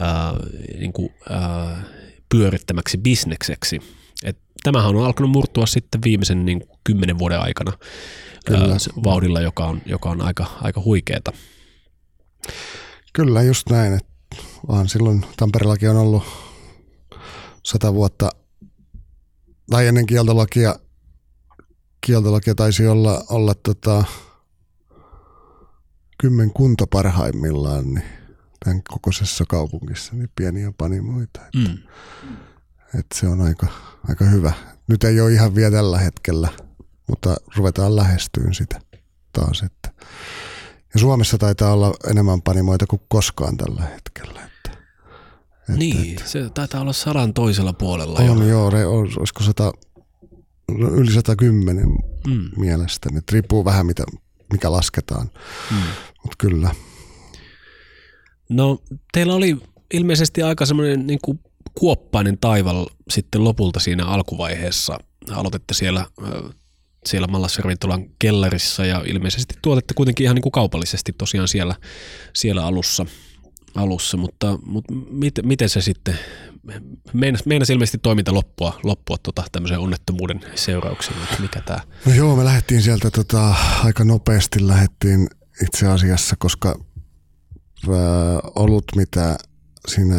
ää, 0.00 0.34
niin 0.78 0.92
kuin, 0.92 1.14
ää, 1.30 1.82
pyörittämäksi 2.28 2.98
bisnekseksi. 2.98 3.80
Et 4.24 4.38
tämähän 4.62 4.96
on 4.96 5.06
alkanut 5.06 5.30
murtua 5.30 5.66
sitten 5.66 6.02
viimeisen 6.04 6.44
niin 6.44 6.60
kuin, 6.60 6.78
kymmenen 6.84 7.18
vuoden 7.18 7.40
aikana 7.40 7.72
ää, 8.52 8.58
vauhdilla, 9.04 9.40
joka 9.40 9.66
on, 9.66 9.82
joka 9.86 10.10
on 10.10 10.20
aika, 10.20 10.46
aika 10.62 10.80
huikeeta. 10.84 11.32
Kyllä, 13.12 13.42
just 13.42 13.70
näin. 13.70 13.92
Että 13.92 14.08
vaan 14.68 14.88
silloin 14.88 15.24
Tampereellakin 15.36 15.90
on 15.90 15.96
ollut 15.96 16.47
sata 17.62 17.94
vuotta, 17.94 18.30
tai 19.70 19.86
ennen 19.86 20.06
kieltolakia, 20.06 20.74
kieltolakia 22.06 22.54
taisi 22.54 22.86
olla, 22.86 23.24
olla 23.28 23.54
tota, 23.54 24.04
kymmenkunta 26.18 26.86
parhaimmillaan, 26.86 27.84
niin 27.84 28.04
tämän 28.64 28.82
kokoisessa 28.88 29.44
kaupungissa, 29.48 30.14
niin 30.14 30.30
pieniä 30.36 30.72
panimoita. 30.78 31.40
Että, 31.46 31.70
mm. 31.70 31.78
että 32.98 33.18
se 33.18 33.28
on 33.28 33.40
aika, 33.40 33.66
aika 34.08 34.24
hyvä. 34.24 34.52
Nyt 34.88 35.04
ei 35.04 35.20
ole 35.20 35.32
ihan 35.32 35.54
vielä 35.54 35.70
tällä 35.70 35.98
hetkellä, 35.98 36.48
mutta 37.08 37.36
ruvetaan 37.56 37.96
lähestyyn 37.96 38.54
sitä 38.54 38.80
taas. 39.32 39.62
Että. 39.62 39.92
Ja 40.94 41.00
Suomessa 41.00 41.38
taitaa 41.38 41.72
olla 41.72 41.94
enemmän 42.10 42.42
panimoita 42.42 42.86
kuin 42.86 43.02
koskaan 43.08 43.56
tällä 43.56 43.82
hetkellä. 43.82 44.50
Että, 45.68 45.78
niin, 45.78 46.10
että, 46.10 46.28
se 46.28 46.50
taitaa 46.50 46.80
olla 46.80 46.92
sadan 46.92 47.34
toisella 47.34 47.72
puolella. 47.72 48.18
On 48.18 48.38
jo. 48.38 48.44
joo, 48.44 48.70
re, 48.70 48.86
olisiko 48.86 49.42
sata, 49.42 49.72
yli 50.68 51.12
110 51.12 51.86
mm. 52.26 52.50
mielestäni. 52.56 53.18
Et 53.18 53.32
riippuu 53.32 53.64
vähän 53.64 53.86
mitä, 53.86 54.04
mikä 54.52 54.72
lasketaan, 54.72 55.30
mm. 55.70 55.76
mutta 56.22 56.36
kyllä. 56.38 56.74
No 58.48 58.78
teillä 59.12 59.34
oli 59.34 59.56
ilmeisesti 59.94 60.42
aika 60.42 60.66
semmoinen 60.66 61.06
niin 61.06 61.18
kuin 61.24 61.40
kuoppainen 61.74 62.38
taival 62.38 62.86
sitten 63.10 63.44
lopulta 63.44 63.80
siinä 63.80 64.06
alkuvaiheessa. 64.06 64.98
Aloitette 65.30 65.74
siellä, 65.74 66.06
siellä 67.06 67.26
Mallasservintolan 67.26 68.04
kellarissa 68.18 68.86
ja 68.86 69.02
ilmeisesti 69.06 69.54
tuotette 69.62 69.94
kuitenkin 69.94 70.24
ihan 70.24 70.34
niin 70.34 70.42
kuin 70.42 70.52
kaupallisesti 70.52 71.12
tosiaan 71.12 71.48
siellä, 71.48 71.74
siellä 72.34 72.66
alussa– 72.66 73.06
alussa, 73.74 74.16
mutta, 74.16 74.58
mutta 74.66 74.94
mit, 75.10 75.34
miten 75.42 75.68
se 75.68 75.80
sitten, 75.80 76.18
meinas, 77.12 77.46
meinas 77.46 77.70
ilmeisesti 77.70 77.98
toiminta 77.98 78.34
loppua, 78.34 78.80
loppua 78.82 79.16
tota, 79.22 79.44
tämmöisen 79.52 79.78
onnettomuuden 79.78 80.40
seurauksena, 80.54 81.18
mikä 81.38 81.60
tämä? 81.60 81.80
No 82.06 82.14
joo, 82.14 82.36
me 82.36 82.44
lähdettiin 82.44 82.82
sieltä 82.82 83.10
tota, 83.10 83.54
aika 83.84 84.04
nopeasti 84.04 84.66
lähdettiin 84.66 85.28
itse 85.62 85.86
asiassa, 85.86 86.36
koska 86.38 86.68
ää, 86.68 88.40
ollut 88.54 88.84
mitä 88.96 89.38
siinä 89.88 90.16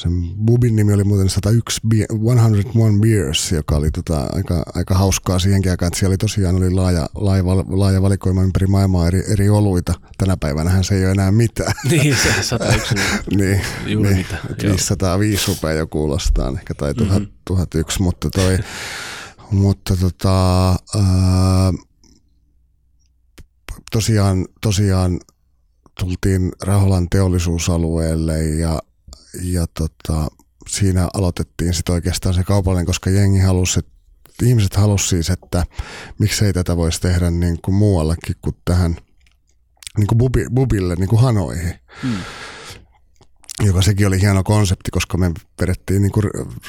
sen 0.00 0.34
bubin 0.44 0.76
nimi 0.76 0.92
oli 0.92 1.04
muuten 1.04 1.28
101, 1.28 1.80
101 1.80 2.78
Beers, 3.00 3.52
joka 3.52 3.76
oli 3.76 3.90
tota, 3.90 4.26
aika, 4.32 4.62
aika 4.74 4.94
hauskaa 4.94 5.38
siihenkin 5.38 5.70
aikaan, 5.70 5.86
että 5.86 5.98
siellä 5.98 6.12
oli 6.12 6.16
tosiaan 6.16 6.56
oli 6.56 6.70
laaja, 6.70 7.08
laaja, 7.14 7.44
laaja 7.68 8.02
valikoima 8.02 8.42
ympäri 8.42 8.66
maailmaa 8.66 9.06
eri, 9.06 9.22
eri 9.32 9.50
oluita. 9.50 9.94
Tänä 10.18 10.36
päivänä 10.36 10.82
se 10.82 10.94
ei 10.94 11.04
ole 11.04 11.10
enää 11.10 11.32
mitään. 11.32 11.72
Niin, 11.90 12.16
se 12.16 12.42
101. 12.42 12.94
niin, 13.36 13.60
Juuri 13.86 14.14
niin, 14.14 14.26
mitä. 14.58 14.68
505 14.68 15.48
rupeaa 15.48 15.72
jo 15.72 15.86
kuulostaa, 15.86 16.52
ehkä 16.58 16.74
tai 16.74 16.94
1000, 16.94 17.10
mm-hmm. 17.10 17.32
1001, 17.44 18.02
mutta 18.02 18.30
toi, 18.30 18.58
mutta 19.50 19.96
tota, 19.96 20.68
ää, 20.68 21.72
tosiaan, 23.90 24.46
tosiaan 24.60 25.20
tultiin 26.00 26.52
Raholan 26.62 27.08
teollisuusalueelle 27.10 28.44
ja 28.44 28.78
ja 29.42 29.66
tota, 29.66 30.28
siinä 30.68 31.08
aloitettiin 31.14 31.74
sitten 31.74 31.92
oikeastaan 31.92 32.34
se 32.34 32.44
kaupallinen, 32.44 32.86
koska 32.86 33.10
jengi 33.10 33.38
halusi, 33.38 33.80
ihmiset 34.42 34.76
halusivat 34.76 35.10
siis, 35.10 35.30
että 35.30 35.64
miksei 36.18 36.52
tätä 36.52 36.76
voisi 36.76 37.00
tehdä 37.00 37.30
niin 37.30 37.58
kuin 37.62 37.74
muuallakin 37.74 38.36
kuin 38.42 38.56
tähän 38.64 38.96
niin 39.98 40.06
kuin 40.06 40.18
bubi, 40.18 40.44
bubille, 40.54 40.94
niin 40.94 41.08
kuin 41.08 41.22
Hanoihin. 41.22 41.74
Hmm. 42.02 42.16
joka 43.62 43.82
sekin 43.82 44.06
oli 44.06 44.20
hieno 44.20 44.44
konsepti, 44.44 44.90
koska 44.90 45.18
me 45.18 45.30
vedettiin 45.60 46.02
niin 46.02 46.12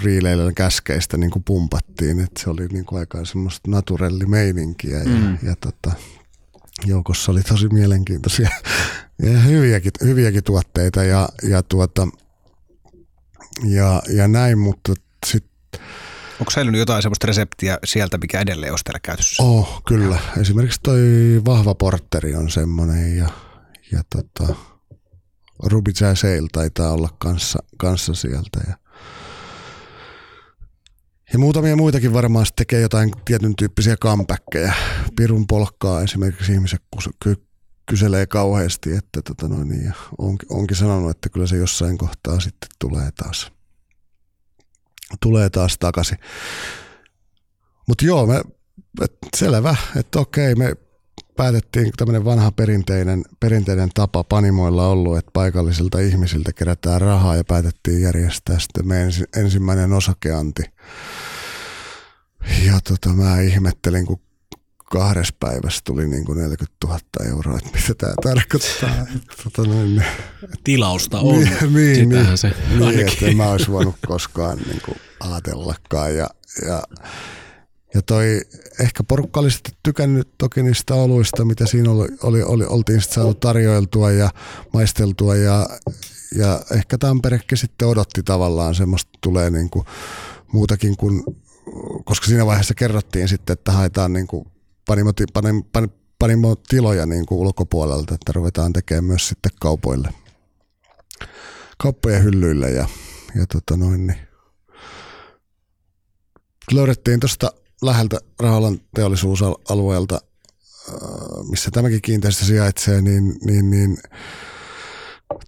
riileillä 0.03 0.51
käskeistä 0.53 1.17
niin 1.17 1.31
kuin 1.31 1.43
pumpattiin, 1.43 2.19
että 2.19 2.43
se 2.43 2.49
oli 2.49 2.67
niin 2.67 2.85
kuin 2.85 2.99
aika 2.99 3.25
semmoista 3.25 3.71
naturellimeininkiä 3.71 4.97
ja, 4.97 5.05
mm. 5.05 5.37
ja 5.43 5.55
tota, 5.55 5.91
joukossa 6.85 7.31
oli 7.31 7.41
tosi 7.41 7.67
mielenkiintoisia 7.67 8.49
ja 9.23 9.39
hyviäkin, 9.39 9.91
hyviäkin 10.03 10.43
tuotteita 10.43 11.03
ja, 11.03 11.29
ja, 11.43 11.63
tuota, 11.63 12.07
ja, 13.63 14.01
ja 14.09 14.27
näin, 14.27 14.59
mutta 14.59 14.93
sitten 15.25 15.51
Onko 16.39 16.51
säilynyt 16.51 16.79
jotain 16.79 17.01
sellaista 17.01 17.27
reseptiä 17.27 17.77
sieltä, 17.85 18.17
mikä 18.17 18.39
edelleen 18.39 18.73
on 18.73 18.79
täällä 18.83 18.99
käytössä? 19.03 19.43
Oh, 19.43 19.83
kyllä. 19.87 20.19
Esimerkiksi 20.41 20.79
toi 20.83 20.99
vahva 21.45 21.75
porteri 21.75 22.35
on 22.35 22.49
semmoinen 22.49 23.17
ja, 23.17 23.29
ja 23.91 24.01
tota, 24.09 24.55
Ruby 25.63 25.91
Sale 25.95 26.47
taitaa 26.51 26.91
olla 26.91 27.09
kanssa, 27.17 27.59
kanssa 27.77 28.13
sieltä. 28.13 28.59
Ja, 28.67 28.75
ja 31.33 31.39
muutamia 31.39 31.75
muitakin 31.75 32.13
varmaan 32.13 32.45
tekee 32.55 32.81
jotain 32.81 33.11
tietyn 33.25 33.55
tyyppisiä 33.55 33.97
comebackkejä. 33.97 34.73
Pirun 35.15 35.47
polkkaa 35.47 36.01
esimerkiksi 36.01 36.53
ihmiset 36.53 36.81
kyselee 37.85 38.25
kauheasti, 38.25 38.93
että 38.93 39.21
tota 39.21 39.47
noin, 39.47 39.69
niin, 39.69 39.93
onkin, 40.17 40.53
onkin 40.53 40.77
sanonut, 40.77 41.11
että 41.11 41.29
kyllä 41.29 41.47
se 41.47 41.57
jossain 41.57 41.97
kohtaa 41.97 42.39
sitten 42.39 42.69
tulee 42.79 43.11
taas, 43.11 43.51
tulee 45.21 45.49
taas 45.49 45.77
takaisin. 45.77 46.17
Mutta 47.87 48.05
joo, 48.05 48.25
me, 48.25 48.41
et 49.01 49.17
selvä, 49.37 49.75
että 49.95 50.19
okei, 50.19 50.55
me 50.55 50.75
päätettiin 51.37 51.91
tämmöinen 51.97 52.25
vanha 52.25 52.51
perinteinen, 52.51 53.23
perinteinen 53.39 53.89
tapa 53.93 54.23
panimoilla 54.23 54.87
ollut, 54.87 55.17
että 55.17 55.31
paikallisilta 55.33 55.99
ihmisiltä 55.99 56.53
kerätään 56.53 57.01
rahaa 57.01 57.35
ja 57.35 57.43
päätettiin 57.43 58.01
järjestää 58.01 58.59
sitten 58.59 58.87
meidän 58.87 59.11
ensimmäinen 59.35 59.93
osakeanti. 59.93 60.63
Ja 62.65 62.79
tota, 62.83 63.09
mä 63.09 63.41
ihmettelin, 63.41 64.05
kun 64.05 64.19
kahdessa 64.91 65.33
päivässä 65.39 65.81
tuli 65.83 66.07
niin 66.07 66.25
kuin 66.25 66.37
40 66.37 66.87
000 66.87 66.99
euroa, 67.29 67.57
että 67.57 67.69
mitä 67.79 67.93
tämä 67.97 68.13
tarkoittaa. 68.23 69.05
tota, 69.43 69.69
noin, 69.69 70.03
Tilausta 70.63 71.19
on, 71.19 71.35
niin, 71.39 71.73
niin, 71.73 72.09
niin, 72.09 72.37
se 72.37 72.53
niin, 72.79 72.99
että 72.99 73.25
en 73.25 73.37
mä 73.37 73.49
olisi 73.49 73.71
voinut 73.71 73.95
koskaan 74.07 74.57
niin 74.57 74.81
kuin 74.85 74.97
ajatellakaan. 75.19 76.15
Ja, 76.15 76.29
ja 76.67 76.83
ja 77.93 78.01
toi, 78.01 78.41
ehkä 78.79 79.03
porukka 79.03 79.39
oli 79.39 79.51
sitten 79.51 79.73
tykännyt 79.83 80.29
toki 80.37 80.63
niistä 80.63 80.95
oluista, 80.95 81.45
mitä 81.45 81.65
siinä 81.65 81.91
oli, 81.91 82.07
oli, 82.23 82.43
oli 82.43 82.65
oltiin 82.65 83.01
sitten 83.01 83.15
saatu 83.15 83.33
tarjoiltua 83.33 84.11
ja 84.11 84.29
maisteltua 84.73 85.35
ja, 85.35 85.69
ja 86.35 86.61
ehkä 86.71 86.97
Tamperekin 86.97 87.57
sitten 87.57 87.87
odotti 87.87 88.23
tavallaan 88.23 88.75
semmoista 88.75 89.11
tulee 89.21 89.49
niin 89.49 89.69
kuin 89.69 89.85
muutakin 90.53 90.97
kuin, 90.97 91.23
koska 92.05 92.25
siinä 92.25 92.45
vaiheessa 92.45 92.73
kerrottiin 92.73 93.27
sitten, 93.27 93.53
että 93.53 93.71
haetaan 93.71 94.13
niin 94.13 94.27
kuin 94.27 94.45
panimo, 94.87 95.11
panimo, 95.33 95.63
panimo 96.19 96.55
tiloja 96.55 97.05
niin 97.05 97.25
kuin 97.25 97.39
ulkopuolelta, 97.39 98.15
että 98.15 98.31
ruvetaan 98.31 98.73
tekemään 98.73 99.03
myös 99.03 99.27
sitten 99.27 99.51
kaupoille, 99.59 100.09
kauppojen 101.77 102.23
hyllyille 102.23 102.69
ja, 102.69 102.87
ja 103.35 103.45
tota 103.47 103.77
noin, 103.77 104.07
niin 104.07 104.19
löydettiin 106.71 107.19
tuosta 107.19 107.51
läheltä 107.81 108.19
Raholan 108.39 108.79
teollisuusalueelta, 108.95 110.21
äh, 110.89 110.95
missä 111.49 111.71
tämäkin 111.71 112.01
kiinteistö 112.01 112.45
sijaitsee, 112.45 113.01
niin, 113.01 113.35
niin, 113.43 113.69
niin 113.69 113.97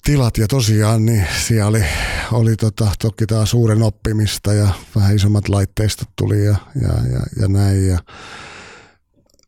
tilat 0.04 0.38
ja 0.38 0.48
tosiaan 0.48 1.06
niin 1.06 1.28
siellä 1.46 1.68
oli, 1.68 1.84
oli 2.32 2.56
tota, 2.56 2.92
toki 3.02 3.26
taas 3.26 3.50
suuren 3.50 3.84
oppimista 3.84 4.54
ja 4.54 4.68
vähän 4.96 5.16
isommat 5.16 5.50
laitteistot 5.50 6.10
tuli 6.16 6.46
ja, 6.46 6.56
ja, 6.82 6.90
ja, 7.12 7.20
ja 7.42 7.48
näin. 7.48 7.88
Ja 7.88 8.00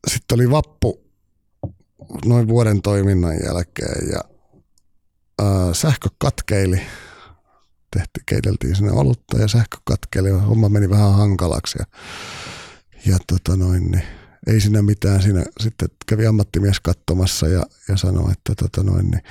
sitten 0.08 0.36
oli 0.36 0.52
vappu 0.52 1.02
noin 2.26 2.48
vuoden 2.48 2.82
toiminnan 2.82 3.36
jälkeen 3.46 4.10
ja 4.12 4.20
ää, 5.42 5.68
äh, 5.68 5.74
sähkö 5.74 6.10
katkeili. 6.18 6.82
Tehti, 7.92 8.20
keiteltiin 8.26 8.76
sinne 8.76 8.92
olutta 8.92 9.38
ja 9.38 9.48
sähkö 9.48 9.78
katkeili. 9.84 10.30
Homma 10.30 10.70
meni 10.70 10.90
vähän 10.90 11.14
hankalaksi 11.14 11.78
ja 11.80 11.86
ja 13.06 13.18
tota 13.28 13.58
noin, 13.58 13.92
niin 13.92 14.04
ei 14.48 14.62
siinä 14.62 14.82
mitään. 14.82 15.22
Siinä 15.22 15.46
sitten 15.60 15.90
kävi 16.06 16.28
ammattimies 16.28 16.80
katsomassa 16.80 17.48
ja, 17.48 17.66
ja 17.90 17.98
sanoi, 17.98 18.32
että 18.32 18.54
tota 18.56 18.84
noin, 18.84 19.12
niin 19.12 19.24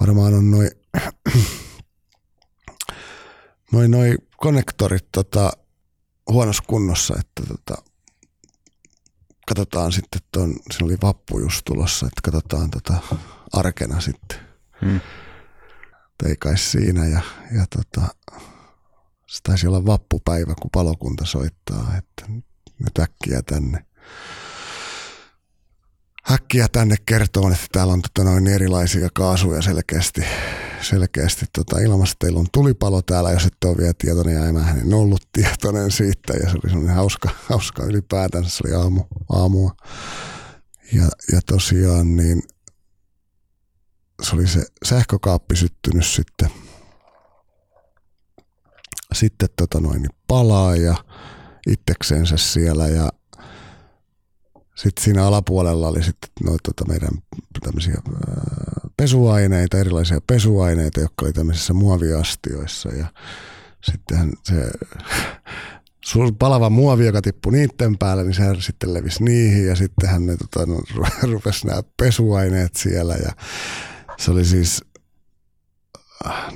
varmaan 0.00 0.34
on 0.34 0.50
noin 0.50 0.70
noi, 3.72 3.88
noi 3.88 4.16
konnektorit 4.36 5.06
tota, 5.12 5.52
huonossa 6.30 6.64
kunnossa, 6.66 7.14
että 7.20 7.54
tota, 7.54 7.82
katsotaan 9.48 9.92
sitten 9.92 10.20
tuon, 10.32 10.54
se 10.70 10.84
oli 10.84 10.96
vappu 11.02 11.38
just 11.38 11.62
tulossa, 11.64 12.06
että 12.06 12.30
katsotaan 12.30 12.70
tota 12.70 12.94
arkena 13.52 14.00
sitten. 14.00 14.38
Hmm. 14.80 15.00
Ei 16.26 16.36
kai 16.36 16.58
siinä 16.58 17.06
ja, 17.06 17.20
ja 17.56 17.66
tota, 17.76 18.00
se 19.26 19.38
taisi 19.42 19.66
olla 19.66 19.86
vappupäivä, 19.86 20.54
kun 20.54 20.70
palokunta 20.70 21.24
soittaa, 21.24 21.94
että 21.98 22.24
nyt 22.78 22.98
äkkiä 23.00 23.42
tänne. 23.42 23.84
Äkkiä 26.32 26.68
tänne 26.72 26.96
kertoo, 27.06 27.50
että 27.50 27.66
täällä 27.72 27.92
on 27.92 28.02
tota 28.02 28.30
noin 28.30 28.46
erilaisia 28.46 29.08
kaasuja 29.14 29.62
selkeästi, 29.62 30.24
selkeästi 30.82 31.46
tota 31.52 31.78
ilmasta. 31.78 32.16
Teillä 32.18 32.40
on 32.40 32.46
tulipalo 32.52 33.02
täällä, 33.02 33.30
jos 33.30 33.46
ette 33.46 33.68
ole 33.68 33.76
vielä 33.76 33.92
tietoinen, 33.98 34.34
ja 34.34 34.52
mä 34.52 34.70
en 34.70 34.94
ollut 34.94 35.28
tietoinen 35.32 35.90
siitä. 35.90 36.32
Ja 36.32 36.50
se 36.50 36.56
oli 36.56 36.70
sellainen 36.70 36.96
hauska, 36.96 37.28
hauska 37.48 37.84
ylipäätään, 37.84 38.44
se 38.44 38.62
oli 38.66 38.74
aamu, 38.74 39.04
aamua. 39.32 39.74
Ja, 40.92 41.08
ja 41.32 41.40
tosiaan 41.46 42.16
niin 42.16 42.42
se 44.22 44.36
oli 44.36 44.46
se 44.46 44.64
sähkökaappi 44.84 45.56
syttynyt 45.56 46.06
sitten, 46.06 46.50
sitten 49.12 49.48
tota 49.56 49.80
noin, 49.80 50.02
niin 50.02 50.16
palaa 50.26 50.76
ja 50.76 50.94
itseksensä 51.66 52.36
siellä 52.36 52.88
ja 52.88 53.08
sitten 54.74 55.04
siinä 55.04 55.26
alapuolella 55.26 55.88
oli 55.88 56.02
sitten 56.02 56.30
noita 56.44 56.72
tota 56.76 56.92
meidän 56.92 57.10
tämmöisiä 57.62 57.94
pesuaineita, 59.02 59.78
erilaisia 59.78 60.20
pesuaineita, 60.26 61.00
jotka 61.00 61.24
oli 61.24 61.32
tämmöisissä 61.32 61.72
muoviastioissa 61.72 62.88
ja 62.88 63.06
sittenhän 63.84 64.32
se 64.44 64.70
palava 66.38 66.70
muovi, 66.70 67.06
joka 67.06 67.22
tippui 67.22 67.52
niiden 67.52 67.98
päälle, 67.98 68.24
niin 68.24 68.34
se 68.34 68.42
sitten 68.58 68.94
levisi 68.94 69.24
niihin. 69.24 69.66
Ja 69.66 69.76
sittenhän 69.76 70.26
ne 70.26 70.36
tota, 70.36 70.66
no, 70.66 70.80
rupesi 71.32 71.66
nämä 71.66 71.82
pesuaineet 71.96 72.76
siellä. 72.76 73.14
Ja 73.14 73.32
se 74.18 74.30
oli 74.30 74.44
siis 74.44 74.84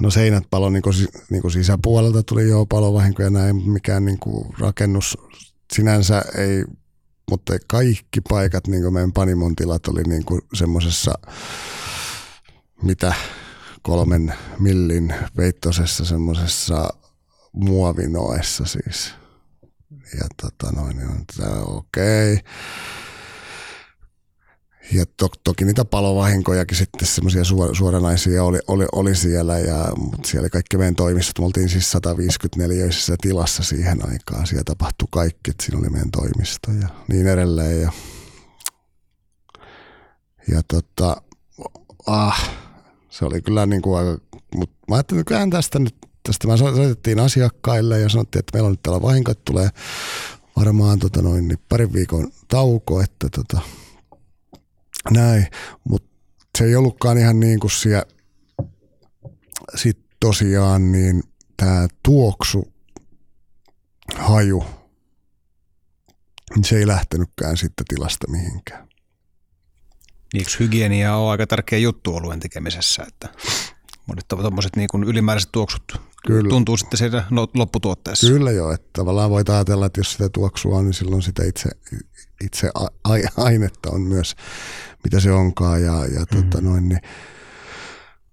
no 0.01 0.11
seinät 0.11 0.45
palo 0.51 0.71
niin 0.71 0.83
kuin, 0.83 0.95
niin 1.31 1.43
kuin 1.43 1.53
sisäpuolelta 1.53 2.23
tuli 2.23 2.49
jo 2.49 2.67
palovahinkoja 2.67 3.31
näin, 3.31 3.71
mikään 3.71 4.05
niin 4.05 4.19
kuin 4.19 4.55
rakennus 4.59 5.19
sinänsä 5.73 6.25
ei, 6.39 6.65
mutta 7.31 7.53
kaikki 7.67 8.21
paikat, 8.29 8.67
niin 8.67 8.83
kuin 8.83 8.95
meidän 8.95 9.13
Panimon 9.13 9.57
tilat 9.57 9.89
oli 9.89 10.03
niin 10.03 10.25
kuin 10.25 10.41
semmoisessa, 10.55 11.13
mitä 12.83 13.15
kolmen 13.83 14.35
millin 14.59 15.15
veittosessa 15.37 16.05
semmoisessa 16.05 16.89
muovinoessa 17.53 18.65
siis. 18.65 19.15
Ja 19.91 20.27
tota 20.43 20.73
noin, 20.73 20.97
niin 20.97 21.11
okei. 21.67 22.33
Okay 22.35 22.43
ja 24.93 25.05
to, 25.17 25.29
toki 25.45 25.65
niitä 25.65 25.85
palovahinkojakin 25.85 26.77
sitten 26.77 27.09
semmoisia 27.09 27.43
suoranaisia 27.73 28.45
oli, 28.45 28.59
oli, 28.69 28.87
oli, 28.93 29.15
siellä, 29.15 29.59
ja, 29.59 29.93
mutta 29.97 30.29
siellä 30.29 30.49
kaikki 30.49 30.79
meidän 30.79 30.97
toimistot, 30.97 31.39
me 31.39 31.45
oltiin 31.45 31.69
siis 31.69 31.91
154 31.91 32.87
tilassa 33.21 33.63
siihen 33.63 34.09
aikaan, 34.09 34.47
siellä 34.47 34.65
tapahtui 34.65 35.09
kaikki, 35.11 35.51
että 35.51 35.65
siinä 35.65 35.79
oli 35.79 35.91
meidän 35.91 36.11
toimisto 36.11 36.73
ja 36.73 36.89
niin 37.09 37.27
edelleen. 37.27 37.83
Ja, 37.83 37.93
ja 40.49 40.63
tota, 40.69 41.23
ah, 42.07 42.51
se 43.19 43.25
oli 43.25 43.43
kyllä 43.43 43.67
niin 43.67 43.83
kuin 43.83 44.19
mutta 44.55 44.77
mä 44.89 44.95
ajattelin, 44.97 45.21
että 45.21 45.29
kyllähän 45.29 45.51
tästä 45.51 45.79
nyt, 45.79 45.97
tästä 46.23 46.47
mä 46.47 46.57
soitettiin 46.57 47.21
asiakkaille 47.21 48.01
ja 48.01 48.09
sanottiin, 48.09 48.41
että 48.41 48.57
meillä 48.57 48.67
on 48.67 48.73
nyt 48.73 48.83
täällä 48.83 49.03
vahinko, 49.03 49.31
että 49.31 49.43
tulee 49.45 49.69
varmaan 50.57 50.99
tota 50.99 51.23
noin, 51.23 51.49
niin 51.49 51.59
parin 51.69 51.93
viikon 51.93 52.33
tauko, 52.49 53.01
että 53.01 53.29
tota, 53.37 53.61
näin, 55.11 55.47
mutta 55.89 56.09
se 56.59 56.65
ei 56.65 56.77
ollutkaan 56.77 57.19
ihan 57.19 57.41
niin 57.41 57.61
kuin 57.61 57.71
siellä 57.71 58.05
sitten 59.75 60.17
tosiaan 60.21 60.93
niin 60.93 61.23
tämä 61.57 61.89
tuoksu, 62.03 62.73
haju, 64.17 64.65
niin 66.55 66.65
se 66.65 66.77
ei 66.77 66.87
lähtenytkään 66.87 67.57
sitten 67.57 67.87
tilasta 67.89 68.31
mihinkään. 68.31 68.86
Eikö 70.35 70.51
hygienia 70.61 71.17
on 71.17 71.31
aika 71.31 71.47
tärkeä 71.47 71.79
juttu 71.79 72.17
oluen 72.17 72.41
tekemisessä? 72.41 73.05
Että... 73.09 73.29
Monet 74.07 74.29
tuommoiset 74.29 74.77
niin 74.77 74.89
ylimääräiset 75.07 75.53
tuoksut 75.53 75.83
Kyllä. 76.27 76.49
tuntuu 76.49 76.77
sitten 76.77 76.99
siinä 76.99 77.25
no, 77.31 77.49
lopputuotteessa. 77.55 78.27
Kyllä 78.27 78.51
joo, 78.51 78.73
että 78.73 78.89
tavallaan 78.93 79.31
voit 79.31 79.49
ajatella, 79.49 79.87
että 79.87 80.01
jos 80.01 80.13
sitä 80.13 80.29
tuoksua 80.29 80.79
on, 80.79 80.85
niin 80.85 80.95
silloin 80.95 81.23
sitä 81.23 81.45
itse, 81.45 81.69
itse 82.45 82.71
ainetta 83.37 83.91
on 83.91 84.01
myös, 84.01 84.37
mitä 85.05 85.21
se 85.21 85.33
onkaan. 85.33 85.83
Ja, 85.83 86.05
ja 86.05 86.27
mm. 86.35 86.43
tota 86.43 86.61
noin, 86.61 86.89
niin 86.89 87.01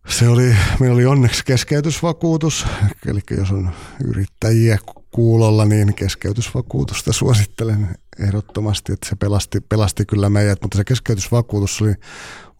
se 0.09 0.27
oli, 0.27 0.55
meillä 0.79 0.95
oli 0.95 1.05
onneksi 1.05 1.45
keskeytysvakuutus, 1.45 2.65
eli 3.07 3.19
jos 3.37 3.51
on 3.51 3.69
yrittäjiä 4.05 4.77
kuulolla, 5.13 5.65
niin 5.65 5.93
keskeytysvakuutusta 5.93 7.13
suosittelen 7.13 7.95
ehdottomasti, 8.19 8.93
että 8.93 9.09
se 9.09 9.15
pelasti, 9.15 9.61
pelasti 9.61 10.05
kyllä 10.05 10.29
meidät, 10.29 10.61
mutta 10.61 10.77
se 10.77 10.83
keskeytysvakuutus 10.83 11.81
oli, 11.81 11.93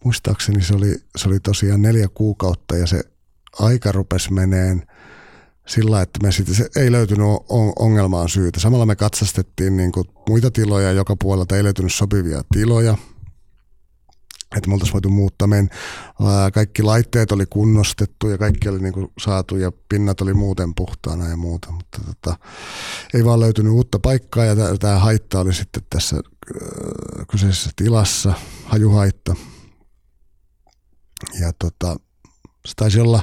muistaakseni 0.04 0.62
se 0.62 0.74
oli, 0.74 0.94
se 1.16 1.28
oli 1.28 1.40
tosiaan 1.40 1.82
neljä 1.82 2.08
kuukautta 2.14 2.76
ja 2.76 2.86
se 2.86 3.04
aika 3.60 3.92
rupesi 3.92 4.32
meneen 4.32 4.86
sillä, 5.66 6.02
että 6.02 6.18
me 6.22 6.32
sitten, 6.32 6.54
se 6.54 6.68
ei 6.76 6.92
löytynyt 6.92 7.26
ongelmaan 7.78 8.28
syytä. 8.28 8.60
Samalla 8.60 8.86
me 8.86 8.96
katsastettiin 8.96 9.76
niin 9.76 9.92
kuin 9.92 10.04
muita 10.28 10.50
tiloja 10.50 10.92
joka 10.92 11.16
puolelta, 11.16 11.56
ei 11.56 11.64
löytynyt 11.64 11.92
sopivia 11.92 12.42
tiloja– 12.52 12.96
että 14.56 14.68
me 14.68 14.74
oltaisiin 14.74 14.92
voitu 14.92 15.10
muuttaa. 15.10 15.48
Meidän 15.48 15.68
kaikki 16.54 16.82
laitteet 16.82 17.32
oli 17.32 17.46
kunnostettu 17.46 18.28
ja 18.28 18.38
kaikki 18.38 18.68
oli 18.68 18.78
niin 18.78 18.92
kuin 18.92 19.12
saatu 19.18 19.56
ja 19.56 19.72
pinnat 19.88 20.20
oli 20.20 20.34
muuten 20.34 20.74
puhtaana 20.74 21.28
ja 21.28 21.36
muuta, 21.36 21.72
mutta 21.72 22.00
tota, 22.06 22.36
ei 23.14 23.24
vaan 23.24 23.40
löytynyt 23.40 23.72
uutta 23.72 23.98
paikkaa 23.98 24.44
ja 24.44 24.56
tämä 24.80 24.98
haitta 24.98 25.40
oli 25.40 25.54
sitten 25.54 25.82
tässä 25.90 26.16
äh, 26.16 27.26
kyseisessä 27.30 27.70
tilassa, 27.76 28.34
hajuhaitta. 28.64 29.36
Ja 31.40 31.52
tota, 31.58 31.96
se 32.66 32.72
taisi 32.76 33.00
olla 33.00 33.22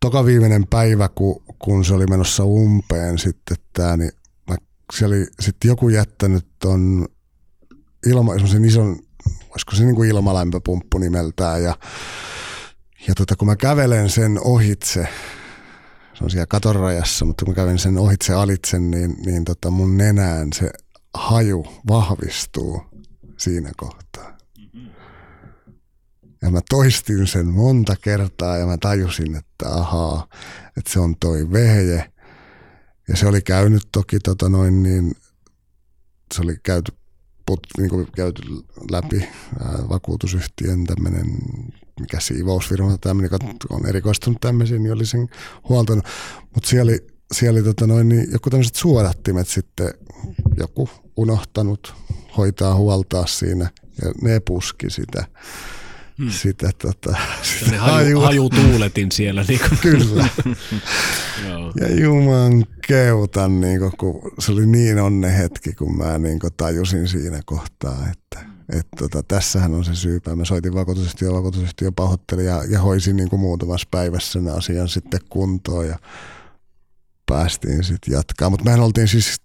toka 0.00 0.24
viimeinen 0.24 0.66
päivä, 0.66 1.08
kun, 1.08 1.42
kun 1.58 1.84
se 1.84 1.94
oli 1.94 2.06
menossa 2.06 2.44
umpeen 2.44 3.18
sitten 3.18 3.56
tämä, 3.72 3.96
niin 3.96 4.12
se 4.92 5.06
oli 5.06 5.26
sitten 5.40 5.68
joku 5.68 5.88
jättänyt 5.88 6.46
ton 6.58 7.06
ilma, 8.06 8.34
ison 8.66 8.98
olisiko 9.56 9.76
se 9.76 9.84
niin 9.84 9.96
kuin 9.96 10.10
ilmalämpöpumppu 10.10 10.98
nimeltään 10.98 11.62
ja, 11.62 11.76
ja 13.08 13.14
tota, 13.16 13.36
kun 13.36 13.48
mä 13.48 13.56
kävelen 13.56 14.10
sen 14.10 14.40
ohitse, 14.40 15.08
se 16.14 16.24
on 16.24 16.30
siellä 16.30 16.46
katorajassa, 16.46 17.24
mutta 17.24 17.44
kun 17.44 17.52
mä 17.52 17.56
kävelen 17.56 17.78
sen 17.78 17.98
ohitse 17.98 18.34
alitse, 18.34 18.78
niin, 18.78 19.16
niin 19.26 19.44
tota 19.44 19.70
mun 19.70 19.96
nenään 19.96 20.52
se 20.52 20.70
haju 21.14 21.66
vahvistuu 21.88 22.82
siinä 23.36 23.70
kohtaa. 23.76 24.36
Ja 26.42 26.50
mä 26.50 26.60
toistin 26.70 27.26
sen 27.26 27.46
monta 27.46 27.96
kertaa 27.96 28.56
ja 28.56 28.66
mä 28.66 28.76
tajusin, 28.78 29.36
että 29.36 29.68
ahaa, 29.68 30.28
että 30.76 30.92
se 30.92 31.00
on 31.00 31.16
toi 31.20 31.52
vehje. 31.52 32.12
Ja 33.08 33.16
se 33.16 33.26
oli 33.26 33.42
käynyt 33.42 33.88
toki 33.92 34.18
tota 34.18 34.48
noin 34.48 34.82
niin, 34.82 35.14
se 36.34 36.42
oli 36.42 36.56
käyty 36.62 36.92
put, 37.46 37.60
niin 37.78 37.90
kuin 37.90 38.06
käyty 38.16 38.42
läpi 38.90 39.28
ää, 39.60 39.78
vakuutusyhtiön 39.88 40.84
tämmöinen, 40.84 41.26
mikä 42.00 42.20
siivousfirma 42.20 42.98
tämmöinen, 42.98 43.30
joka 43.32 43.46
on 43.70 43.86
erikoistunut 43.86 44.40
tämmöisiin, 44.40 44.82
niin 44.82 44.92
oli 44.92 45.06
sen 45.06 45.28
huoltanut. 45.68 46.04
Mutta 46.54 46.68
siellä 46.68 46.90
oli, 46.90 47.06
siellä 47.32 47.58
oli 47.58 47.64
tota 47.64 47.86
noin, 47.86 48.08
niin 48.08 48.26
joku 48.32 48.50
tämmöiset 48.50 48.74
suodattimet 48.74 49.48
sitten 49.48 49.94
joku 50.56 50.88
unohtanut 51.16 51.94
hoitaa 52.36 52.74
huoltaa 52.74 53.26
siinä 53.26 53.70
ja 54.02 54.12
ne 54.22 54.40
puski 54.40 54.90
sitä. 54.90 55.24
Hmm. 56.18 56.30
Sitä, 56.30 56.70
tota, 56.78 57.16
sitä 57.42 57.80
haju, 57.80 58.20
hajutuuletin 58.20 59.12
siellä. 59.12 59.44
Niin 59.48 59.60
kuin. 59.68 59.78
Kyllä. 59.78 60.28
ja 61.80 62.00
juman 62.00 62.64
keutan, 62.86 63.60
niin 63.60 63.78
kuin, 63.80 63.92
kun 63.98 64.32
se 64.38 64.52
oli 64.52 64.66
niin 64.66 64.98
onne 64.98 65.38
hetki, 65.38 65.72
kun 65.72 65.96
mä 65.96 66.18
niin 66.18 66.38
kuin, 66.38 66.52
tajusin 66.56 67.08
siinä 67.08 67.40
kohtaa, 67.44 68.06
että 68.12 68.56
et, 68.78 68.86
tota, 68.98 69.22
tässähän 69.22 69.74
on 69.74 69.84
se 69.84 69.94
syypä. 69.94 70.36
Mä 70.36 70.44
soitin 70.44 70.74
vakuutusyhtiö, 70.74 71.32
vakuutusyhtiö 71.32 71.92
pahoitteli 71.92 72.44
ja, 72.44 72.64
ja 72.68 72.80
hoisin 72.80 73.16
niin 73.16 73.30
kuin 73.30 73.40
muutamassa 73.40 73.88
päivässä 73.90 74.32
sen 74.32 74.48
asian 74.48 74.88
sitten 74.88 75.20
kuntoon 75.28 75.88
ja 75.88 75.98
päästiin 77.26 77.84
sitten 77.84 78.12
jatkaa. 78.12 78.50
Mutta 78.50 78.64
mehän 78.64 78.80
oltiin 78.80 79.08
siis 79.08 79.36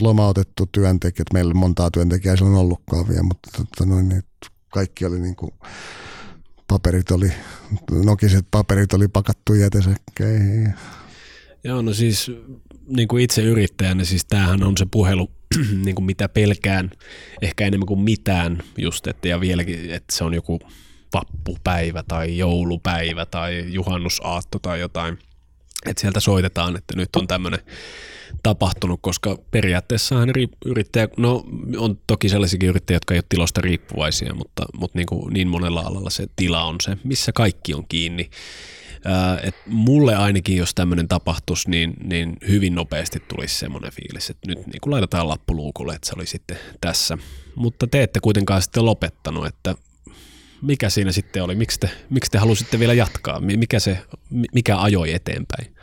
lomautettu 0.00 0.66
työntekijät. 0.72 1.32
Meillä 1.32 1.54
montaa 1.54 1.90
työntekijää 1.90 2.32
ei 2.32 2.38
silloin 2.38 2.56
ollutkaan 2.56 3.08
vielä, 3.08 3.22
mutta 3.22 3.50
tota, 3.56 3.86
noin, 3.86 4.08
niin 4.08 4.22
kaikki 4.72 5.04
oli 5.04 5.20
niin 5.20 5.36
kuin 5.36 5.50
paperit 6.68 7.10
oli, 7.10 7.32
nokiset 8.04 8.46
paperit 8.50 8.92
oli 8.92 9.08
pakattu 9.08 9.54
jätesäkkeihin. 9.54 10.74
Joo, 11.64 11.82
no 11.82 11.92
siis 11.92 12.30
niin 12.86 13.08
kuin 13.08 13.24
itse 13.24 13.42
yrittäjänä, 13.42 14.04
siis 14.04 14.24
tämähän 14.24 14.62
on 14.62 14.76
se 14.76 14.86
puhelu, 14.90 15.30
niin 15.84 15.94
kuin 15.94 16.04
mitä 16.04 16.28
pelkään, 16.28 16.90
ehkä 17.42 17.66
enemmän 17.66 17.86
kuin 17.86 18.00
mitään 18.00 18.62
just, 18.78 19.06
että 19.06 19.28
ja 19.28 19.40
vieläkin, 19.40 19.90
että 19.90 20.16
se 20.16 20.24
on 20.24 20.34
joku 20.34 20.58
vappupäivä 21.14 22.02
tai 22.08 22.38
joulupäivä 22.38 23.26
tai 23.26 23.64
juhannusaatto 23.68 24.58
tai 24.58 24.80
jotain, 24.80 25.18
että 25.86 26.00
sieltä 26.00 26.20
soitetaan, 26.20 26.76
että 26.76 26.96
nyt 26.96 27.16
on 27.16 27.26
tämmöinen 27.26 27.60
tapahtunut, 28.42 29.00
koska 29.02 29.38
periaatteessahan 29.50 30.28
yrittäjä, 30.64 31.08
no 31.16 31.44
on 31.76 31.98
toki 32.06 32.28
sellaisiakin 32.28 32.68
yrittäjiä, 32.68 32.96
jotka 32.96 33.14
ei 33.14 33.18
ole 33.18 33.24
tilosta 33.28 33.60
riippuvaisia, 33.60 34.34
mutta, 34.34 34.64
mutta 34.78 34.98
niin, 34.98 35.06
kuin 35.06 35.34
niin 35.34 35.48
monella 35.48 35.80
alalla 35.80 36.10
se 36.10 36.26
tila 36.36 36.64
on 36.64 36.76
se, 36.82 36.96
missä 37.04 37.32
kaikki 37.32 37.74
on 37.74 37.84
kiinni. 37.88 38.30
Et 39.42 39.54
mulle 39.66 40.16
ainakin, 40.16 40.56
jos 40.56 40.74
tämmöinen 40.74 41.08
tapahtuisi, 41.08 41.70
niin, 41.70 41.94
niin 42.02 42.36
hyvin 42.48 42.74
nopeasti 42.74 43.22
tulisi 43.28 43.58
semmoinen 43.58 43.92
fiilis, 43.92 44.30
että 44.30 44.48
nyt 44.48 44.66
niin 44.66 44.80
kuin 44.80 44.90
laitetaan 44.90 45.28
lappuluukulle, 45.28 45.94
että 45.94 46.08
se 46.08 46.14
oli 46.16 46.26
sitten 46.26 46.58
tässä. 46.80 47.18
Mutta 47.54 47.86
te 47.86 48.02
ette 48.02 48.20
kuitenkaan 48.20 48.62
sitten 48.62 48.84
lopettanut, 48.84 49.46
että 49.46 49.74
mikä 50.62 50.90
siinä 50.90 51.12
sitten 51.12 51.42
oli, 51.42 51.54
miksi 51.54 51.80
te, 51.80 51.90
miksi 52.10 52.30
te 52.30 52.38
halusitte 52.38 52.78
vielä 52.78 52.94
jatkaa, 52.94 53.40
mikä, 53.40 53.78
se, 53.78 53.98
mikä 54.54 54.80
ajoi 54.80 55.12
eteenpäin? 55.12 55.74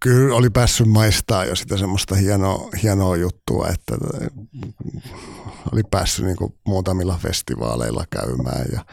Kyllä 0.00 0.34
oli 0.34 0.50
päässyt 0.50 0.88
maistaa 0.88 1.44
jo 1.44 1.56
sitä 1.56 1.76
semmoista 1.76 2.14
hienoa, 2.14 2.68
hienoa 2.82 3.16
juttua, 3.16 3.68
että 3.68 3.94
oli 5.72 5.82
päässyt 5.90 6.24
niin 6.24 6.54
muutamilla 6.66 7.18
festivaaleilla 7.22 8.04
käymään 8.10 8.66
ja 8.72 8.84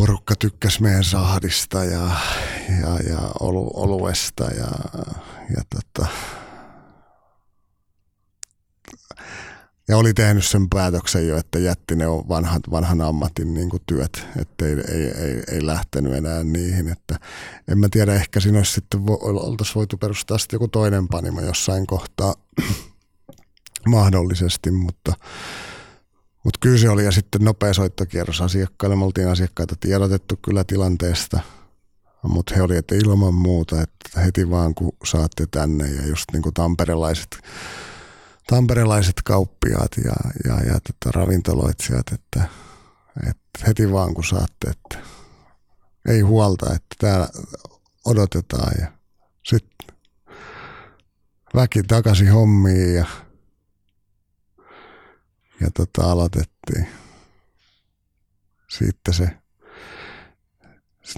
porukka 0.00 0.34
tykkäsi 0.38 0.82
meidän 0.82 1.04
sahdista 1.04 1.84
ja, 1.84 2.10
ja, 2.80 3.10
ja 3.10 3.18
olu, 3.40 3.70
oluesta 3.74 4.44
ja, 4.44 4.70
ja 5.56 5.62
tota, 5.74 6.12
ja 9.88 9.96
oli 9.96 10.14
tehnyt 10.14 10.44
sen 10.44 10.68
päätöksen 10.68 11.28
jo, 11.28 11.36
että 11.36 11.58
jätti 11.58 11.96
ne 11.96 12.08
vanhat, 12.08 12.62
vanhan 12.70 13.00
ammatin 13.00 13.54
niin 13.54 13.70
kuin 13.70 13.82
työt, 13.86 14.26
että 14.40 14.66
ei, 14.66 14.72
ei, 14.72 15.04
ei, 15.04 15.42
ei, 15.50 15.66
lähtenyt 15.66 16.12
enää 16.12 16.44
niihin. 16.44 16.88
Että 16.88 17.18
en 17.68 17.78
mä 17.78 17.88
tiedä, 17.90 18.14
ehkä 18.14 18.40
siinä 18.40 18.58
olisi 18.58 18.72
sitten 18.72 19.06
vo, 19.06 19.18
oltaisiin 19.22 19.74
voitu 19.74 19.96
perustaa 19.96 20.38
sitten 20.38 20.56
joku 20.56 20.68
toinen 20.68 21.08
panimo 21.08 21.40
jossain 21.40 21.86
kohtaa 21.86 22.34
mahdollisesti, 23.86 24.70
mutta, 24.70 25.12
mutta 26.44 26.58
kyllä 26.60 26.78
se 26.78 26.90
oli 26.90 27.04
ja 27.04 27.12
sitten 27.12 27.44
nopea 27.44 27.74
soittokierros 27.74 28.40
asiakkaille. 28.40 28.96
Me 28.96 29.04
oltiin 29.04 29.28
asiakkaita 29.28 29.76
tiedotettu 29.80 30.38
kyllä 30.44 30.64
tilanteesta, 30.64 31.40
mutta 32.22 32.54
he 32.54 32.62
olivat, 32.62 32.78
että 32.78 32.94
ilman 32.94 33.34
muuta, 33.34 33.82
että 33.82 34.20
heti 34.20 34.50
vaan 34.50 34.74
kun 34.74 34.92
saatte 35.04 35.46
tänne 35.50 35.88
ja 35.88 36.06
just 36.06 36.24
niin 36.32 36.42
kuin 36.42 36.54
tamperelaiset 36.54 37.38
tamperelaiset 38.46 39.22
kauppiaat 39.24 39.90
ja, 40.04 40.12
ja, 40.44 40.60
ja 40.64 40.80
tota, 40.80 41.18
ravintoloitsijat, 41.18 42.06
että, 42.12 42.48
että 43.28 43.66
heti 43.66 43.92
vaan 43.92 44.14
kun 44.14 44.24
saatte, 44.24 44.70
että 44.70 44.98
ei 46.08 46.20
huolta, 46.20 46.66
että 46.74 46.96
täällä 46.98 47.28
odotetaan 48.04 48.72
ja 48.80 48.92
sitten 49.42 49.96
väki 51.54 51.82
takaisin 51.82 52.32
hommiin 52.32 52.94
ja, 52.94 53.06
ja 55.60 55.70
tota, 55.74 56.10
aloitettiin. 56.12 56.88
Sitten 58.70 59.14
se 59.14 59.41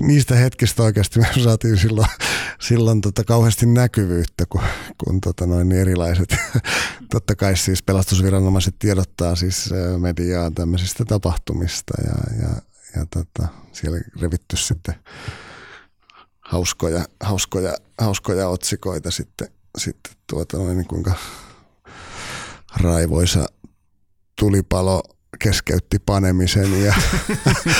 niistä 0.01 0.35
hetkistä 0.35 0.83
oikeasti 0.83 1.21
me 1.21 1.27
saatiin 1.45 1.77
silloin, 1.77 2.09
silloin 2.61 3.01
tota 3.01 3.25
kauheasti 3.25 3.67
näkyvyyttä, 3.67 4.45
kun, 4.49 4.63
kun 5.05 5.21
tota 5.21 5.47
noin 5.47 5.69
niin 5.69 5.81
erilaiset, 5.81 6.37
totta 7.13 7.37
kai 7.37 7.57
siis 7.57 7.83
pelastusviranomaiset 7.83 8.75
tiedottaa 8.79 9.37
siis 9.37 9.71
mediaa 9.99 10.51
tämmöisistä 10.51 11.05
tapahtumista 11.05 11.95
ja, 12.07 12.43
ja, 12.43 12.49
ja 12.97 13.07
tota, 13.11 13.49
siellä 13.73 13.99
revitty 14.21 14.57
sitten 14.57 14.95
hauskoja, 16.41 17.05
hauskoja, 17.21 17.75
hauskoja 17.99 18.49
otsikoita 18.49 19.11
sitten, 19.11 19.49
sitten 19.79 20.13
tuota 20.27 20.57
noin, 20.57 20.77
niin 20.77 20.89
kuinka 20.89 21.15
raivoisa 22.81 23.47
tulipalo 24.39 25.03
keskeytti 25.39 25.99
panemisen 25.99 26.85
ja 26.85 26.95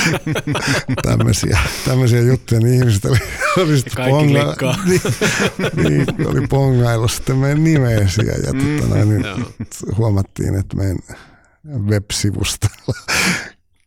tämmöisiä, 1.09 1.59
tämmöisiä 1.85 2.21
juttuja, 2.21 2.61
niin 2.61 2.75
ihmiset 2.75 3.05
oli, 3.05 3.19
oli 3.63 3.79
sitten 3.79 4.05
ponga, 4.11 4.55
niin, 4.87 5.01
niin, 5.77 6.29
oli 6.29 6.47
pongailu 6.47 7.09
sitten 7.09 7.37
meidän 7.37 7.65
nimesiä 7.65 8.35
ja 8.47 8.53
mm, 8.53 8.81
tota 8.81 8.95
noin, 8.95 9.09
niin 9.09 9.25
huomattiin, 9.97 10.55
että 10.55 10.77
meidän 10.77 10.99
web-sivustolla 11.67 13.01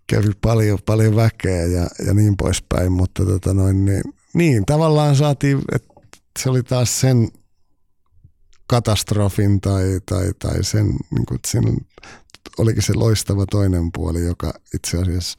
kävi 0.07 0.31
paljon, 0.41 0.79
paljon 0.85 1.15
väkeä 1.15 1.65
ja, 1.65 1.87
ja 2.05 2.13
niin 2.13 2.37
poispäin, 2.37 2.91
mutta 2.91 3.25
tota 3.25 3.53
noin, 3.53 3.85
niin, 3.85 4.03
niin, 4.33 4.65
tavallaan 4.65 5.15
saatiin, 5.15 5.61
että 5.71 5.93
se 6.39 6.49
oli 6.49 6.63
taas 6.63 6.99
sen 6.99 7.27
katastrofin 8.67 9.61
tai, 9.61 9.99
tai, 10.05 10.31
tai 10.39 10.63
sen, 10.63 10.85
niin 10.85 11.25
kuin, 11.27 11.35
että 11.35 11.51
siinä 11.51 11.71
olikin 12.57 12.83
se 12.83 12.93
loistava 12.93 13.45
toinen 13.45 13.91
puoli, 13.91 14.25
joka 14.25 14.53
itse 14.73 14.97
asiassa 14.97 15.37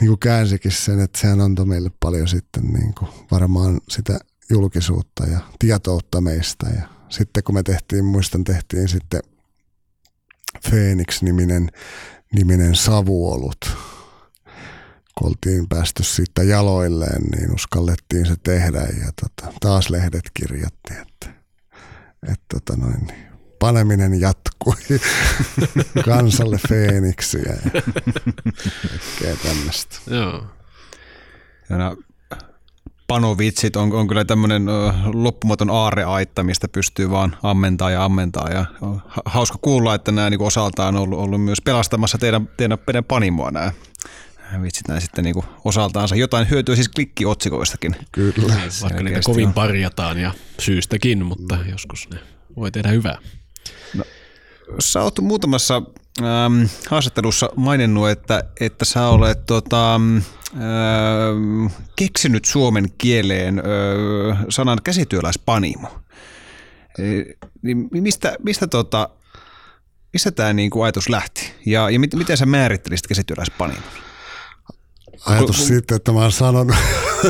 niin 0.00 0.08
kuin 0.08 0.18
käänsikin 0.18 0.72
sen, 0.72 1.00
että 1.00 1.18
sehän 1.18 1.40
antoi 1.40 1.66
meille 1.66 1.90
paljon 2.00 2.28
sitten 2.28 2.64
niin 2.64 2.94
kuin 2.94 3.10
varmaan 3.30 3.80
sitä 3.88 4.18
julkisuutta 4.50 5.26
ja 5.26 5.40
tietoutta 5.58 6.20
meistä. 6.20 6.66
Ja 6.68 6.88
sitten 7.08 7.42
kun 7.44 7.54
me 7.54 7.62
tehtiin, 7.62 8.04
muistan 8.04 8.44
tehtiin 8.44 8.88
sitten 8.88 9.20
Phoenix-niminen 10.68 11.68
niminen 12.32 12.74
savuolut. 12.74 13.76
Kun 15.18 15.28
oltiin 15.28 15.68
päästy 15.68 16.02
siitä 16.02 16.42
jaloilleen, 16.42 17.22
niin 17.22 17.54
uskallettiin 17.54 18.26
se 18.26 18.34
tehdä 18.42 18.80
ja 18.80 19.12
tota, 19.20 19.52
taas 19.60 19.90
lehdet 19.90 20.30
kirjoitti, 20.34 20.94
että, 21.02 21.34
että 22.22 22.44
tota 22.54 22.76
noin, 22.76 23.06
niin 23.06 23.31
paneminen 23.62 24.20
jatkui 24.20 24.74
kansalle 26.04 26.58
Phoenixiä 26.68 27.56
ja 27.64 27.70
kaikkea 28.88 29.36
tämmöistä. 29.42 29.96
Joo. 30.10 30.46
Ja 31.70 31.76
nämä 31.76 31.96
panovitsit 33.06 33.76
on, 33.76 33.92
on 33.92 34.08
kyllä 34.08 34.24
tämmöinen 34.24 34.66
loppumaton 35.14 35.70
aarreaitta, 35.70 36.42
mistä 36.42 36.68
pystyy 36.68 37.10
vaan 37.10 37.36
ammentaa 37.42 37.90
ja 37.90 38.04
ammentaa. 38.04 38.48
Ja 38.48 38.64
on 38.80 39.02
hauska 39.24 39.58
kuulla, 39.62 39.94
että 39.94 40.12
nämä 40.12 40.30
niin 40.30 40.42
osaltaan 40.42 40.96
on 40.96 41.02
ollut, 41.02 41.18
ollut 41.18 41.44
myös 41.44 41.60
pelastamassa 41.60 42.18
teidän, 42.18 42.48
teidän, 42.56 42.78
teidän 42.86 43.04
panimoa 43.04 43.50
nämä 43.50 43.72
vitsit 44.62 44.88
näin 44.88 45.00
sitten 45.00 45.24
niin 45.24 45.44
osaltaansa. 45.64 46.16
Jotain 46.16 46.50
hyötyä 46.50 46.74
siis 46.74 46.88
klikkiotsikoistakin. 46.88 47.96
Kyllä. 48.12 48.54
Vaikka 48.82 49.02
niitä 49.02 49.20
kovin 49.24 49.52
parjataan 49.52 50.18
ja 50.18 50.34
syystäkin, 50.60 51.26
mutta 51.26 51.58
joskus 51.70 52.08
ne 52.10 52.18
voi 52.56 52.70
tehdä 52.70 52.88
hyvää. 52.88 53.18
Sä 54.78 55.02
oot 55.02 55.20
muutamassa 55.20 55.82
ähm, 56.20 56.64
haastattelussa 56.90 57.48
maininnut, 57.56 58.08
että, 58.08 58.44
että 58.60 58.84
sä 58.84 59.06
olet 59.06 59.46
tota, 59.46 59.94
ähm, 59.94 61.66
keksinyt 61.96 62.44
suomen 62.44 62.92
kieleen 62.98 63.58
äh, 63.58 64.44
sanan 64.48 64.78
käsityöläispanimo. 64.84 65.88
E, 66.98 67.02
niin 67.62 67.88
mistä, 68.02 68.36
mistä, 68.44 68.66
tota, 68.66 69.08
mistä 70.12 70.30
tämä 70.30 70.52
niinku 70.52 70.82
ajatus 70.82 71.08
lähti? 71.08 71.52
Ja, 71.66 71.90
ja 71.90 72.00
mit, 72.00 72.14
miten 72.14 72.36
sä 72.36 72.46
määrittelisit 72.46 73.06
käsityöläispanimon? 73.06 73.82
Ajatus 75.26 75.56
Kun- 75.56 75.66
siitä, 75.66 75.94
että 75.94 76.12
mä 76.12 76.18
oon 76.18 76.32
sanonut, 76.32 76.76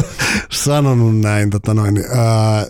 sanonut 0.65 1.19
näin, 1.21 1.51
tota 1.51 1.75
noin, 1.75 2.05
ää, 2.15 2.67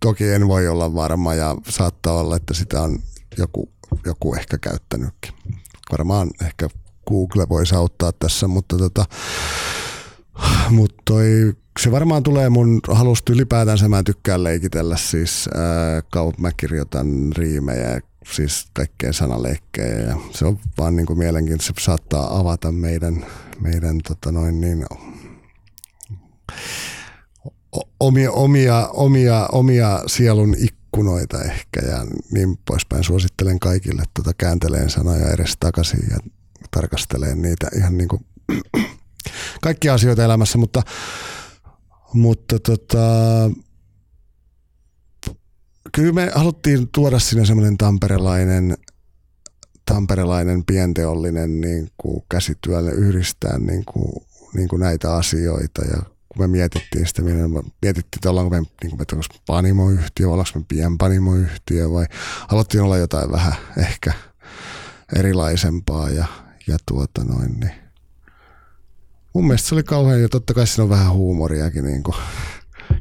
toki 0.00 0.24
en 0.24 0.48
voi 0.48 0.68
olla 0.68 0.94
varma 0.94 1.34
ja 1.34 1.56
saattaa 1.68 2.12
olla, 2.12 2.36
että 2.36 2.54
sitä 2.54 2.82
on 2.82 2.98
joku, 3.38 3.72
joku 4.06 4.34
ehkä 4.34 4.58
käyttänytkin. 4.58 5.32
Varmaan 5.92 6.30
ehkä 6.44 6.68
Google 7.08 7.48
voisi 7.48 7.74
auttaa 7.74 8.12
tässä, 8.12 8.48
mutta 8.48 8.76
tota, 8.76 9.04
mut 10.70 10.94
toi, 11.04 11.52
se 11.80 11.92
varmaan 11.92 12.22
tulee 12.22 12.48
mun 12.48 12.80
halusta 12.88 13.32
ylipäätänsä, 13.32 13.88
mä 13.88 14.02
tykkään 14.02 14.44
leikitellä 14.44 14.96
siis, 14.96 15.48
kau- 16.16 16.40
mä 16.40 16.50
kirjoitan 16.56 17.32
riimejä, 17.36 18.00
siis 18.32 18.66
kaikkea 18.72 19.12
sanaleikkejä 19.12 20.00
ja 20.00 20.16
se 20.30 20.46
on 20.46 20.58
vaan 20.78 20.96
niin 20.96 21.06
kuin 21.06 21.18
mielenkiintoista, 21.18 21.72
se 21.80 21.84
saattaa 21.84 22.38
avata 22.38 22.72
meidän, 22.72 23.26
meidän 23.60 23.98
tota 24.08 24.32
noin 24.32 24.60
niin, 24.60 24.86
omia, 28.00 28.32
omia, 28.32 28.88
omia, 28.88 29.48
omia 29.52 30.02
sielun 30.06 30.54
ikkunoita 30.58 30.85
ehkä 31.44 31.80
ja 31.86 32.06
niin 32.30 32.58
poispäin. 32.66 33.04
Suosittelen 33.04 33.60
kaikille 33.60 34.02
tota 34.14 34.30
käänteleen 34.38 34.90
sanoja 34.90 35.30
edes 35.30 35.56
takaisin 35.60 36.00
ja 36.10 36.18
tarkasteleen 36.70 37.42
niitä 37.42 37.68
ihan 37.76 37.98
niin 37.98 38.08
kuin 38.08 38.26
kaikkia 39.62 39.94
asioita 39.94 40.24
elämässä, 40.24 40.58
mutta, 40.58 40.82
mutta 42.12 42.58
tota, 42.58 42.98
kyllä 45.92 46.12
me 46.12 46.30
haluttiin 46.34 46.88
tuoda 46.94 47.18
sinne 47.18 47.46
semmoinen 47.46 47.76
tamperelainen, 47.76 48.76
tamperelainen 49.86 50.64
pienteollinen 50.64 51.60
niin 51.60 51.90
kuin 51.96 52.22
käsityölle 52.28 52.90
yhdistää 52.90 53.58
niin 53.58 53.84
kuin, 53.84 54.26
niin 54.54 54.68
kuin 54.68 54.80
näitä 54.80 55.14
asioita 55.14 55.82
ja 55.84 56.15
kun 56.36 56.44
me 56.44 56.48
mietittiin 56.48 57.06
sitä, 57.06 57.22
me 57.22 57.32
mietittiin, 57.82 58.18
että 58.18 58.30
ollaanko 58.30 58.50
me, 58.50 58.62
niin 58.82 58.90
kuin, 58.90 59.00
onko 59.12 59.24
panimoyhtiö, 59.46 60.30
ollaanko 60.30 60.58
me 60.58 60.64
pienpanimoyhtiö 60.68 61.90
vai 61.90 62.06
haluttiin 62.48 62.82
olla 62.82 62.96
jotain 62.96 63.32
vähän 63.32 63.52
ehkä 63.78 64.12
erilaisempaa 65.16 66.10
ja, 66.10 66.26
ja 66.66 66.76
tuota 66.88 67.24
noin, 67.24 67.60
niin 67.60 67.72
mun 69.32 69.46
mielestä 69.46 69.68
se 69.68 69.74
oli 69.74 69.82
kauhean 69.82 70.22
ja 70.22 70.28
totta 70.28 70.54
kai 70.54 70.66
siinä 70.66 70.82
on 70.82 70.90
vähän 70.90 71.12
huumoriakin 71.12 71.84
niin 71.84 72.02
kuin 72.02 72.16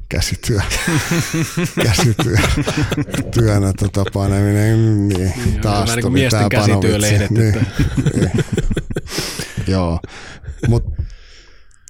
käsityö, 0.10 0.62
käsityö, 1.86 2.38
työnä 3.34 3.74
tota 3.80 4.06
paneminen, 4.14 5.08
niin 5.08 5.34
Joo, 5.54 5.62
taas 5.62 5.90
niin 5.90 6.02
tuli 6.02 6.14
miesten 6.14 6.50
tää 6.50 6.62
panovitsi. 6.62 7.18
Niin, 7.30 7.34
niin. 8.16 8.32
Joo, 9.68 10.00
mutta 10.68 11.05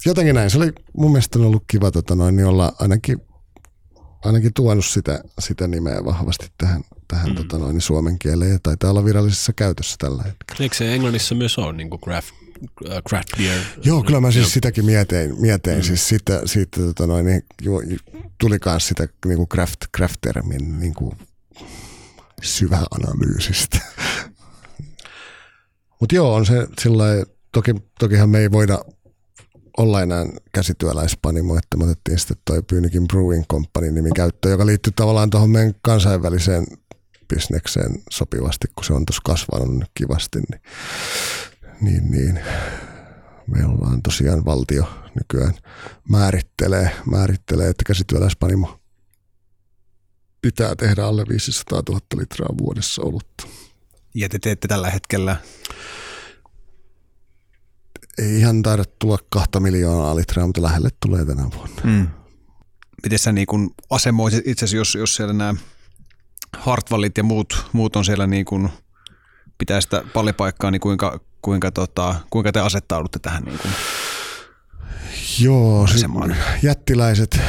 jotenkin 0.06 0.36
näin. 0.36 0.49
Se 0.49 0.58
oli 0.58 0.72
mun 0.97 1.12
mielestä 1.12 1.39
on 1.39 1.45
ollut 1.45 1.64
kiva 1.68 1.91
tota 1.91 2.16
noin, 2.16 2.36
niin 2.36 2.45
olla 2.45 2.74
ainakin, 2.80 3.22
ainakin 4.26 4.53
tuonut 4.53 4.86
sitä, 4.86 5.24
sitä 5.39 5.68
nimeä 5.68 6.06
vahvasti 6.06 6.47
tähän, 6.58 6.84
tähän 7.08 7.30
mm. 7.30 7.36
tota 7.36 7.58
noin, 7.58 7.74
niin 7.74 7.82
suomen 7.82 8.20
kieleen 8.20 8.51
ja 8.51 8.60
taitaa 8.64 8.89
olla 8.89 9.06
virallisessa 9.06 9.53
käytössä 9.53 9.95
tällä 9.99 10.24
hetkellä. 10.24 10.64
Eikö 10.64 10.76
se 10.76 10.95
Englannissa 10.95 11.36
myös 11.36 11.58
ole 11.58 11.74
niin 11.74 11.89
kuin 11.89 12.01
craft, 12.01 12.30
äh, 12.89 13.03
craft 13.10 13.28
beer? 13.38 13.62
Joo, 13.84 14.03
kyllä 14.03 14.22
mä 14.22 14.32
siis 14.32 14.53
sitäkin 14.53 14.86
mietin, 14.86 15.41
mietin 15.41 15.76
mm. 15.76 15.82
siis 15.82 16.08
siitä, 16.08 16.41
siitä 16.45 16.82
tota 16.82 17.08
noin, 17.08 17.26
niin, 17.26 17.43
ju, 17.62 17.82
tuli 18.38 18.58
myös 18.66 18.88
sitä 18.88 19.08
niin 19.26 19.38
kuin 19.38 19.49
craft, 19.49 19.80
craft-termin 19.97 20.80
niin 20.80 20.93
kuin 20.93 21.18
syväanalyysistä. 22.43 23.80
Mutta 25.99 26.16
joo, 26.16 26.34
on 26.34 26.45
se 26.45 26.68
sillä 26.82 27.06
toki, 27.51 27.76
tokihan 27.99 28.30
me 28.30 28.39
ei 28.39 28.51
voida 28.51 28.80
olla 29.78 30.01
enää 30.01 30.26
käsityöläispanimo, 30.53 31.57
että 31.57 31.78
me 31.78 31.84
otettiin 31.84 32.19
sitten 32.19 32.38
toi 32.45 32.61
Pyynikin 32.63 33.07
Brewing 33.07 33.43
Company 33.51 33.91
nimi 33.91 34.09
käyttöön, 34.15 34.51
joka 34.51 34.65
liittyy 34.65 34.93
tavallaan 34.95 35.30
tuohon 35.30 35.49
meidän 35.49 35.73
kansainväliseen 35.82 36.65
bisnekseen 37.28 38.03
sopivasti, 38.11 38.67
kun 38.76 38.86
se 38.86 38.93
on 38.93 39.05
tuossa 39.05 39.21
kasvanut 39.26 39.84
kivasti, 39.93 40.39
niin, 40.39 40.61
niin, 41.82 42.11
niin 42.11 42.39
me 43.47 43.65
ollaan 43.65 44.01
tosiaan 44.01 44.45
valtio 44.45 44.86
nykyään 45.15 45.53
määrittelee, 46.09 46.91
määrittelee 47.05 47.69
että 47.69 47.84
käsityöläispanimo 47.88 48.80
pitää 50.41 50.76
tehdä 50.76 51.05
alle 51.05 51.26
500 51.30 51.82
000 51.89 52.01
litraa 52.17 52.57
vuodessa 52.57 53.01
olutta. 53.01 53.47
Ja 54.13 54.30
te 54.30 54.39
teette 54.39 54.67
tällä 54.67 54.89
hetkellä 54.89 55.38
Ei 58.18 58.39
ihan 58.39 58.61
taida 58.61 58.84
tulla 58.99 59.18
kahta 59.30 59.59
miljoonaa 59.59 60.16
litraa, 60.16 60.47
mutta 60.47 60.61
lähelle 60.61 60.89
tulee 60.99 61.26
tänä 61.26 61.47
vuonna. 61.55 61.82
Mm. 61.84 62.07
Miten 63.03 63.20
sä 63.20 63.32
niin 63.32 63.47
kun 63.47 63.74
asemoisit 63.89 64.47
itse 64.47 64.66
jos, 64.76 64.95
jos 64.95 65.16
siellä 65.16 65.34
nämä 65.34 65.55
Hartwallit 66.57 67.18
ja 67.18 67.24
muut, 67.24 67.66
muut 67.74 67.95
on 67.95 68.05
siellä 68.05 68.28
niin 68.28 68.45
kun 68.45 68.70
pitää 69.57 69.82
sitä 69.82 70.03
pallipaikkaa, 70.13 70.72
niin 70.72 70.80
kuinka, 70.80 71.20
kuinka, 71.41 71.72
tota, 71.72 72.16
kuinka 72.30 72.51
te 72.51 72.59
asettaudutte 72.59 73.20
tähän? 73.20 73.43
Niin 73.43 73.59
kun? 73.59 73.72
Joo, 75.39 75.84
asemaan? 75.84 76.36
jättiläiset, 76.61 77.39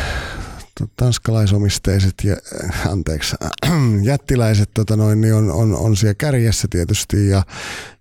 tanskalaisom-isteiset, 0.97 2.15
ja, 2.25 2.37
äh, 2.65 2.89
anteeksi, 2.89 3.37
äh, 3.43 3.73
jättiläiset 4.03 4.71
tota 4.75 4.97
noin, 4.97 5.21
niin 5.21 5.35
on, 5.35 5.51
on, 5.51 5.77
on 5.77 5.97
siellä 5.97 6.15
kärjessä 6.15 6.69
tietysti 6.71 7.29
ja, 7.29 7.43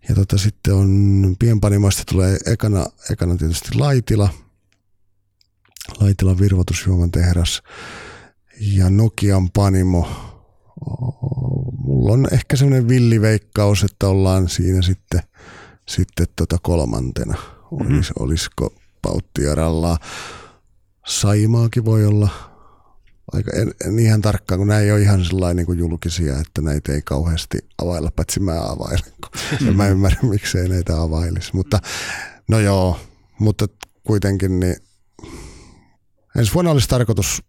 ja 0.09 0.15
tota, 0.15 0.37
sitten 0.37 0.73
on 0.73 1.35
pienpanimoista 1.39 2.03
tulee 2.11 2.37
ekana, 2.45 2.85
ekana 3.11 3.35
tietysti 3.35 3.69
Laitila, 3.75 4.29
Laitilan 5.99 6.39
virvoitusjuoman 6.39 7.11
tehdas 7.11 7.63
ja 8.61 8.89
Nokian 8.89 9.49
panimo. 9.51 10.07
Mulla 11.77 12.13
on 12.13 12.27
ehkä 12.31 12.55
semmoinen 12.55 12.87
villiveikkaus, 12.87 13.83
että 13.83 14.07
ollaan 14.07 14.49
siinä 14.49 14.81
sitten, 14.81 15.21
sitten 15.87 16.27
tota 16.35 16.57
kolmantena. 16.61 17.35
Olis, 17.71 17.89
mm-hmm. 17.89 18.03
Olisiko 18.19 18.73
Pauttiaralla 19.01 19.97
Saimaakin 21.05 21.85
voi 21.85 22.05
olla 22.05 22.29
aika, 23.33 23.51
en, 23.51 23.73
en 23.87 23.99
ihan 23.99 24.21
tarkkaan, 24.21 24.59
kun 24.59 24.67
nämä 24.67 24.79
ei 24.79 24.91
ole 24.91 25.01
ihan 25.01 25.25
sellainen 25.25 25.55
niin 25.55 25.65
kuin 25.65 25.79
julkisia, 25.79 26.39
että 26.39 26.61
näitä 26.61 26.93
ei 26.93 27.01
kauheasti 27.01 27.57
availla, 27.77 28.11
paitsi 28.15 28.39
mä 28.39 28.61
availen, 28.61 29.13
kun 29.21 29.67
mm. 29.67 29.75
mä 29.75 29.87
ymmärrän, 29.87 30.25
miksei 30.25 30.69
näitä 30.69 31.01
availisi. 31.01 31.55
Mutta 31.55 31.79
no 32.47 32.59
joo, 32.59 32.99
mutta 33.39 33.67
kuitenkin 34.03 34.59
niin 34.59 34.75
ensi 36.37 36.53
vuonna 36.53 36.71
olisi 36.71 36.89
tarkoitus 36.89 37.43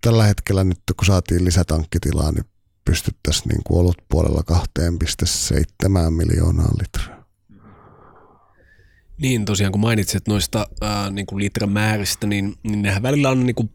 tällä 0.00 0.24
hetkellä 0.24 0.64
nyt, 0.64 0.80
kun 0.96 1.06
saatiin 1.06 1.44
lisätankkitilaa, 1.44 2.32
niin 2.32 2.44
pystyttäisiin 2.84 3.48
niin 3.48 3.62
kuin 3.64 3.80
ollut 3.80 4.02
puolella 4.08 4.42
2,7 4.52 6.10
miljoonaa 6.10 6.68
litraa. 6.80 7.18
Niin, 9.18 9.44
tosiaan 9.44 9.72
kun 9.72 9.80
mainitsit 9.80 10.28
noista 10.28 10.66
äh, 10.82 11.10
niin 11.10 11.26
kuin 11.26 11.38
litran 11.38 11.72
määristä, 11.72 12.26
niin, 12.26 12.54
niin 12.62 12.82
nehän 12.82 13.02
välillä 13.02 13.30
on 13.30 13.46
niin 13.46 13.54
kuin 13.54 13.70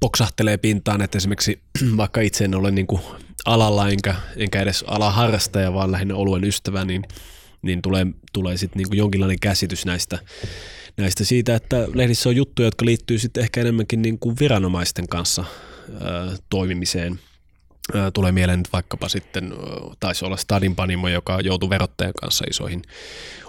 poksahtelee 0.00 0.56
pintaan, 0.56 1.02
että 1.02 1.18
esimerkiksi 1.18 1.62
vaikka 1.96 2.20
itse 2.20 2.44
en 2.44 2.54
ole 2.54 2.70
niin 2.70 2.86
kuin 2.86 3.02
alalla 3.44 3.88
enkä, 3.88 4.14
enkä 4.36 4.62
edes 4.62 4.84
alaharrastaja, 4.86 5.72
vaan 5.72 5.92
lähinnä 5.92 6.14
oluen 6.14 6.44
ystävä, 6.44 6.84
niin, 6.84 7.02
niin 7.62 7.82
tulee, 7.82 8.06
tulee 8.32 8.56
sitten 8.56 8.82
niin 8.82 8.98
jonkinlainen 8.98 9.40
käsitys 9.40 9.86
näistä, 9.86 10.18
näistä 10.96 11.24
siitä, 11.24 11.54
että 11.54 11.88
lehdissä 11.94 12.28
on 12.28 12.36
juttuja, 12.36 12.66
jotka 12.66 12.84
liittyy 12.84 13.18
sitten 13.18 13.42
ehkä 13.42 13.60
enemmänkin 13.60 14.02
niin 14.02 14.18
kuin 14.18 14.36
viranomaisten 14.40 15.08
kanssa 15.08 15.44
ää, 16.00 16.36
toimimiseen. 16.50 17.20
Tulee 18.14 18.32
mieleen 18.32 18.58
nyt 18.58 18.72
vaikkapa 18.72 19.08
sitten, 19.08 19.54
taisi 20.00 20.24
olla 20.24 20.36
Stadin 20.36 20.76
Panimo, 20.76 21.08
joka 21.08 21.40
joutui 21.40 21.70
verottajan 21.70 22.12
kanssa 22.20 22.44
isoihin 22.50 22.82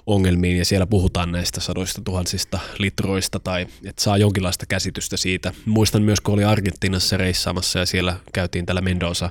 ongelmiin 0.05 0.57
ja 0.57 0.65
siellä 0.65 0.87
puhutaan 0.87 1.31
näistä 1.31 1.61
sadoista 1.61 2.01
tuhansista 2.01 2.59
litroista 2.77 3.39
tai 3.39 3.67
että 3.85 4.03
saa 4.03 4.17
jonkinlaista 4.17 4.65
käsitystä 4.65 5.17
siitä. 5.17 5.53
Muistan 5.65 6.01
myös, 6.01 6.21
kun 6.21 6.33
oli 6.33 6.43
Argentiinassa 6.43 7.17
reissaamassa 7.17 7.79
ja 7.79 7.85
siellä 7.85 8.17
käytiin 8.33 8.65
tällä 8.65 8.81
Mendoza 8.81 9.29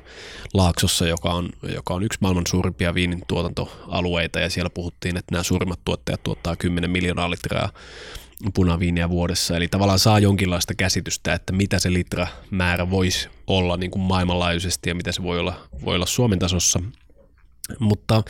laaksossa, 0.55 1.07
joka 1.07 1.31
on, 1.31 1.49
joka 1.75 1.95
on 1.95 2.03
yksi 2.03 2.19
maailman 2.21 2.47
suurimpia 2.47 2.95
viinin 2.95 3.23
tuotantoalueita 3.29 4.41
ja 4.41 4.51
siellä 4.51 4.71
puhuttiin, 4.71 5.17
että 5.17 5.33
nämä 5.33 5.43
suurimmat 5.43 5.81
tuottajat 5.85 6.23
tuottaa 6.23 6.57
10 6.57 6.91
miljoonaa 6.91 7.31
litraa 7.31 7.71
punaviiniä 8.55 9.09
vuodessa, 9.09 9.57
eli 9.57 9.69
tavallaan 9.69 9.99
saa 9.99 10.19
jonkinlaista 10.19 10.75
käsitystä, 10.75 11.35
että 11.35 11.53
mitä 11.53 11.79
se 11.79 11.93
litramäärä 11.93 12.91
voisi 12.91 13.29
olla 13.47 13.77
niin 13.77 13.91
kuin 13.91 14.03
maailmanlaajuisesti 14.03 14.91
ja 14.91 14.95
mitä 14.95 15.13
se 15.13 15.23
voi 15.23 15.39
olla, 15.39 15.69
voi 15.85 15.95
olla 15.95 16.07
Suomen 16.07 16.39
tasossa– 16.39 16.81
mutta 17.79 18.23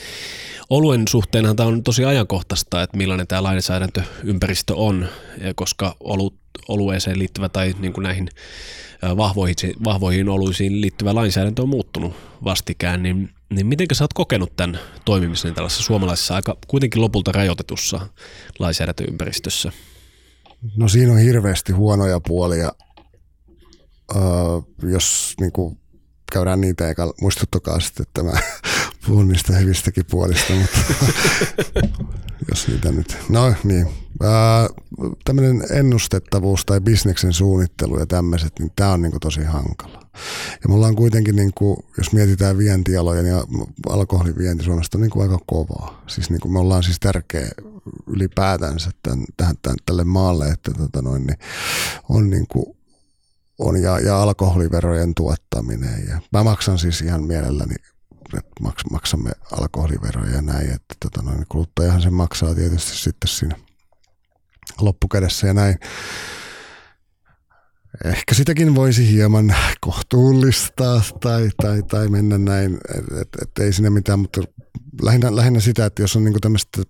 oluen 0.71 1.09
suhteenhan 1.09 1.57
tämä 1.57 1.69
on 1.69 1.83
tosi 1.83 2.05
ajankohtaista, 2.05 2.83
että 2.83 2.97
millainen 2.97 3.27
tämä 3.27 3.43
lainsäädäntöympäristö 3.43 4.75
on, 4.75 5.09
koska 5.55 5.97
olut, 6.01 6.35
olueeseen 6.69 7.19
liittyvä 7.19 7.49
tai 7.49 7.75
niin 7.79 7.93
kuin 7.93 8.03
näihin 8.03 8.29
vahvoihin, 9.17 9.57
vahvoihin 9.85 10.29
oluisiin 10.29 10.81
liittyvä 10.81 11.15
lainsäädäntö 11.15 11.63
on 11.63 11.69
muuttunut 11.69 12.15
vastikään, 12.45 13.03
niin, 13.03 13.31
niin 13.51 13.67
miten 13.67 13.87
sä 13.93 14.05
oot 14.05 14.13
kokenut 14.13 14.57
tämän 14.57 14.79
toimimisen 15.05 15.55
tällaisessa 15.55 15.85
suomalaisessa 15.85 16.35
aika 16.35 16.57
kuitenkin 16.67 17.03
lopulta 17.03 17.33
rajoitetussa 17.33 18.07
lainsäädäntöympäristössä? 18.59 19.73
No 20.77 20.89
siinä 20.89 21.13
on 21.13 21.19
hirveästi 21.19 21.73
huonoja 21.73 22.21
puolia. 22.21 22.73
Öö, 24.17 24.23
jos 24.91 25.35
niin 25.41 25.53
kuin 25.53 25.79
käydään 26.33 26.61
niitä, 26.61 26.89
eikä 26.89 27.03
muistuttakaa 27.21 27.81
sitten, 27.81 28.03
että 28.03 28.23
mä 28.23 28.33
puhun 29.07 29.29
niistä 29.29 29.53
hyvistäkin 29.53 30.05
puolista, 30.11 30.53
mutta 30.53 30.79
jos 32.51 32.69
niitä 32.69 32.93
nyt. 32.93 33.17
No 33.29 33.55
niin, 33.65 33.87
tämmöinen 35.25 35.63
ennustettavuus 35.71 36.65
tai 36.65 36.81
bisneksen 36.81 37.33
suunnittelu 37.33 37.99
ja 37.99 38.07
tämmöiset, 38.07 38.53
niin 38.59 38.73
tämä 38.77 38.93
on 38.93 39.03
niinku 39.03 39.21
tosi 39.21 39.45
hankala. 39.45 40.03
Ja 40.63 40.69
mulla 40.69 40.87
on 40.87 40.97
kuitenkin, 40.97 41.37
niinku, 41.37 41.85
jos 41.99 42.13
mietitään 42.13 42.59
vientialoja, 42.59 43.23
niin 43.23 43.35
alkoholivienti 43.89 44.65
Suomesta 44.65 44.99
on 44.99 45.03
niinku 45.03 45.21
aika 45.21 45.39
kovaa. 45.47 46.03
Siis 46.07 46.31
niinku 46.31 46.49
me 46.49 46.59
ollaan 46.59 46.83
siis 46.83 47.01
tärkeä 47.01 47.49
ylipäätänsä 48.07 48.91
tämän, 49.03 49.25
tähän, 49.37 49.57
tämän, 49.63 49.77
tälle 49.87 50.05
maalle, 50.05 50.49
että 50.49 50.71
tota 50.73 51.03
noin, 51.03 51.27
niin 51.27 51.39
on 52.09 52.31
niinku 52.31 52.76
on 53.59 53.83
ja, 53.83 54.01
ja 54.01 54.23
alkoholiverojen 54.23 55.15
tuottaminen. 55.15 56.05
Ja 56.09 56.21
mä 56.33 56.45
maksan 56.45 56.79
siis 56.79 57.01
ihan 57.01 57.23
mielelläni 57.25 57.75
että 58.35 58.63
maks, 58.63 58.85
maksamme 58.91 59.31
alkoholiveroja 59.53 60.33
ja 60.33 60.43
näin, 60.43 60.71
että 60.71 60.95
tota 61.01 61.23
noin, 61.23 61.45
kuluttajahan 61.49 62.03
sen 62.03 62.15
maksaa 62.15 62.55
tietysti 62.55 62.97
sitten 62.97 63.29
siinä 63.29 63.57
loppukädessä 64.81 65.47
ja 65.47 65.55
näin. 65.55 65.79
Ehkä 68.05 68.35
sitäkin 68.35 68.75
voisi 68.75 69.13
hieman 69.13 69.55
kohtuullistaa 69.81 71.03
tai, 71.21 71.51
tai, 71.63 71.83
tai 71.83 72.09
mennä 72.09 72.39
näin, 72.39 72.79
että 72.99 73.21
et, 73.21 73.29
et 73.43 73.59
ei 73.59 73.73
sinne 73.73 73.91
mitään, 73.91 74.19
mutta 74.19 74.41
lähinnä, 75.03 75.37
lähinnä 75.37 75.61
sitä, 75.61 75.87
että 75.87 76.03
jos 76.03 76.17
on 76.17 76.25
niinku 76.25 76.41
tämmöistä 76.41 76.83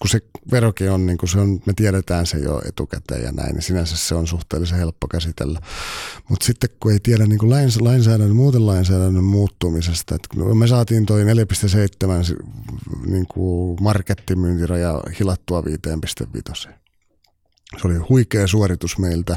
kun 0.00 0.10
se 0.10 0.20
verokin 0.50 0.90
on, 0.90 1.06
niin 1.06 1.18
kuin 1.18 1.30
se 1.30 1.38
on, 1.38 1.60
me 1.66 1.72
tiedetään 1.76 2.26
se 2.26 2.38
jo 2.38 2.62
etukäteen 2.68 3.22
ja 3.22 3.32
näin, 3.32 3.54
niin 3.54 3.62
sinänsä 3.62 3.96
se 3.96 4.14
on 4.14 4.26
suhteellisen 4.26 4.78
helppo 4.78 5.08
käsitellä. 5.08 5.60
Mutta 6.28 6.46
sitten 6.46 6.70
kun 6.80 6.92
ei 6.92 7.00
tiedä 7.02 7.26
niin 7.26 7.38
kuin 7.38 7.50
lainsäädännön, 7.80 8.36
muuten 8.36 8.66
lainsäädännön 8.66 9.24
muuttumisesta, 9.24 10.14
että 10.14 10.54
me 10.54 10.66
saatiin 10.66 11.06
toi 11.06 11.24
4,7 11.24 11.30
niin 13.06 13.26
kuin 13.26 13.82
markettimyyntiraja 13.82 15.00
hilattua 15.18 15.60
5,5. 15.60 16.70
Se 17.82 17.86
oli 17.88 17.96
huikea 17.96 18.46
suoritus 18.46 18.98
meiltä. 18.98 19.36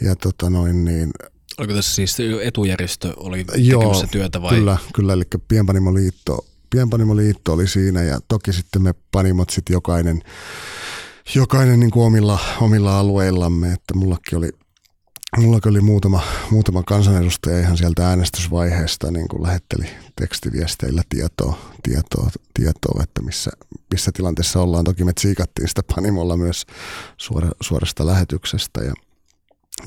Ja 0.00 0.16
tota 0.16 0.50
noin 0.50 0.84
niin, 0.84 1.10
Oliko 1.58 1.74
tässä 1.74 1.94
siis 1.94 2.16
etujärjestö 2.42 3.12
oli 3.16 3.44
tekemässä 3.44 3.70
Joo, 3.70 4.06
työtä 4.10 4.42
vai? 4.42 4.54
Kyllä, 4.54 4.76
kyllä, 4.94 5.12
eli 5.12 5.24
Pienpanimoliitto 5.48 6.46
Pienpanimoliitto 6.74 7.52
oli 7.52 7.68
siinä 7.68 8.02
ja 8.02 8.20
toki 8.28 8.52
sitten 8.52 8.82
me 8.82 8.94
panimot 9.10 9.50
sitten 9.50 9.74
jokainen, 9.74 10.22
jokainen 11.34 11.80
niin 11.80 11.90
kuin 11.90 12.06
omilla, 12.06 12.38
omilla 12.60 12.98
alueillamme, 12.98 13.72
että 13.72 13.94
mullakin 13.94 14.38
oli 14.38 14.50
Mullakin 15.38 15.70
oli 15.70 15.80
muutama, 15.80 16.22
muutama 16.50 16.82
kansanedustaja 16.82 17.60
ihan 17.60 17.76
sieltä 17.76 18.08
äänestysvaiheesta 18.08 19.10
niin 19.10 19.28
kuin 19.28 19.42
lähetteli 19.42 19.86
tekstiviesteillä 20.20 21.02
tietoa, 21.08 21.58
tietoa, 21.82 22.30
tietoa 22.54 23.02
että 23.02 23.22
missä, 23.22 23.50
missä 23.92 24.12
tilanteessa 24.12 24.60
ollaan. 24.60 24.84
Toki 24.84 25.04
me 25.04 25.12
tsiikattiin 25.12 25.68
sitä 25.68 25.82
Panimolla 25.94 26.36
myös 26.36 26.66
suora, 27.16 27.50
suorasta 27.60 28.06
lähetyksestä 28.06 28.80
ja, 28.84 28.92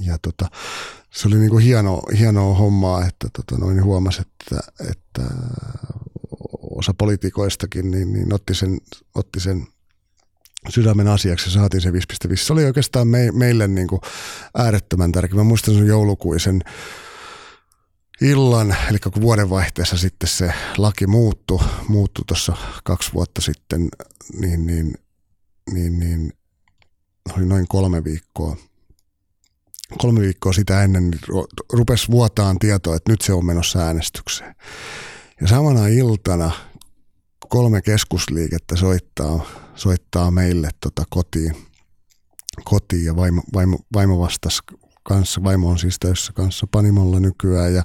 ja 0.01 0.17
tota, 0.21 0.45
se 1.11 1.27
oli 1.27 1.37
niin 1.37 1.49
kuin 1.49 1.63
hieno, 1.63 2.01
hienoa 2.19 2.57
hommaa, 2.57 3.05
että 3.05 3.27
tota, 3.33 3.61
noin 3.61 3.83
huomasi, 3.83 4.21
että, 4.21 4.71
että 4.89 5.23
osa 6.77 6.93
poliitikoistakin 6.93 7.91
niin, 7.91 8.13
niin 8.13 8.33
otti, 8.33 8.55
sen, 8.55 8.77
otti 9.15 9.39
sen 9.39 9.67
sydämen 10.69 11.07
asiaksi 11.07 11.49
ja 11.49 11.53
saatiin 11.53 11.81
se 11.81 11.89
5.5. 11.89 11.97
Se 12.35 12.53
oli 12.53 12.65
oikeastaan 12.65 13.07
me, 13.07 13.31
meille 13.31 13.67
niin 13.67 13.87
kuin 13.87 14.01
äärettömän 14.57 15.11
tärkeä. 15.11 15.37
Mä 15.37 15.43
muistan 15.43 15.73
sen 15.73 15.87
joulukuisen 15.87 16.61
illan, 18.21 18.75
eli 18.89 18.99
kun 18.99 19.21
vuodenvaihteessa 19.21 19.97
sitten 19.97 20.29
se 20.29 20.53
laki 20.77 21.07
muuttui, 21.07 21.59
muuttui 21.87 22.25
tuossa 22.27 22.53
kaksi 22.83 23.13
vuotta 23.13 23.41
sitten, 23.41 23.89
niin, 24.39 24.65
niin, 24.65 24.93
niin, 25.73 25.99
niin 25.99 26.33
oli 27.35 27.45
noin 27.45 27.67
kolme 27.67 28.03
viikkoa. 28.03 28.57
Kolme 29.97 30.21
viikkoa 30.21 30.53
sitä 30.53 30.83
ennen 30.83 31.09
niin 31.09 31.21
rupesi 31.73 32.11
vuotaan 32.11 32.59
tietoa, 32.59 32.95
että 32.95 33.11
nyt 33.11 33.21
se 33.21 33.33
on 33.33 33.45
menossa 33.45 33.79
äänestykseen. 33.79 34.55
Ja 35.41 35.47
samana 35.47 35.87
iltana 35.87 36.51
kolme 37.49 37.81
keskusliikettä 37.81 38.75
soittaa, 38.75 39.45
soittaa 39.75 40.31
meille 40.31 40.69
tota 40.79 41.03
kotiin, 41.09 41.55
kotiin 42.63 43.05
ja 43.05 43.15
vaimo, 43.15 43.43
vaimo, 43.53 43.77
vaimo 43.93 44.19
vastasi 44.19 44.61
kanssa, 45.03 45.43
vaimo 45.43 45.69
on 45.69 45.79
siis 45.79 45.99
töissä 45.99 46.33
kanssa 46.33 46.67
Panimolla 46.71 47.19
nykyään 47.19 47.73
ja, 47.73 47.83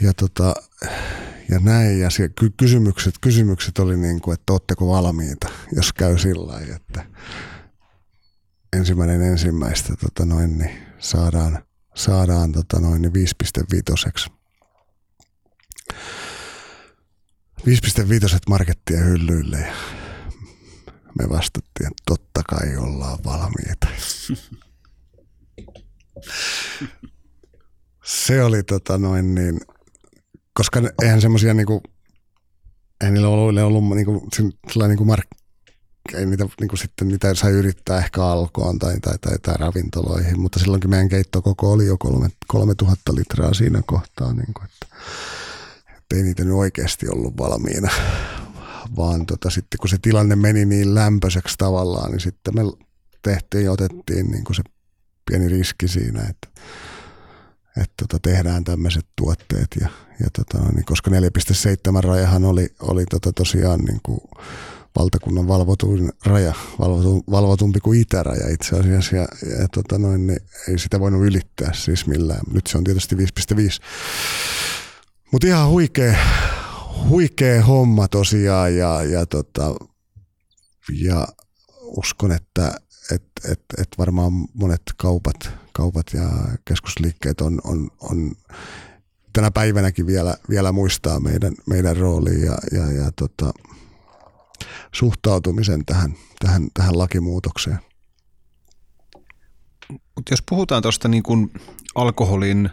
ja, 0.00 0.14
tota, 0.14 0.54
ja 1.50 1.58
näin. 1.58 2.00
Ja 2.00 2.10
se, 2.10 2.30
kysymykset, 2.56 3.14
kysymykset 3.20 3.78
oli 3.78 3.96
niin 3.96 4.20
kuin, 4.20 4.34
että 4.34 4.52
oletteko 4.52 4.88
valmiita, 4.88 5.48
jos 5.76 5.92
käy 5.92 6.18
sillä 6.18 6.52
lailla, 6.52 6.76
että 6.76 7.04
ensimmäinen 8.72 9.22
ensimmäistä 9.22 9.96
tota 9.96 10.24
noin, 10.24 10.58
niin 10.58 10.70
saadaan, 10.98 11.64
saadaan 11.94 12.52
tota 12.52 12.80
noin, 12.80 13.02
niin 13.02 13.12
5.5 13.12 14.32
5.5 17.66 18.38
markettia 18.48 19.00
hyllyille 19.00 19.58
ja 19.58 19.74
me 21.18 21.28
vastattiin, 21.28 21.86
että 21.86 22.02
totta 22.06 22.42
kai 22.42 22.76
ollaan 22.76 23.18
valmiita. 23.24 23.86
Se 28.04 28.44
oli 28.44 28.62
tota 28.62 28.98
noin 28.98 29.34
niin 29.34 29.60
koska 30.54 30.82
eihän 31.02 31.20
semmoisia 31.20 31.54
niinku, 31.54 31.82
ei 33.04 33.10
niillä 33.10 33.28
ollut, 33.28 33.58
ollut 33.58 33.96
niinku, 33.96 34.28
sillä 34.72 34.88
niinku 34.88 35.04
mark, 35.04 35.26
ei 36.14 36.26
niitä 36.26 36.48
niinku 36.60 36.76
sitten, 36.76 37.08
niitä 37.08 37.34
sai 37.34 37.52
yrittää 37.52 37.98
ehkä 37.98 38.24
alkoon 38.24 38.78
tai, 38.78 39.00
tai, 39.00 39.18
tai, 39.18 39.38
tai 39.38 39.54
ravintoloihin, 39.58 40.40
mutta 40.40 40.58
silloinkin 40.58 40.90
meidän 40.90 41.08
keittokoko 41.08 41.72
oli 41.72 41.86
jo 41.86 41.96
kolme, 41.98 42.28
3000 42.46 43.14
litraa 43.14 43.54
siinä 43.54 43.82
kohtaa, 43.86 44.32
niinku, 44.32 44.60
että 44.64 44.96
ei 46.12 46.22
niitä 46.22 46.44
nyt 46.44 46.54
oikeasti 46.54 47.08
ollut 47.08 47.38
valmiina, 47.38 47.90
vaan 48.96 49.26
tota, 49.26 49.50
sitten 49.50 49.78
kun 49.78 49.88
se 49.88 49.98
tilanne 50.02 50.36
meni 50.36 50.64
niin 50.64 50.94
lämpöiseksi 50.94 51.54
tavallaan, 51.58 52.10
niin 52.10 52.20
sitten 52.20 52.54
me 52.54 52.62
tehtiin 53.22 53.64
ja 53.64 53.72
otettiin 53.72 54.30
niinku 54.30 54.54
se 54.54 54.62
pieni 55.30 55.48
riski 55.48 55.88
siinä, 55.88 56.20
että, 56.20 56.48
että 57.76 57.94
tota, 58.08 58.18
tehdään 58.18 58.64
tämmöiset 58.64 59.06
tuotteet. 59.16 59.68
Ja, 59.80 59.88
ja 60.20 60.26
tota, 60.32 60.72
niin 60.72 60.84
koska 60.84 61.10
4,7 61.10 61.16
rajahan 62.04 62.44
oli, 62.44 62.68
oli 62.80 63.04
tota, 63.10 63.32
tosiaan 63.32 63.80
niin 63.80 64.00
kuin 64.02 64.20
valtakunnan 64.98 65.48
valvotuin 65.48 66.12
raja, 66.26 66.54
valvotu, 66.78 67.24
valvotumpi 67.30 67.80
kuin 67.80 68.00
itäraja 68.00 68.48
itse 68.48 68.76
asiassa, 68.76 69.16
ja, 69.16 69.26
ja 69.60 69.68
tota 69.74 69.98
noin, 69.98 70.26
niin 70.26 70.40
ei 70.68 70.78
sitä 70.78 71.00
voinut 71.00 71.22
ylittää 71.22 71.72
siis 71.72 72.06
millään. 72.06 72.40
Nyt 72.52 72.66
se 72.66 72.78
on 72.78 72.84
tietysti 72.84 73.16
5,5. 73.16 73.22
Mutta 75.32 75.46
ihan 75.46 75.68
huikea, 75.68 76.16
huikea 77.08 77.64
homma 77.64 78.08
tosiaan, 78.08 78.76
ja, 78.76 79.02
ja, 79.02 79.26
tota, 79.26 79.74
ja 80.92 81.28
uskon, 81.80 82.32
että 82.32 82.74
et, 83.10 83.22
et, 83.50 83.60
et 83.78 83.88
varmaan 83.98 84.32
monet 84.54 84.82
kaupat, 84.96 85.50
kaupat 85.72 86.06
ja 86.14 86.28
keskusliikkeet 86.64 87.40
on, 87.40 87.60
on, 87.64 87.90
on 88.00 88.32
tänä 89.32 89.50
päivänäkin 89.50 90.06
vielä, 90.06 90.36
vielä 90.48 90.72
muistaa 90.72 91.20
meidän, 91.20 91.54
meidän 91.66 91.96
rooliin 91.96 92.42
ja, 92.42 92.56
ja, 92.72 92.92
ja 92.92 93.12
tota, 93.16 93.52
suhtautumisen 94.94 95.84
tähän, 95.86 96.14
tähän, 96.38 96.68
tähän 96.74 96.98
lakimuutokseen. 96.98 97.78
Mutta 99.90 100.32
jos 100.32 100.42
puhutaan 100.48 100.82
tuosta 100.82 101.08
niin 101.08 101.22
kuin 101.22 101.52
alkoholin 101.94 102.70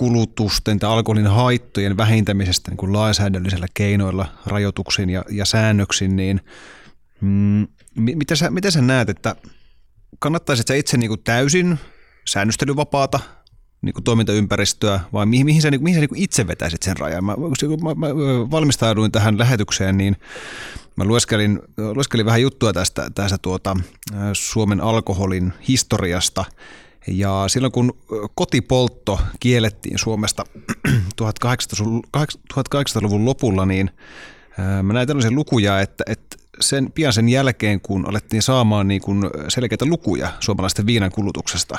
kulutusten 0.00 0.78
tai 0.78 0.90
alkoholin 0.90 1.26
haittojen 1.26 1.96
vähentämisestä 1.96 2.70
niin 2.70 2.76
kuin 2.76 2.92
lainsäädännöllisillä 2.92 3.66
keinoilla, 3.74 4.26
rajoituksin 4.46 5.10
ja, 5.10 5.24
ja 5.30 5.44
säännöksin, 5.44 6.16
niin 6.16 6.40
mm, 7.20 7.66
mitä 7.94 8.36
sä, 8.36 8.50
miten 8.50 8.72
sä 8.72 8.82
näet, 8.82 9.08
että 9.08 9.36
kannattaisi 10.18 10.62
sä 10.68 10.74
itse 10.74 10.96
niin 10.96 11.08
kuin 11.08 11.20
täysin 11.24 11.78
säännöstelyvapaata 12.28 13.20
niin 13.82 13.92
kuin 13.94 14.04
toimintaympäristöä 14.04 15.00
vai 15.12 15.26
mihin, 15.26 15.46
mihin 15.46 15.62
sä, 15.62 15.70
niin, 15.70 15.82
mihin 15.82 15.96
sä 15.96 16.00
niin 16.00 16.22
itse 16.22 16.46
vetäisit 16.46 16.82
sen 16.82 16.96
rajan? 16.96 17.24
Mä, 17.24 17.36
mä, 17.36 17.94
mä 17.94 18.08
valmistauduin 18.50 19.12
tähän 19.12 19.38
lähetykseen, 19.38 19.96
niin 19.96 20.16
mä 20.96 21.04
lueskelin, 21.04 21.60
lueskelin 21.94 22.26
vähän 22.26 22.42
juttua 22.42 22.72
tästä, 22.72 23.10
tästä 23.14 23.38
tuota, 23.38 23.76
Suomen 24.32 24.80
alkoholin 24.80 25.52
historiasta. 25.68 26.44
Ja 27.10 27.44
silloin 27.46 27.72
kun 27.72 27.98
kotipoltto 28.34 29.20
kiellettiin 29.40 29.98
Suomesta 29.98 30.44
1800-luvun 31.22 33.24
lopulla, 33.24 33.66
niin 33.66 33.90
mä 34.82 34.92
näin 34.92 35.06
tällaisia 35.06 35.32
lukuja, 35.32 35.80
että, 35.80 36.04
että 36.06 36.36
sen, 36.60 36.92
pian 36.92 37.12
sen 37.12 37.28
jälkeen, 37.28 37.80
kun 37.80 38.08
alettiin 38.08 38.42
saamaan 38.42 38.88
niin 38.88 39.00
kuin 39.00 39.30
selkeitä 39.48 39.84
lukuja 39.84 40.32
suomalaisten 40.40 40.86
viinan 40.86 41.10
kulutuksesta, 41.10 41.78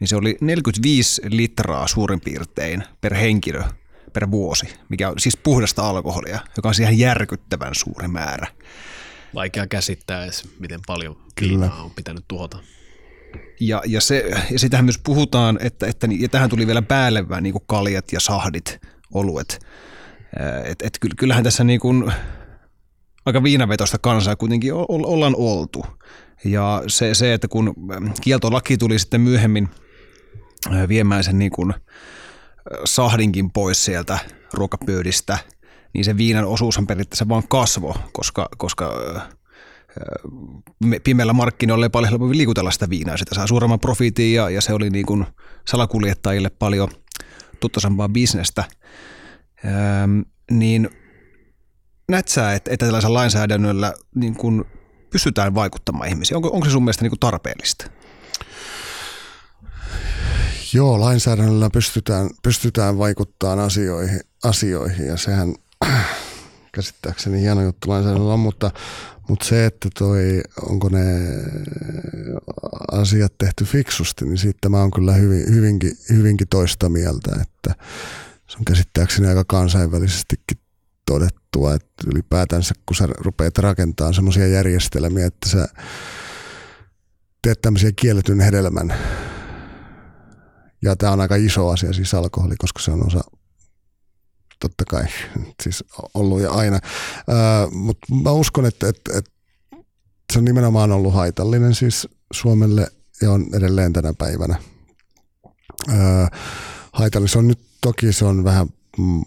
niin 0.00 0.08
se 0.08 0.16
oli 0.16 0.36
45 0.40 1.22
litraa 1.28 1.86
suurin 1.86 2.20
piirtein 2.20 2.84
per 3.00 3.14
henkilö 3.14 3.62
per 4.12 4.30
vuosi, 4.30 4.66
mikä 4.88 5.08
on 5.08 5.14
siis 5.18 5.36
puhdasta 5.36 5.88
alkoholia, 5.88 6.40
joka 6.56 6.68
on 6.68 6.74
ihan 6.80 6.98
järkyttävän 6.98 7.74
suuri 7.74 8.08
määrä. 8.08 8.46
Vaikea 9.34 9.66
käsittää 9.66 10.24
edes, 10.24 10.48
miten 10.58 10.80
paljon 10.86 11.16
Kyllä. 11.34 11.72
on 11.72 11.90
pitänyt 11.90 12.24
tuhota. 12.28 12.58
Ja, 13.60 13.82
ja, 13.86 14.00
se, 14.00 14.30
ja 14.50 14.58
sitähän 14.58 14.84
myös 14.84 15.00
puhutaan, 15.04 15.58
että, 15.60 15.86
että 15.86 16.08
ja 16.18 16.28
tähän 16.28 16.50
tuli 16.50 16.66
vielä 16.66 16.82
päälle 16.82 17.28
vähän 17.28 17.42
niin 17.42 17.52
kuin 17.52 17.64
kaljat 17.66 18.12
ja 18.12 18.20
sahdit, 18.20 18.80
oluet. 19.14 19.58
Et, 20.64 20.82
et 20.82 20.98
kyllähän 21.16 21.44
tässä 21.44 21.64
niin 21.64 21.80
kuin 21.80 22.12
aika 23.26 23.42
viinavetosta 23.42 23.98
kansaa 23.98 24.36
kuitenkin 24.36 24.72
ollaan 24.88 25.34
oltu. 25.36 25.86
Ja 26.44 26.82
se, 26.86 27.14
se, 27.14 27.34
että 27.34 27.48
kun 27.48 27.74
kieltolaki 28.20 28.76
tuli 28.76 28.98
sitten 28.98 29.20
myöhemmin 29.20 29.68
viemään 30.88 31.24
sen 31.24 31.38
niin 31.38 31.50
kuin 31.50 31.74
sahdinkin 32.84 33.50
pois 33.50 33.84
sieltä 33.84 34.18
ruokapöydistä, 34.52 35.38
niin 35.94 36.04
se 36.04 36.16
viinan 36.16 36.44
osuushan 36.44 36.86
periaatteessa 36.86 37.28
vaan 37.28 37.48
kasvo, 37.48 37.96
koska, 38.12 38.48
koska 38.56 38.92
pimeällä 41.04 41.32
markkinoilla 41.32 41.86
ei 41.86 41.90
paljon 41.90 42.10
helpompi 42.10 42.36
liikutella 42.36 42.70
sitä 42.70 42.90
viinaa. 42.90 43.16
Sitä 43.16 43.34
saa 43.34 43.46
suuremman 43.46 43.80
profiitin 43.80 44.34
ja, 44.34 44.50
ja 44.50 44.60
se 44.60 44.72
oli 44.72 44.90
niin 44.90 45.06
kuin 45.06 45.26
salakuljettajille 45.68 46.50
paljon 46.50 46.88
tuttasampaa 47.60 48.08
bisnestä. 48.08 48.64
Ähm, 49.64 50.20
niin 50.50 50.90
näet 52.08 52.28
sä, 52.28 52.52
että, 52.52 52.70
että 52.70 52.86
tällaisella 52.86 53.18
lainsäädännöllä 53.18 53.94
niin 54.14 54.34
kuin 54.34 54.64
pystytään 55.10 55.54
vaikuttamaan 55.54 56.08
ihmisiin? 56.08 56.36
Onko, 56.36 56.48
onko 56.48 56.64
se 56.64 56.70
sun 56.70 56.84
mielestä 56.84 57.04
niin 57.04 57.10
kuin 57.10 57.20
tarpeellista? 57.20 57.86
Joo, 60.72 61.00
lainsäädännöllä 61.00 61.70
pystytään, 61.70 62.30
pystytään 62.42 62.98
vaikuttamaan 62.98 63.58
asioihin, 63.58 64.20
asioihin 64.44 65.06
ja 65.06 65.16
sehän 65.16 65.54
käsittääkseni 66.74 67.40
hieno 67.40 67.62
juttu 67.62 67.90
lainsäädännöllä 67.90 68.34
on, 68.34 68.40
mutta, 68.40 68.70
mutta 69.28 69.46
se, 69.46 69.66
että 69.66 69.88
toi, 69.98 70.40
onko 70.62 70.88
ne 70.88 71.04
asiat 72.92 73.38
tehty 73.38 73.64
fiksusti, 73.64 74.24
niin 74.24 74.38
siitä 74.38 74.68
mä 74.68 74.80
oon 74.80 74.90
kyllä 74.90 75.12
hyvin, 75.12 75.54
hyvinkin, 75.54 75.92
hyvinkin 76.10 76.48
toista 76.48 76.88
mieltä, 76.88 77.30
että 77.42 77.84
se 78.46 78.58
on 78.58 78.64
käsittääkseni 78.64 79.28
aika 79.28 79.44
kansainvälisestikin 79.44 80.58
todettua, 81.06 81.74
että 81.74 82.04
ylipäätänsä 82.06 82.74
kun 82.86 82.96
sä 82.96 83.06
rupeat 83.06 83.58
rakentamaan 83.58 84.14
semmoisia 84.14 84.46
järjestelmiä, 84.46 85.26
että 85.26 85.48
sä 85.48 85.68
teet 87.42 87.60
tämmöisiä 87.60 87.92
kielletyn 87.96 88.40
hedelmän, 88.40 88.94
ja 90.82 90.96
tämä 90.96 91.12
on 91.12 91.20
aika 91.20 91.36
iso 91.36 91.68
asia, 91.68 91.92
siis 91.92 92.14
alkoholi, 92.14 92.54
koska 92.58 92.80
se 92.82 92.90
on 92.90 93.06
osa 93.06 93.20
totta 94.60 94.84
kai 94.84 95.04
siis 95.62 95.84
ollut 96.14 96.40
ja 96.40 96.50
aina. 96.50 96.78
Mutta 97.70 98.14
mä 98.22 98.32
uskon, 98.32 98.66
että, 98.66 98.88
että, 98.88 99.18
että 99.18 99.30
se 100.32 100.38
on 100.38 100.44
nimenomaan 100.44 100.92
ollut 100.92 101.14
haitallinen 101.14 101.74
siis 101.74 102.08
Suomelle 102.32 102.86
ja 103.22 103.32
on 103.32 103.46
edelleen 103.54 103.92
tänä 103.92 104.14
päivänä. 104.18 104.56
Ää, 105.88 106.28
haitallinen. 106.92 107.32
Se 107.32 107.38
on 107.38 107.48
nyt 107.48 107.60
toki 107.80 108.12
se 108.12 108.24
on 108.24 108.44
vähän 108.44 108.68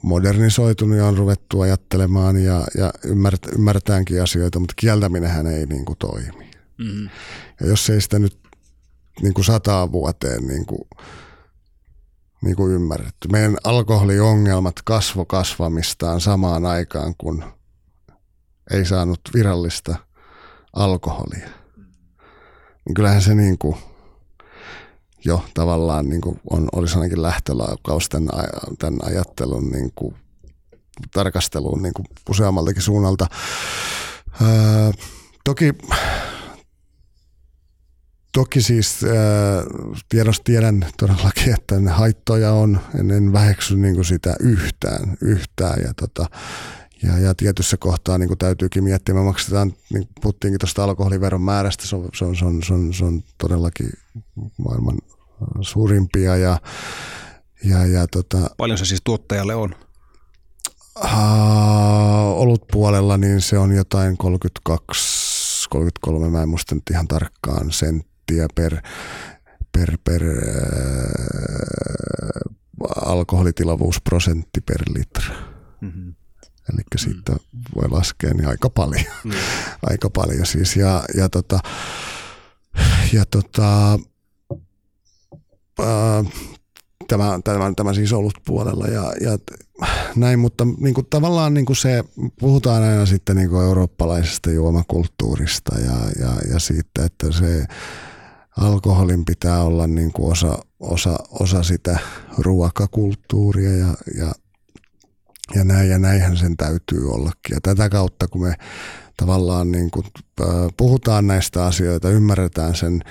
modernisoitunut 0.02 0.98
ja 0.98 1.06
on 1.06 1.18
ruvettu 1.18 1.62
ajattelemaan 1.62 2.44
ja, 2.44 2.64
ja 2.78 2.94
ymmärret, 3.04 3.48
ymmärretäänkin 3.54 4.24
asioita, 4.24 4.60
mutta 4.60 4.74
kieltäminenhän 4.78 5.48
ei 5.48 5.66
niin 5.66 5.86
kuin 5.86 5.98
toimi. 5.98 6.52
Mm-hmm. 6.78 7.10
Ja 7.60 7.68
jos 7.68 7.90
ei 7.90 8.02
sitä 8.02 8.20
nyt 8.20 8.38
niin 9.22 9.34
kuin 9.34 9.46
sataan 9.46 9.92
vuoteen 9.92 10.48
niin 10.48 10.66
kuin, 10.66 10.88
niin 12.42 12.56
kuin 12.56 12.74
ymmärretty. 12.74 13.28
Meidän 13.32 13.58
alkoholiongelmat 13.64 14.76
kasvo 14.86 15.26
kasvamistaan 15.26 16.22
samaan 16.22 16.66
aikaan, 16.66 17.14
kun 17.18 17.44
ei 18.72 18.86
saanut 18.86 19.20
virallista 19.34 19.96
alkoholia. 20.74 21.50
Niin 22.86 22.94
kyllähän 22.96 23.22
se 23.22 23.36
niin 23.36 23.58
kuin 23.58 23.78
jo 25.26 25.44
tavallaan 25.54 26.10
niin 26.10 26.22
kuin 26.22 26.40
on, 26.50 26.70
olisi 26.76 26.96
ainakin 26.96 27.22
lähtölaukaus 27.22 28.10
tämän, 28.10 28.30
tämän 28.80 29.00
ajattelun 29.04 29.70
niin 29.70 29.92
kuin 29.96 30.16
tarkasteluun 31.14 31.82
niin 31.82 31.94
kuin 31.94 32.06
useammaltakin 32.30 32.82
suunnalta. 32.82 33.28
Ää, 34.42 34.92
toki 35.44 35.74
Toki 38.38 38.62
siis 38.62 39.04
äh, 39.04 39.10
tiedossa 40.10 40.44
tiedän 40.44 40.86
todellakin, 40.98 41.54
että 41.54 41.80
ne 41.80 41.92
haittoja 41.92 42.54
on, 42.54 42.80
en, 43.00 43.12
en 43.12 43.34
väheksy 43.34 43.78
niin 43.78 43.96
kuin 43.96 44.06
sitä 44.06 44.36
yhtään, 44.40 45.18
yhtään. 45.22 45.82
Ja, 45.84 45.94
tota, 45.94 46.26
ja, 47.04 47.20
ja 47.20 47.36
tietyssä 47.36 47.78
kohtaa 47.78 48.18
niin 48.18 48.28
kuin 48.28 48.38
täytyykin 48.38 48.84
miettiä, 48.84 49.16
me 49.16 49.24
maksetaan, 49.24 49.74
niin 49.94 50.08
puhuttiinkin 50.22 50.60
tuosta 50.60 50.84
alkoholiveron 50.84 51.42
määrästä, 51.42 51.88
se 51.88 51.96
on, 51.96 52.10
se 52.14 52.26
on, 52.26 52.36
se 52.36 52.46
on, 52.46 52.64
se 52.64 52.74
on, 52.74 52.94
se 52.94 53.06
on 53.06 53.24
todellakin 53.38 53.90
maailman 54.58 54.98
suurimpia. 55.62 56.36
Ja, 56.36 56.60
ja, 57.64 57.86
ja 57.86 58.08
tota, 58.08 58.38
Paljon 58.58 58.78
se 58.78 58.86
siis 58.86 59.02
tuottajalle 59.04 59.56
on? 59.56 59.76
Uh, 61.04 62.42
olut 62.42 62.66
puolella 62.72 63.18
niin 63.18 63.42
se 63.42 63.58
on 63.58 63.72
jotain 63.72 64.18
32, 64.18 65.70
33, 65.70 66.30
mä 66.30 66.42
en 66.42 66.50
muista 66.50 66.76
nyt 66.76 66.84
ihan 66.92 67.08
tarkkaan 67.08 67.72
senttiä 67.72 68.17
per, 68.56 68.82
per, 69.72 69.98
per 70.04 70.22
alkoholitilavuusprosentti 72.96 74.62
per 74.62 74.82
litra. 74.96 75.36
Mm-hmm. 75.82 76.16
Eli 76.74 76.82
siitä 76.96 77.36
voi 77.76 77.90
laskea 77.90 78.34
niin 78.34 78.48
aika 78.48 78.70
paljon. 78.70 79.06
Mm. 79.24 79.32
aika 79.90 80.10
paljon 80.10 80.46
siis. 80.46 80.76
Ja, 80.76 81.04
ja, 81.18 81.30
tota, 81.30 81.60
ja 83.14 83.26
tota, 83.26 84.00
ää, 85.80 86.24
tämä, 87.08 87.40
tämä, 87.44 87.74
tämä 87.76 87.94
siis 87.94 88.14
ollut 88.14 88.34
puolella 88.46 88.88
ja, 88.88 89.14
ja 89.22 89.38
näin, 90.16 90.40
mutta 90.40 90.66
niin 90.80 90.94
kuin, 90.94 91.08
tavallaan 91.10 91.54
niin 91.54 91.66
kuin 91.66 91.78
se, 91.78 92.04
puhutaan 92.40 92.84
aina 92.84 93.06
sitten 93.06 93.36
niin 93.36 93.50
kuin 93.50 93.64
eurooppalaisesta 93.64 94.52
juomakulttuurista 94.52 95.80
ja, 95.80 95.96
ja, 96.20 96.34
ja 96.52 96.60
siitä, 96.60 97.06
että 97.06 97.32
se 97.32 97.66
alkoholin 98.58 99.26
pitää 99.26 99.64
olla 99.64 99.88
niin 99.88 100.12
kuin 100.14 100.32
osa, 100.32 100.60
osa, 100.80 101.16
osa 101.30 101.64
sitä 101.64 102.00
ruokakulttuuria 102.38 103.72
ja, 103.72 103.94
ja, 104.18 104.32
ja 105.56 105.64
näin 105.64 105.90
ja 105.90 106.00
näinhän 106.00 106.38
sen 106.38 106.58
täytyy 106.58 107.12
ollakin. 107.12 107.54
Ja 107.54 107.62
tätä 107.62 107.90
kautta, 107.90 108.28
kun 108.28 108.42
me 108.42 108.56
tavallaan 109.18 109.72
niin 109.72 109.92
kuin, 109.92 110.06
puhutaan 110.78 111.28
näistä 111.28 111.66
asioita, 111.66 112.10
ymmärretään 112.10 112.76
sen 112.76 113.02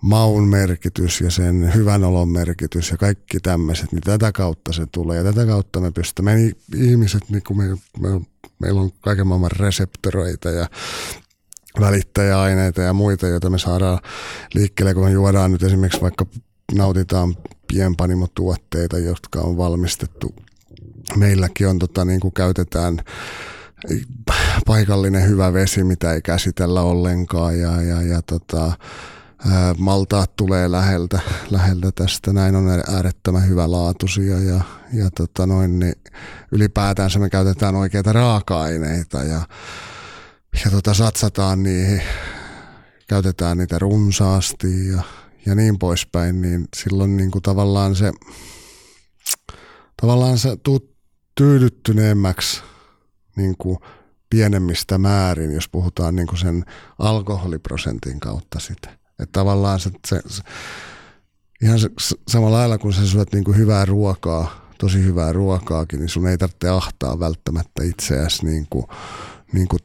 maun 0.00 0.48
merkitys 0.48 1.20
ja 1.20 1.30
sen 1.30 1.74
hyvän 1.74 2.04
olon 2.04 2.28
merkitys 2.28 2.90
ja 2.90 2.96
kaikki 2.96 3.40
tämmöiset, 3.40 3.92
niin 3.92 4.02
tätä 4.02 4.32
kautta 4.32 4.72
se 4.72 4.86
tulee. 4.92 5.18
Ja 5.18 5.24
tätä 5.24 5.46
kautta 5.46 5.80
me 5.80 5.90
pystymme, 5.90 6.34
me 6.34 6.52
ihmiset, 6.76 7.22
niin 7.28 7.42
kuin 7.46 7.56
me, 7.56 7.64
me, 8.00 8.20
meillä 8.58 8.80
on 8.80 8.90
kaiken 9.00 9.26
maailman 9.26 9.50
reseptoreita 9.50 10.50
ja 10.50 10.66
välittäjäaineita 11.80 12.82
ja 12.82 12.92
muita, 12.92 13.26
joita 13.26 13.50
me 13.50 13.58
saadaan 13.58 13.98
liikkeelle, 14.54 14.94
kun 14.94 15.12
juodaan 15.12 15.52
nyt 15.52 15.62
esimerkiksi 15.62 16.00
vaikka 16.00 16.26
nautitaan 16.74 17.34
pienpanimotuotteita, 17.72 18.98
jotka 18.98 19.40
on 19.40 19.56
valmistettu. 19.56 20.34
Meilläkin 21.16 21.68
on, 21.68 21.78
tota, 21.78 22.04
niin 22.04 22.20
kuin 22.20 22.34
käytetään 22.34 23.00
paikallinen 24.66 25.28
hyvä 25.28 25.52
vesi, 25.52 25.84
mitä 25.84 26.12
ei 26.12 26.22
käsitellä 26.22 26.82
ollenkaan 26.82 27.60
ja, 27.60 27.82
ja, 27.82 28.02
ja 28.02 28.22
tota, 28.22 28.72
maltaat 29.78 30.36
tulee 30.36 30.70
läheltä, 30.70 31.20
läheltä 31.50 31.92
tästä. 31.94 32.32
Näin 32.32 32.56
on 32.56 32.68
äärettömän 32.94 33.48
hyvälaatuisia 33.48 34.38
ja, 34.38 34.60
ja 34.92 35.10
tota 35.10 35.46
noin, 35.46 35.78
niin 35.78 35.94
ylipäätänsä 36.52 37.18
me 37.18 37.30
käytetään 37.30 37.74
oikeita 37.74 38.12
raaka-aineita 38.12 39.18
ja, 39.18 39.40
ja 40.64 40.70
tota 40.70 40.94
satsataan 40.94 41.62
niihin, 41.62 42.02
käytetään 43.08 43.58
niitä 43.58 43.78
runsaasti 43.78 44.88
ja, 44.88 45.02
ja 45.46 45.54
niin 45.54 45.78
poispäin, 45.78 46.42
niin 46.42 46.68
silloin 46.76 47.16
niin 47.16 47.30
kuin 47.30 47.42
tavallaan 47.42 47.94
se, 47.94 48.12
tavallaan 50.00 50.38
se 50.38 50.56
tuu 50.62 50.94
tyydyttyneemmäksi 51.34 52.62
niin 53.36 53.54
kuin 53.58 53.78
pienemmistä 54.30 54.98
määrin, 54.98 55.52
jos 55.52 55.68
puhutaan 55.68 56.16
niin 56.16 56.26
kuin 56.26 56.38
sen 56.38 56.64
alkoholiprosentin 56.98 58.20
kautta 58.20 58.60
sitä. 58.60 58.90
Että 59.18 59.32
tavallaan 59.32 59.80
se, 59.80 59.90
se, 60.06 60.20
se 60.26 60.42
ihan 61.62 61.78
se, 61.78 61.88
samalla 62.28 62.56
lailla 62.56 62.78
kun 62.78 62.92
sä 62.92 63.06
syöt 63.06 63.32
niin 63.32 63.44
kuin 63.44 63.56
hyvää 63.56 63.84
ruokaa, 63.84 64.70
tosi 64.78 65.04
hyvää 65.04 65.32
ruokaakin, 65.32 65.98
niin 65.98 66.08
sun 66.08 66.26
ei 66.26 66.38
tarvitse 66.38 66.68
ahtaa 66.68 67.20
välttämättä 67.20 67.82
itseäsi 67.82 68.46
niin 68.46 68.66
kuin, 68.70 68.86
niin 69.52 69.68
kuin 69.68 69.80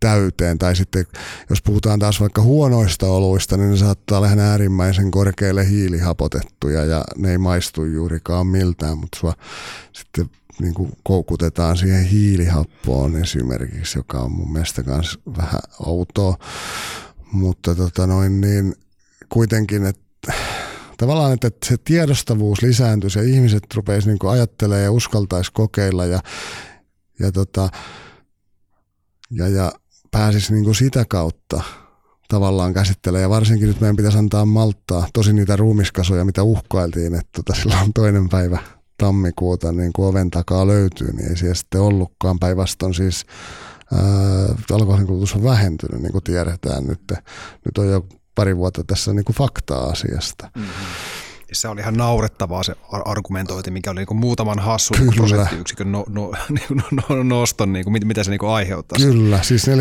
täyteen. 0.00 0.58
Tai 0.58 0.76
sitten 0.76 1.06
jos 1.50 1.62
puhutaan 1.62 1.98
taas 1.98 2.20
vaikka 2.20 2.42
huonoista 2.42 3.06
oluista, 3.06 3.56
niin 3.56 3.70
ne 3.70 3.76
saattaa 3.76 4.18
olla 4.18 4.28
äärimmäisen 4.28 5.10
korkealle 5.10 5.68
hiilihapotettuja 5.68 6.84
ja 6.84 7.04
ne 7.16 7.30
ei 7.30 7.38
maistu 7.38 7.84
juurikaan 7.84 8.46
miltään, 8.46 8.98
mutta 8.98 9.18
sua 9.20 9.34
sitten 9.92 10.30
niin 10.60 10.74
kuin 10.74 10.92
koukutetaan 11.02 11.76
siihen 11.76 12.04
hiilihappoon 12.04 13.16
esimerkiksi, 13.16 13.98
joka 13.98 14.18
on 14.20 14.32
mun 14.32 14.52
mielestä 14.52 14.82
myös 14.86 15.18
vähän 15.38 15.60
outoa. 15.86 16.36
Mutta 17.32 17.74
tota 17.74 18.06
noin, 18.06 18.40
niin 18.40 18.74
kuitenkin, 19.28 19.86
että 19.86 20.32
tavallaan, 20.98 21.32
että 21.32 21.50
se 21.64 21.76
tiedostavuus 21.84 22.62
lisääntyisi 22.62 23.18
ja 23.18 23.24
ihmiset 23.24 23.62
rupeisi 23.74 24.08
niin 24.08 24.30
ajattelemaan 24.30 24.84
ja 24.84 24.92
uskaltaisi 24.92 25.52
kokeilla 25.52 26.06
ja, 26.06 26.20
ja, 27.18 27.32
tota, 27.32 27.68
ja, 29.30 29.48
ja 29.48 29.72
pääsisi 30.10 30.52
niin 30.52 30.64
kuin 30.64 30.74
sitä 30.74 31.04
kautta 31.08 31.62
tavallaan 32.28 32.74
käsittelee. 32.74 33.20
Ja 33.20 33.30
varsinkin 33.30 33.68
nyt 33.68 33.80
meidän 33.80 33.96
pitäisi 33.96 34.18
antaa 34.18 34.44
malttaa 34.44 35.08
tosi 35.12 35.32
niitä 35.32 35.56
ruumiskasoja, 35.56 36.24
mitä 36.24 36.42
uhkailtiin, 36.42 37.14
että 37.14 37.30
tota, 37.36 37.54
silloin 37.60 37.92
toinen 37.92 38.28
päivä 38.28 38.58
tammikuuta 38.98 39.72
niin 39.72 39.92
kuin 39.92 40.08
oven 40.08 40.30
takaa 40.30 40.66
löytyy, 40.66 41.12
niin 41.12 41.28
ei 41.28 41.36
siellä 41.36 41.54
sitten 41.54 41.80
ollutkaan. 41.80 42.38
Päinvastoin 42.38 42.94
siis 42.94 43.26
alkoholin 44.72 45.06
kulutus 45.06 45.34
on 45.34 45.44
vähentynyt, 45.44 46.02
niin 46.02 46.12
kuin 46.12 46.24
tiedetään 46.24 46.86
nyt. 46.86 47.00
Nyt 47.64 47.78
on 47.78 47.88
jo 47.88 48.06
pari 48.34 48.56
vuotta 48.56 48.84
tässä 48.84 49.12
niin 49.12 49.24
kuin 49.24 49.36
faktaa 49.36 49.84
asiasta. 49.84 50.50
Mm-hmm. 50.56 50.70
Se 51.52 51.68
oli 51.68 51.80
ihan 51.80 51.94
naurettavaa 51.94 52.62
se 52.62 52.74
argumentointi, 53.04 53.70
mikä 53.70 53.90
oli 53.90 54.04
niin 54.04 54.16
muutaman 54.16 54.58
hassun 54.58 54.96
prosenttiyksikön 55.16 55.92
no, 55.92 56.04
no, 56.14 56.32
no, 56.70 57.02
no, 57.08 57.22
noston, 57.22 57.72
niin 57.72 57.84
kuin, 57.84 58.06
mitä 58.06 58.24
se 58.24 58.30
niin 58.30 58.38
kuin 58.38 58.50
aiheuttaa. 58.50 58.98
Kyllä, 58.98 59.42
siis 59.42 59.66
4,7-5,5 59.66 59.72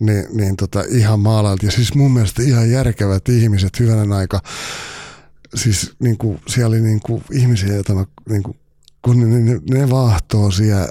niin, 0.00 0.24
niin 0.32 0.56
tota, 0.56 0.84
ihan 0.88 1.20
maalalta. 1.20 1.66
Ja 1.66 1.72
siis 1.72 1.94
mun 1.94 2.10
mielestä 2.10 2.42
ihan 2.42 2.70
järkevät 2.70 3.28
ihmiset 3.28 3.80
hyvänen 3.80 4.12
aika. 4.12 4.40
Siis 5.54 5.92
niin 5.98 6.18
kuin, 6.18 6.40
siellä 6.48 6.68
oli 6.68 6.80
niin 6.80 7.00
kuin, 7.00 7.24
ihmisiä, 7.32 7.74
joita 7.74 7.94
mä 7.94 8.04
niin 8.28 8.42
kuin, 8.42 8.56
kun 9.02 9.20
ne, 9.20 9.38
ne, 9.38 9.60
ne 9.70 9.90
vahtoo 9.90 10.50
siellä 10.50 10.88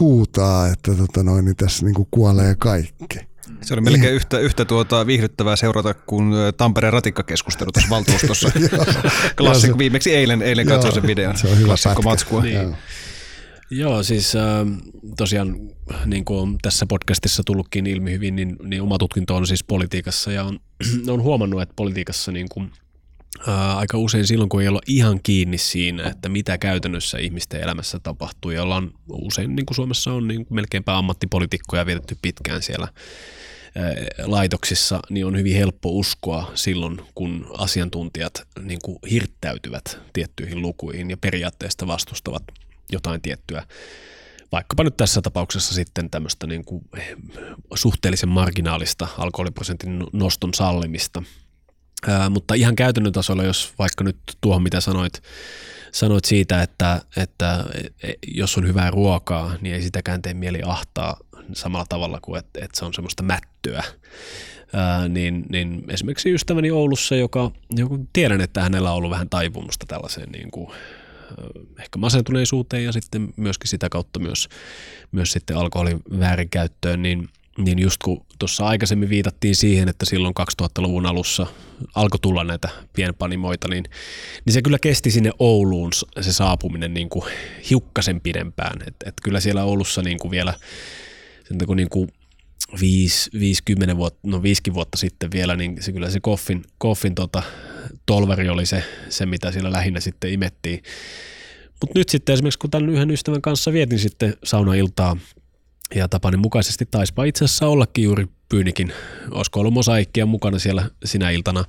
huutaa, 0.00 0.68
että 0.68 0.94
tota 0.94 1.22
noin, 1.22 1.44
niin 1.44 1.56
tässä 1.56 1.84
niin 1.84 1.94
kuin 1.94 2.08
kuolee 2.10 2.54
kaikki. 2.54 3.18
Se 3.64 3.74
oli 3.74 3.80
melkein 3.80 4.14
yhtä, 4.14 4.38
yhtä 4.38 4.64
tuota 4.64 5.06
viihdyttävää 5.06 5.56
seurata 5.56 5.94
kuin 5.94 6.32
Tampereen 6.56 6.92
ratikkakeskustelu 6.92 7.72
tuossa 7.72 7.90
valtuustossa. 7.90 8.52
Klassikko, 9.38 9.78
viimeksi 9.78 10.14
eilen, 10.14 10.42
eilen 10.42 10.66
katsoin 10.66 10.94
sen 10.94 11.06
videon. 11.06 11.36
Se 11.36 11.48
on 11.48 11.58
hyvä 11.58 11.66
Klassikko 11.66 12.02
matskua. 12.02 12.42
Niin. 12.42 12.76
Joo, 13.70 14.02
siis 14.02 14.36
äh, 14.36 14.42
tosiaan 15.16 15.56
niin 16.06 16.24
kuin 16.24 16.40
on 16.40 16.58
tässä 16.62 16.86
podcastissa 16.86 17.42
tullutkin 17.46 17.86
ilmi 17.86 18.12
hyvin, 18.12 18.36
niin, 18.36 18.56
niin 18.62 18.82
oma 18.82 18.98
tutkinto 18.98 19.36
on 19.36 19.46
siis 19.46 19.64
politiikassa 19.64 20.32
ja 20.32 20.44
on, 20.44 20.58
on 21.14 21.22
huomannut, 21.22 21.62
että 21.62 21.74
politiikassa 21.76 22.32
niin 22.32 22.46
kuin– 22.48 22.70
ää, 23.46 23.76
aika 23.76 23.98
usein 23.98 24.26
silloin, 24.26 24.48
kun 24.48 24.62
ei 24.62 24.68
olla 24.68 24.80
ihan 24.86 25.20
kiinni 25.22 25.58
siinä, 25.58 26.08
että 26.08 26.28
mitä 26.28 26.58
käytännössä 26.58 27.18
ihmisten 27.18 27.60
elämässä 27.60 27.98
tapahtuu, 28.02 28.50
ja 28.50 28.62
ollaan 28.62 28.90
usein, 29.12 29.56
niin 29.56 29.66
kuin 29.66 29.76
Suomessa 29.76 30.12
on, 30.12 30.28
niin 30.28 30.46
melkeinpä 30.50 30.98
ammattipolitiikkoja 30.98 31.86
vietetty 31.86 32.16
pitkään 32.22 32.62
siellä 32.62 32.88
laitoksissa, 34.24 35.00
niin 35.10 35.26
on 35.26 35.38
hyvin 35.38 35.56
helppo 35.56 35.90
uskoa 35.90 36.52
silloin, 36.54 37.00
kun 37.14 37.46
asiantuntijat 37.58 38.46
niin 38.62 38.78
kuin 38.82 38.98
hirttäytyvät 39.10 39.98
tiettyihin 40.12 40.62
lukuihin 40.62 41.10
ja 41.10 41.16
periaatteesta 41.16 41.86
vastustavat 41.86 42.42
jotain 42.92 43.20
tiettyä. 43.20 43.66
Vaikkapa 44.52 44.84
nyt 44.84 44.96
tässä 44.96 45.22
tapauksessa 45.22 45.74
sitten 45.74 46.10
tämmöistä 46.10 46.46
niin 46.46 46.64
kuin 46.64 46.84
suhteellisen 47.74 48.28
marginaalista 48.28 49.08
alkoholiprosentin 49.18 50.04
noston 50.12 50.54
sallimista– 50.54 51.22
Ää, 52.08 52.30
mutta 52.30 52.54
ihan 52.54 52.76
käytännön 52.76 53.12
tasolla, 53.12 53.44
jos 53.44 53.72
vaikka 53.78 54.04
nyt 54.04 54.16
tuohon 54.40 54.62
mitä 54.62 54.80
sanoit, 54.80 55.22
sanoit 55.92 56.24
siitä, 56.24 56.62
että, 56.62 57.00
että 57.16 57.64
e, 58.02 58.12
jos 58.26 58.58
on 58.58 58.66
hyvää 58.66 58.90
ruokaa, 58.90 59.54
niin 59.60 59.74
ei 59.74 59.82
sitäkään 59.82 60.22
tee 60.22 60.34
mieli 60.34 60.60
ahtaa 60.64 61.16
samalla 61.52 61.86
tavalla 61.88 62.18
kuin, 62.22 62.38
että, 62.38 62.64
että 62.64 62.78
se 62.78 62.84
on 62.84 62.94
semmoista 62.94 63.22
mättöä. 63.22 63.84
Ää, 64.72 65.08
niin, 65.08 65.44
niin 65.48 65.84
esimerkiksi 65.88 66.34
ystäväni 66.34 66.70
Oulussa, 66.70 67.16
joka, 67.16 67.50
joka 67.70 67.98
tiedän, 68.12 68.40
että 68.40 68.62
hänellä 68.62 68.90
on 68.90 68.96
ollut 68.96 69.10
vähän 69.10 69.28
taipumusta 69.28 69.86
tällaiseen 69.86 70.32
niin 70.32 70.50
kuin, 70.50 70.70
ehkä 71.80 71.98
masentuneisuuteen 71.98 72.84
ja 72.84 72.92
sitten 72.92 73.28
myöskin 73.36 73.68
sitä 73.68 73.88
kautta 73.88 74.20
myös, 74.20 74.48
myös 75.12 75.32
sitten 75.32 75.56
alkoholin 75.56 76.02
väärinkäyttöön, 76.18 77.02
niin– 77.02 77.28
niin 77.58 77.78
just 77.78 77.96
kun 78.04 78.26
tuossa 78.38 78.66
aikaisemmin 78.66 79.08
viitattiin 79.08 79.56
siihen, 79.56 79.88
että 79.88 80.06
silloin 80.06 80.34
2000-luvun 80.62 81.06
alussa 81.06 81.46
alkoi 81.94 82.18
tulla 82.22 82.44
näitä 82.44 82.68
pienpanimoita, 82.92 83.68
niin, 83.68 83.84
niin 84.44 84.54
se 84.54 84.62
kyllä 84.62 84.78
kesti 84.78 85.10
sinne 85.10 85.30
Ouluun 85.38 85.90
se 86.20 86.32
saapuminen 86.32 86.94
niin 86.94 87.08
kuin 87.08 87.24
hiukkasen 87.70 88.20
pidempään. 88.20 88.82
Et, 88.86 88.94
et 89.06 89.14
kyllä 89.22 89.40
siellä 89.40 89.64
Oulussa 89.64 90.02
niin 90.02 90.18
kuin 90.18 90.30
vielä 90.30 90.54
sen 91.48 91.66
kun 91.66 91.76
niin 91.76 91.88
kuin 91.88 92.08
5, 92.80 93.30
50 93.40 93.96
vuotta, 93.96 94.20
no 94.22 94.42
viisikin 94.42 94.74
vuotta 94.74 94.98
sitten 94.98 95.30
vielä, 95.30 95.56
niin 95.56 95.82
se 95.82 95.92
kyllä 95.92 96.10
se 96.10 96.20
koffin, 96.20 96.64
koffin 96.78 97.14
tota, 97.14 97.42
tolveri 98.06 98.48
oli 98.48 98.66
se, 98.66 98.84
se, 99.08 99.26
mitä 99.26 99.52
siellä 99.52 99.72
lähinnä 99.72 100.00
sitten 100.00 100.32
imettiin. 100.32 100.82
Mutta 101.80 101.98
nyt 101.98 102.08
sitten 102.08 102.32
esimerkiksi 102.32 102.58
kun 102.58 102.70
tämän 102.70 102.90
yhden 102.90 103.10
ystävän 103.10 103.42
kanssa 103.42 103.72
vietin 103.72 103.98
sitten 103.98 104.36
saunailtaa 104.44 105.16
ja 105.94 106.08
tapani 106.08 106.36
mukaisesti 106.36 106.88
taispa 106.90 107.24
itse 107.24 107.44
asiassa 107.44 107.66
ollakin 107.66 108.04
juuri 108.04 108.26
Pyynikin, 108.48 108.92
olisiko 109.30 109.60
ollut 109.60 109.74
mosaikkia 109.74 110.26
mukana 110.26 110.58
siellä 110.58 110.90
sinä 111.04 111.30
iltana. 111.30 111.64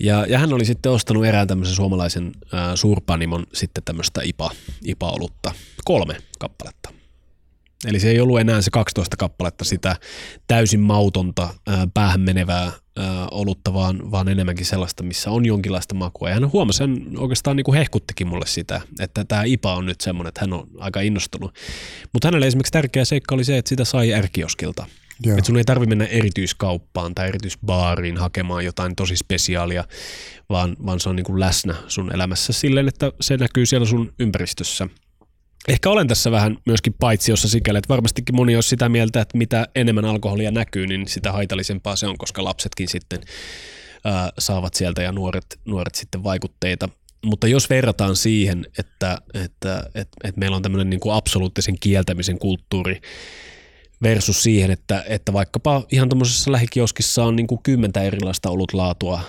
Ja, 0.00 0.26
ja 0.28 0.38
hän 0.38 0.52
oli 0.52 0.64
sitten 0.64 0.92
ostanut 0.92 1.24
erään 1.24 1.48
tämmöisen 1.48 1.74
suomalaisen 1.74 2.32
ää, 2.52 2.76
suurpanimon 2.76 3.46
sitten 3.52 3.84
tämmöistä 3.84 4.20
IPA, 4.24 4.50
IPA-olutta, 4.84 5.54
kolme 5.84 6.16
kappaletta. 6.38 7.01
Eli 7.86 8.00
se 8.00 8.10
ei 8.10 8.20
ollut 8.20 8.40
enää 8.40 8.62
se 8.62 8.70
12 8.70 9.16
kappaletta 9.16 9.64
sitä 9.64 9.96
täysin 10.46 10.80
mautonta, 10.80 11.54
ää, 11.66 11.88
päähän 11.94 12.20
menevää 12.20 12.72
ää, 12.96 13.28
olutta, 13.30 13.74
vaan, 13.74 14.10
vaan 14.10 14.28
enemmänkin 14.28 14.66
sellaista, 14.66 15.02
missä 15.02 15.30
on 15.30 15.46
jonkinlaista 15.46 15.94
makua. 15.94 16.28
Ja 16.28 16.34
hän 16.34 16.52
huomasi, 16.52 16.82
hän 16.82 17.06
oikeastaan 17.16 17.56
niin 17.56 17.64
kuin 17.64 17.78
hehkuttikin 17.78 18.26
mulle 18.26 18.46
sitä, 18.46 18.80
että 19.00 19.24
tämä 19.24 19.44
IPA 19.44 19.74
on 19.74 19.86
nyt 19.86 20.00
semmoinen, 20.00 20.28
että 20.28 20.40
hän 20.40 20.52
on 20.52 20.68
aika 20.78 21.00
innostunut. 21.00 21.54
Mutta 22.12 22.28
hänelle 22.28 22.46
esimerkiksi 22.46 22.72
tärkeä 22.72 23.04
seikka 23.04 23.34
oli 23.34 23.44
se, 23.44 23.58
että 23.58 23.68
sitä 23.68 23.84
sai 23.84 24.14
ärkioskilta. 24.14 24.86
Joo. 25.24 25.38
Että 25.38 25.46
sun 25.46 25.56
ei 25.56 25.64
tarvitse 25.64 25.88
mennä 25.88 26.04
erityiskauppaan 26.04 27.14
tai 27.14 27.28
erityisbaariin 27.28 28.16
hakemaan 28.16 28.64
jotain 28.64 28.96
tosi 28.96 29.16
spesiaalia, 29.16 29.84
vaan, 30.48 30.76
vaan 30.86 31.00
se 31.00 31.08
on 31.08 31.16
niin 31.16 31.24
kuin 31.24 31.40
läsnä 31.40 31.74
sun 31.88 32.14
elämässä 32.14 32.52
silleen, 32.52 32.88
että 32.88 33.12
se 33.20 33.36
näkyy 33.36 33.66
siellä 33.66 33.86
sun 33.86 34.12
ympäristössä. 34.18 34.88
Ehkä 35.68 35.90
olen 35.90 36.08
tässä 36.08 36.30
vähän 36.30 36.58
myöskin 36.66 36.94
paitsiossa 37.00 37.48
sikäli, 37.48 37.78
että 37.78 37.88
varmastikin 37.88 38.36
moni 38.36 38.54
olisi 38.54 38.68
sitä 38.68 38.88
mieltä, 38.88 39.20
että 39.20 39.38
mitä 39.38 39.68
enemmän 39.74 40.04
alkoholia 40.04 40.50
näkyy, 40.50 40.86
niin 40.86 41.08
sitä 41.08 41.32
haitallisempaa 41.32 41.96
se 41.96 42.06
on, 42.06 42.18
koska 42.18 42.44
lapsetkin 42.44 42.88
sitten 42.88 43.20
ää, 44.04 44.30
saavat 44.38 44.74
sieltä 44.74 45.02
ja 45.02 45.12
nuoret, 45.12 45.60
nuoret 45.64 45.94
sitten 45.94 46.24
vaikutteita. 46.24 46.88
Mutta 47.24 47.48
jos 47.48 47.70
verrataan 47.70 48.16
siihen, 48.16 48.66
että, 48.78 49.18
että, 49.34 49.90
että, 49.94 50.16
että 50.24 50.40
meillä 50.40 50.56
on 50.56 50.62
tämmöinen 50.62 50.90
niin 50.90 51.00
kuin 51.00 51.14
absoluuttisen 51.14 51.78
kieltämisen 51.80 52.38
kulttuuri, 52.38 53.00
versus 54.02 54.42
siihen, 54.42 54.70
että, 54.70 55.04
että 55.08 55.32
vaikkapa 55.32 55.84
ihan 55.92 56.08
tuommoisessa 56.08 56.52
lähikioskissa 56.52 57.24
on 57.24 57.36
niin 57.36 57.46
kuin 57.46 57.62
kymmentä 57.62 58.02
erilaista 58.02 58.50
olutlaatua, 58.50 59.20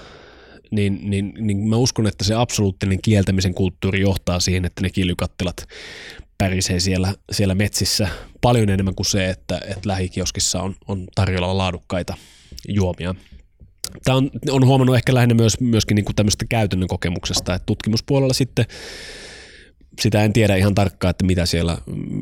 niin, 0.75 0.99
niin, 1.03 1.33
niin 1.39 1.57
mä 1.57 1.75
uskon, 1.75 2.07
että 2.07 2.23
se 2.23 2.33
absoluuttinen 2.33 3.01
kieltämisen 3.01 3.53
kulttuuri 3.53 4.01
johtaa 4.01 4.39
siihen, 4.39 4.65
että 4.65 4.81
ne 4.81 4.89
kiilykattilat 4.89 5.67
pärisee 6.37 6.79
siellä, 6.79 7.13
siellä 7.31 7.55
metsissä 7.55 8.07
paljon 8.41 8.69
enemmän 8.69 8.95
kuin 8.95 9.05
se, 9.05 9.29
että, 9.29 9.57
että 9.57 9.89
lähikioskissa 9.89 10.61
on, 10.61 10.75
on 10.87 11.07
tarjolla 11.15 11.57
laadukkaita 11.57 12.17
juomia. 12.67 13.15
Tämä 14.03 14.17
on, 14.17 14.31
on 14.49 14.65
huomannut 14.65 14.95
ehkä 14.95 15.13
lähinnä 15.13 15.35
myös, 15.35 15.59
myöskin 15.59 15.95
niin 15.95 16.05
kuin 16.05 16.15
tämmöistä 16.15 16.45
käytännön 16.49 16.87
kokemuksesta, 16.87 17.53
että 17.53 17.65
tutkimuspuolella 17.65 18.33
sitten 18.33 18.65
sitä 20.01 20.23
en 20.23 20.33
tiedä 20.33 20.55
ihan 20.55 20.75
tarkkaan, 20.75 21.09
että 21.09 21.25
mitä 21.25 21.45
siellä, 21.45 21.77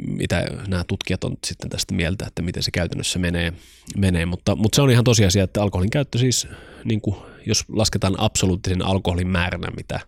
mitä 0.06 0.48
nämä 0.68 0.84
tutkijat 0.84 1.24
on 1.24 1.38
sitten 1.46 1.70
tästä 1.70 1.94
mieltä, 1.94 2.26
että 2.28 2.42
miten 2.42 2.64
se 2.64 2.72
käytännössä 2.72 3.20
menee, 3.20 3.54
menee. 3.98 4.26
Mutta, 4.26 4.56
mutta 4.56 4.76
se 4.76 4.82
on 4.82 4.92
ihan 4.92 5.04
tosiasia, 5.04 5.44
että 5.44 5.64
alkoholin 5.64 5.90
käyttö 5.90 6.18
siis, 6.18 6.48
niin 6.86 7.02
kuin, 7.02 7.16
jos 7.46 7.66
lasketaan 7.70 8.20
absoluuttisen 8.20 8.86
alkoholin 8.86 9.28
määränä, 9.28 9.68
mitä, 9.78 10.00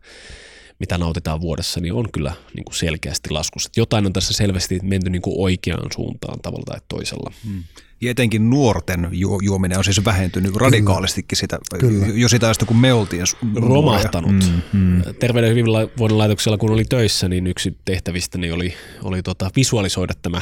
mitä 0.79 0.97
nautitaan 0.97 1.41
vuodessa, 1.41 1.79
niin 1.79 1.93
on 1.93 2.11
kyllä 2.11 2.34
niin 2.55 2.65
kuin 2.65 2.75
selkeästi 2.75 3.29
laskussa. 3.29 3.69
Jotain 3.77 4.05
on 4.05 4.13
tässä 4.13 4.34
selvästi 4.34 4.79
menty 4.84 5.09
niin 5.09 5.21
kuin 5.21 5.36
oikeaan 5.39 5.91
suuntaan 5.95 6.39
tavalla 6.41 6.65
tai 6.65 6.79
toisella. 6.88 7.34
Hmm. 7.45 7.63
Ja 8.04 8.12
etenkin 8.12 8.49
nuorten 8.49 9.08
ju- 9.12 9.39
juominen 9.43 9.78
on 9.78 9.84
siis 9.84 10.06
vähentynyt 10.06 10.56
radikaalistikin 10.56 11.38
sitä, 11.38 11.60
Kyllä. 11.80 12.06
jo 12.14 12.30
sitä 12.30 12.45
ajasta, 12.45 12.66
kun 12.66 12.78
me 12.78 12.93
oltiin 12.93 13.24
Romahtanut. 13.56 14.32
Mm, 14.32 14.80
mm. 14.80 15.01
Terveyden 15.20 15.47
ja 15.47 15.56
hyvinvoinnin 15.56 16.18
laitoksella, 16.18 16.58
kun 16.58 16.72
oli 16.72 16.86
töissä, 16.86 17.30
niin 17.30 17.47
yksi 17.47 17.78
tehtävistä 17.86 18.38
niin 18.38 18.54
oli, 18.54 18.74
oli 19.04 19.24
tota, 19.24 19.51
visualisoida 19.56 20.14
tämä 20.22 20.41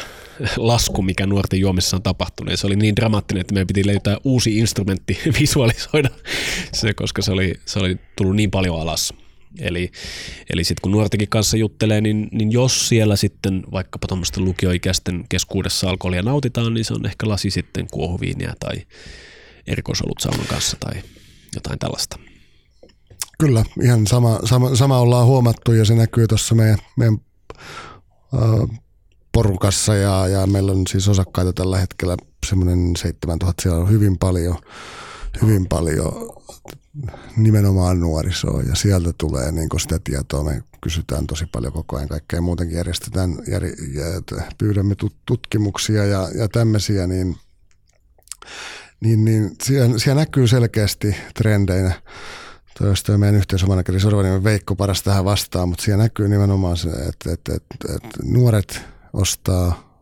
lasku, 0.57 1.01
mikä 1.01 1.26
nuorten 1.26 1.59
juomissa 1.59 1.97
on 1.97 2.03
tapahtunut. 2.03 2.51
Ja 2.51 2.57
se 2.57 2.68
oli 2.68 2.76
niin 2.76 2.95
dramaattinen, 2.95 3.41
että 3.41 3.53
meidän 3.53 3.68
piti 3.68 3.86
löytää 3.88 4.18
uusi 4.24 4.57
instrumentti 4.57 5.20
visualisoida 5.39 6.09
se, 6.74 6.93
koska 6.93 7.22
se 7.22 7.32
oli, 7.32 7.53
se 7.66 7.80
oli 7.80 7.97
tullut 8.16 8.36
niin 8.36 8.51
paljon 8.51 8.82
alas. 8.82 9.14
Eli, 9.59 9.91
eli 10.49 10.63
sitten 10.63 10.81
kun 10.81 10.91
nuortenkin 10.91 11.29
kanssa 11.29 11.57
juttelee, 11.57 12.01
niin, 12.01 12.27
niin 12.31 12.51
jos 12.51 12.89
siellä 12.89 13.15
sitten 13.15 13.63
vaikkapa 13.71 14.07
tuommoisten 14.07 14.45
lukioikäisten 14.45 15.25
keskuudessa 15.29 15.89
alkoholia 15.89 16.21
nautitaan, 16.21 16.73
niin 16.73 16.85
se 16.85 16.93
on 16.93 17.05
ehkä 17.05 17.29
lasi 17.29 17.51
sitten 17.51 17.87
kuohuviiniä 17.91 18.53
tai 18.59 18.85
erikoisolut 19.67 20.19
saunan 20.19 20.47
kanssa 20.47 20.77
tai 20.79 21.01
jotain 21.55 21.79
tällaista. 21.79 22.19
Kyllä, 23.39 23.63
ihan 23.83 24.07
sama, 24.07 24.39
sama, 24.45 24.75
sama 24.75 24.97
ollaan 24.97 25.27
huomattu 25.27 25.71
ja 25.71 25.85
se 25.85 25.95
näkyy 25.95 26.27
tuossa 26.27 26.55
meidän, 26.55 26.77
meidän 26.97 27.17
porukassa 29.31 29.95
ja, 29.95 30.27
ja 30.27 30.47
meillä 30.47 30.71
on 30.71 30.83
siis 30.89 31.07
osakkaita 31.07 31.53
tällä 31.53 31.77
hetkellä 31.77 32.17
semmoinen 32.47 32.95
7000, 32.97 33.61
siellä 33.61 33.79
on 33.79 33.89
hyvin 33.89 34.17
paljon, 34.17 34.57
hyvin 35.41 35.67
paljon 35.67 36.11
nimenomaan 37.37 37.99
nuorisoa 37.99 38.61
ja 38.61 38.75
sieltä 38.75 39.13
tulee 39.17 39.51
niin 39.51 39.69
sitä 39.79 39.99
tietoa. 40.03 40.43
Me 40.43 40.63
kysytään 40.81 41.27
tosi 41.27 41.45
paljon 41.45 41.73
koko 41.73 41.95
ajan 41.95 42.07
kaikkea. 42.07 42.41
Muutenkin 42.41 42.77
järjestetään, 42.77 43.37
jär, 43.47 43.63
pyydämme 44.57 44.95
tutkimuksia 45.25 46.05
ja, 46.05 46.29
ja 46.35 46.47
tämmöisiä, 46.47 47.07
niin, 47.07 47.35
niin, 49.01 49.25
niin 49.25 49.55
siellä, 49.63 49.99
siellä, 49.99 50.21
näkyy 50.21 50.47
selkeästi 50.47 51.15
trendeinä. 51.33 52.01
Toista 52.77 53.17
meidän 53.17 53.35
yhteisömanageri 53.35 53.99
Sorvaniemen 53.99 54.43
Veikko 54.43 54.75
paras 54.75 55.03
tähän 55.03 55.25
vastaan, 55.25 55.69
mutta 55.69 55.83
siellä 55.83 56.03
näkyy 56.03 56.27
nimenomaan 56.27 56.77
se, 56.77 56.89
että, 56.89 57.31
että, 57.31 57.53
että, 57.55 57.95
että 57.95 58.19
nuoret 58.23 58.81
ostaa 59.13 59.99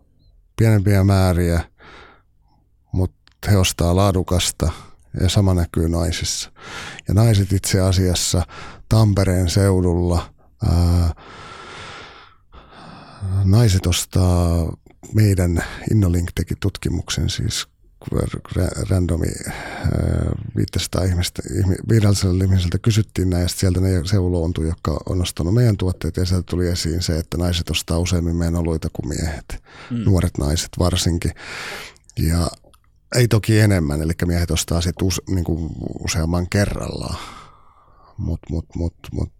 pienempiä 0.55 1.03
määriä, 1.03 1.61
mutta 2.91 3.51
he 3.51 3.57
ostaa 3.57 3.95
laadukasta– 3.95 4.71
ja 5.21 5.29
sama 5.29 5.53
näkyy 5.53 5.89
naisissa. 5.89 6.51
Ja 7.07 7.13
naiset 7.13 7.53
itse 7.53 7.79
asiassa 7.79 8.45
Tampereen 8.89 9.49
seudulla, 9.49 10.33
ää, 10.65 11.13
naiset 13.43 13.85
ostaa 13.85 14.73
meidän 15.13 15.63
Innolink 15.91 16.31
teki 16.35 16.55
tutkimuksen 16.59 17.29
siis 17.29 17.67
randomi 18.89 19.27
500 20.55 21.03
ihmistä, 21.03 21.41
500 21.89 22.31
ihmiseltä 22.43 22.77
kysyttiin 22.77 23.29
näistä, 23.29 23.59
sieltä 23.59 23.79
ne 23.79 24.01
seuloontui, 24.05 24.67
jotka 24.67 24.99
on 25.05 25.21
ostanut 25.21 25.53
meidän 25.53 25.77
tuotteet 25.77 26.17
ja 26.17 26.25
sieltä 26.25 26.45
tuli 26.49 26.67
esiin 26.67 27.01
se, 27.01 27.17
että 27.17 27.37
naiset 27.37 27.69
ostaa 27.69 27.99
useammin 27.99 28.35
meidän 28.35 28.55
oluita 28.55 28.87
kuin 28.93 29.07
miehet, 29.07 29.63
mm. 29.91 30.03
nuoret 30.05 30.37
naiset 30.37 30.69
varsinkin. 30.79 31.31
Ja 32.17 32.47
ei 33.15 33.27
toki 33.27 33.59
enemmän, 33.59 34.01
eli 34.01 34.13
miehet 34.25 34.51
ostaa 34.51 34.81
sitten 34.81 35.07
use, 35.07 35.21
niin 35.29 35.43
kuin 35.43 35.69
useamman 36.03 36.49
kerrallaan. 36.49 37.17
Mutta 38.17 38.47
mut, 38.49 38.65
mut, 38.75 38.95
mut, 39.11 39.33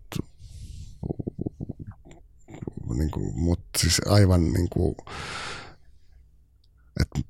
niin 2.94 3.12
kuin, 3.12 3.40
mut 3.40 3.60
siis 3.78 4.02
aivan 4.06 4.54
niin 4.54 4.70
kuin, 4.70 4.96
et, 7.02 7.26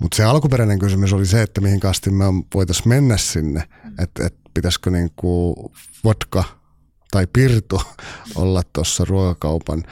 mutta 0.00 0.16
se 0.16 0.24
alkuperäinen 0.24 0.78
kysymys 0.78 1.12
oli 1.12 1.26
se, 1.26 1.42
että 1.42 1.60
mihin 1.60 1.80
kasti 1.80 2.10
me 2.10 2.24
voitaisiin 2.54 2.88
mennä 2.88 3.16
sinne, 3.16 3.68
että 4.02 4.26
et 4.26 4.34
pitäisikö 4.54 4.90
niin 4.90 5.10
kuin 5.16 5.54
vodka 6.04 6.44
tai 7.10 7.26
pirtu 7.32 7.82
olla 8.34 8.62
tuossa 8.72 9.04
ruokakaupan 9.04 9.84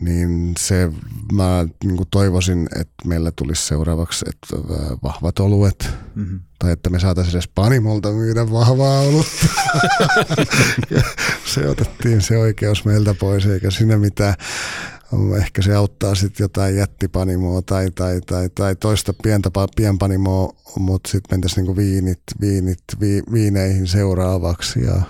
niin 0.00 0.54
se 0.58 0.92
mä 1.32 1.66
niin 1.84 1.96
kuin 1.96 2.08
toivoisin, 2.10 2.68
että 2.80 3.08
meillä 3.08 3.30
tulisi 3.30 3.66
seuraavaksi 3.66 4.24
että 4.28 4.56
vahvat 5.02 5.38
oluet, 5.38 5.90
mm-hmm. 6.14 6.40
tai 6.58 6.72
että 6.72 6.90
me 6.90 7.00
saataisiin 7.00 7.34
edes 7.34 7.48
Panimolta 7.54 8.12
myydä 8.12 8.50
vahvaa 8.50 9.00
olutta. 9.00 9.46
se 11.54 11.68
otettiin 11.68 12.20
se 12.20 12.38
oikeus 12.38 12.84
meiltä 12.84 13.14
pois, 13.14 13.46
eikä 13.46 13.70
siinä 13.70 13.96
mitään. 13.96 14.34
Ehkä 15.36 15.62
se 15.62 15.74
auttaa 15.74 16.14
sitten 16.14 16.44
jotain 16.44 16.76
jättipanimoa 16.76 17.62
tai, 17.62 17.90
tai, 17.90 18.20
tai, 18.26 18.50
tai 18.54 18.76
toista 18.76 19.14
pientä 19.22 19.50
pienpanimoa, 19.76 20.52
mutta 20.78 21.10
sitten 21.10 21.34
mentäisiin 21.36 21.62
niinku 21.62 21.76
viinit, 21.76 22.22
viinit 22.40 22.82
vi, 23.00 23.22
viineihin 23.32 23.86
seuraavaksi 23.86 24.80
ja 24.80 25.02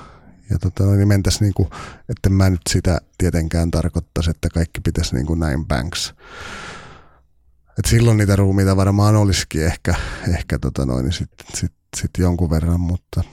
ja 0.50 0.58
tota, 0.58 0.84
niin 0.84 1.08
mentäisiin 1.08 1.42
niin 1.42 1.54
kuin, 1.54 1.68
että 2.08 2.28
mä 2.30 2.50
nyt 2.50 2.60
sitä 2.70 3.00
tietenkään 3.18 3.70
tarkoittaisi, 3.70 4.30
että 4.30 4.48
kaikki 4.54 4.80
pitäisi 4.80 5.14
niin 5.14 5.26
kuin 5.26 5.40
näin 5.40 5.66
banks. 5.66 6.14
Et 7.78 7.84
silloin 7.84 8.16
niitä 8.16 8.36
ruumiita 8.36 8.76
varmaan 8.76 9.16
olisikin 9.16 9.64
ehkä, 9.64 9.94
ehkä 10.28 10.58
tota 10.58 10.86
noin, 10.86 11.04
niin 11.04 11.12
sit, 11.12 11.30
sit, 11.54 11.72
sit 11.96 12.10
jonkun 12.18 12.50
verran, 12.50 12.80
mutta 12.80 13.24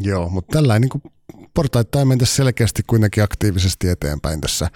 joo, 0.00 0.28
mutta 0.28 0.52
tällainen 0.52 0.90
niin 0.92 1.12
portaittain 1.54 2.08
mentäisiin 2.08 2.36
selkeästi 2.36 2.82
kuitenkin 2.86 3.24
aktiivisesti 3.24 3.88
eteenpäin 3.88 4.40
tässä 4.40 4.70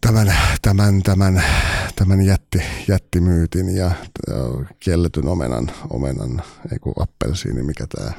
tämän, 0.00 0.34
tämän, 0.62 1.02
tämän, 1.02 1.44
tämän 1.96 2.22
jätti, 2.22 2.62
jättimyytin 2.88 3.76
ja 3.76 3.90
kielletyn 4.80 5.28
omenan, 5.28 5.70
omenan 5.90 6.42
ei 6.72 6.78
kun 6.78 6.94
appelsiini, 7.00 7.62
mikä 7.62 7.86
tämä 7.86 8.12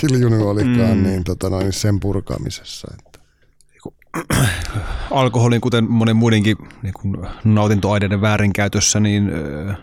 kiljunen 0.00 0.40
olikaan, 0.40 0.96
mm. 0.96 1.02
niin, 1.02 1.24
tota 1.24 1.50
noin, 1.50 1.72
sen 1.72 2.00
purkamisessa. 2.00 2.88
Että. 2.98 3.16
alkoholin, 5.10 5.60
kuten 5.60 5.90
monen 5.90 6.16
muidenkin 6.16 6.56
niin 6.82 6.94
kuin 6.94 7.16
nautintoaineiden 7.44 8.20
väärinkäytössä, 8.20 9.00
niin, 9.00 9.30
öö, 9.30 9.74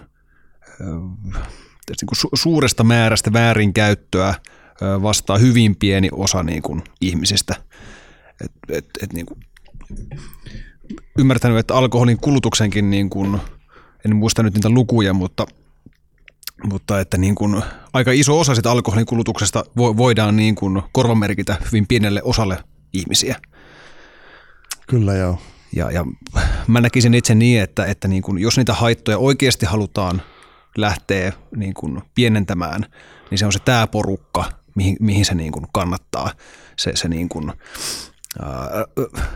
niin 0.79 2.07
kuin 2.07 2.17
su- 2.17 2.29
suuresta 2.33 2.83
määrästä 2.83 3.33
väärinkäyttöä 3.33 4.35
öö, 4.81 5.01
vastaa 5.01 5.37
hyvin 5.37 5.75
pieni 5.75 6.09
osa 6.11 6.43
niin 6.43 6.61
kuin 6.61 6.81
ihmisistä. 7.01 7.55
Et, 8.43 8.51
et, 8.69 8.85
et, 9.01 9.13
niin 9.13 9.25
kuin, 9.25 9.39
ymmärtänyt, 11.17 11.57
että 11.57 11.75
alkoholin 11.75 12.17
kulutuksenkin, 12.17 12.89
niin 12.89 13.09
kuin, 13.09 13.39
en 14.05 14.15
muista 14.15 14.43
nyt 14.43 14.53
niitä 14.53 14.69
lukuja, 14.69 15.13
mutta 15.13 15.45
mutta 16.63 16.99
että 16.99 17.17
niin 17.17 17.35
kuin 17.35 17.63
aika 17.93 18.11
iso 18.11 18.39
osa 18.39 18.55
sitä 18.55 18.71
alkoholin 18.71 19.05
kulutuksesta 19.05 19.63
voidaan 19.77 20.35
niin 20.35 20.55
kuin 20.55 20.81
korvamerkitä 20.91 21.55
hyvin 21.65 21.87
pienelle 21.87 22.21
osalle 22.23 22.57
ihmisiä. 22.93 23.35
Kyllä 24.87 25.13
joo. 25.13 25.39
Ja, 25.75 25.91
ja 25.91 26.05
mä 26.67 26.81
näkisin 26.81 27.13
itse 27.13 27.35
niin, 27.35 27.61
että, 27.61 27.85
että 27.85 28.07
niin 28.07 28.21
kuin, 28.21 28.37
jos 28.37 28.57
niitä 28.57 28.73
haittoja 28.73 29.17
oikeasti 29.17 29.65
halutaan 29.65 30.21
lähteä 30.77 31.33
niin 31.55 31.73
kuin 31.73 32.01
pienentämään, 32.15 32.85
niin 33.31 33.39
se 33.39 33.45
on 33.45 33.53
se 33.53 33.59
tämä 33.59 33.87
porukka, 33.87 34.45
mihin, 34.75 34.97
mihin 34.99 35.25
se 35.25 35.35
niin 35.35 35.51
kuin 35.51 35.65
kannattaa 35.73 36.31
se, 36.75 36.91
se 36.95 37.07
niin 37.07 37.29
kuin, 37.29 37.53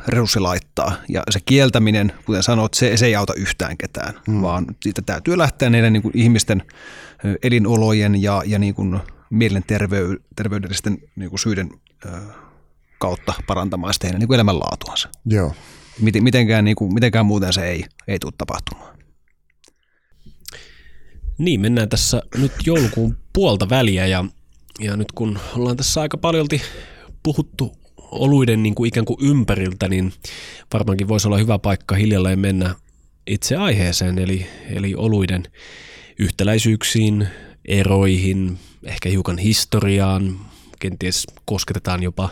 resurssi 0.08 0.40
laittaa. 0.40 0.94
Ja 1.10 1.24
se 1.30 1.40
kieltäminen, 1.46 2.14
kuten 2.26 2.44
sanoit, 2.44 2.74
se, 2.74 2.98
se 2.98 3.06
ei 3.06 3.16
auta 3.16 3.34
yhtään 3.34 3.78
ketään, 3.78 4.14
hmm. 4.28 4.42
vaan 4.42 4.66
siitä 4.84 5.02
täytyy 5.02 5.38
lähteä 5.38 5.70
niiden 5.70 5.94
niin 5.94 6.04
kuin 6.04 6.18
ihmisten 6.18 6.64
elinolojen 7.44 8.22
ja, 8.22 8.42
ja 8.46 8.60
niin 8.60 8.76
kuin 8.76 9.00
mielenterveydellisten 9.30 10.98
niin 11.16 11.30
kuin 11.30 11.40
syiden 11.40 11.70
kautta 13.00 13.34
parantamaan 13.48 13.94
sitä 13.94 14.08
heidän 14.08 14.20
niin 14.20 14.28
kuin 14.28 14.36
elämänlaatuansa. 14.36 15.10
Joo. 15.26 15.56
Miten, 16.00 16.24
mitenkään, 16.24 16.66
niin 16.66 16.76
kuin, 16.76 16.94
mitenkään 16.94 17.26
muuten 17.26 17.54
se 17.54 17.70
ei, 17.70 17.86
ei 18.08 18.20
tule 18.20 18.34
tapahtumaan. 18.38 18.98
Niin, 21.38 21.62
mennään 21.62 21.90
tässä 21.90 22.22
nyt 22.38 22.52
joulukuun 22.66 23.18
puolta 23.34 23.70
väliä 23.70 24.06
ja, 24.06 24.26
ja 24.80 24.98
nyt 24.98 25.12
kun 25.12 25.40
ollaan 25.56 25.78
tässä 25.78 26.02
aika 26.02 26.18
paljolti 26.18 26.62
puhuttu 27.24 27.87
oluiden 28.12 28.64
niin 28.64 28.76
kuin 28.76 28.88
ikään 28.88 29.06
kuin 29.06 29.18
ympäriltä, 29.22 29.88
niin 29.88 30.14
varmaankin 30.74 31.08
voisi 31.08 31.28
olla 31.28 31.38
hyvä 31.38 31.60
paikka 31.60 31.96
hiljalleen 31.96 32.40
mennä 32.40 32.76
itse 33.28 33.56
aiheeseen, 33.56 34.20
eli, 34.20 34.48
eli 34.70 34.96
oluiden 34.96 35.44
yhtäläisyyksiin, 36.20 37.28
eroihin, 37.66 38.58
ehkä 38.84 39.10
hiukan 39.10 39.38
historiaan, 39.38 40.40
kenties 40.80 41.28
kosketetaan 41.46 42.04
jopa 42.04 42.30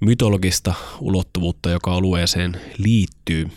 mytologista 0.00 0.74
ulottuvuutta, 1.00 1.70
joka 1.70 1.94
alueeseen 1.94 2.60
liittyy. 2.78 3.48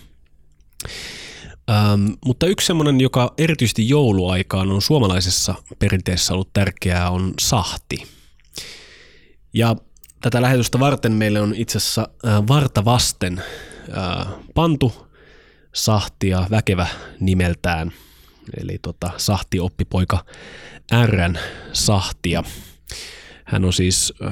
Ähm, 1.69 2.07
mutta 2.25 2.47
yksi 2.47 2.67
semmoinen, 2.67 3.01
joka 3.01 3.33
erityisesti 3.37 3.89
jouluaikaan 3.89 4.71
on 4.71 4.81
suomalaisessa 4.81 5.55
perinteessä 5.79 6.33
ollut 6.33 6.53
tärkeää, 6.53 7.09
on 7.09 7.33
sahti. 7.39 8.03
Ja 9.53 9.75
tätä 10.25 10.41
lähetystä 10.41 10.79
varten 10.79 11.13
meille 11.13 11.41
on 11.41 11.53
itse 11.55 11.77
asiassa 11.77 12.09
äh, 12.27 12.47
varta 12.47 12.85
vasten 12.85 13.41
äh, 13.97 14.27
pantu 14.53 15.09
sahtia 15.73 16.47
väkevä 16.51 16.87
nimeltään, 17.19 17.91
eli 18.61 18.79
tota, 18.81 19.11
sahti 19.17 19.59
oppipoika 19.59 20.25
Rn 21.05 21.37
sahtia. 21.73 22.43
Hän 23.43 23.65
on 23.65 23.73
siis 23.73 24.13
äh, 24.23 24.31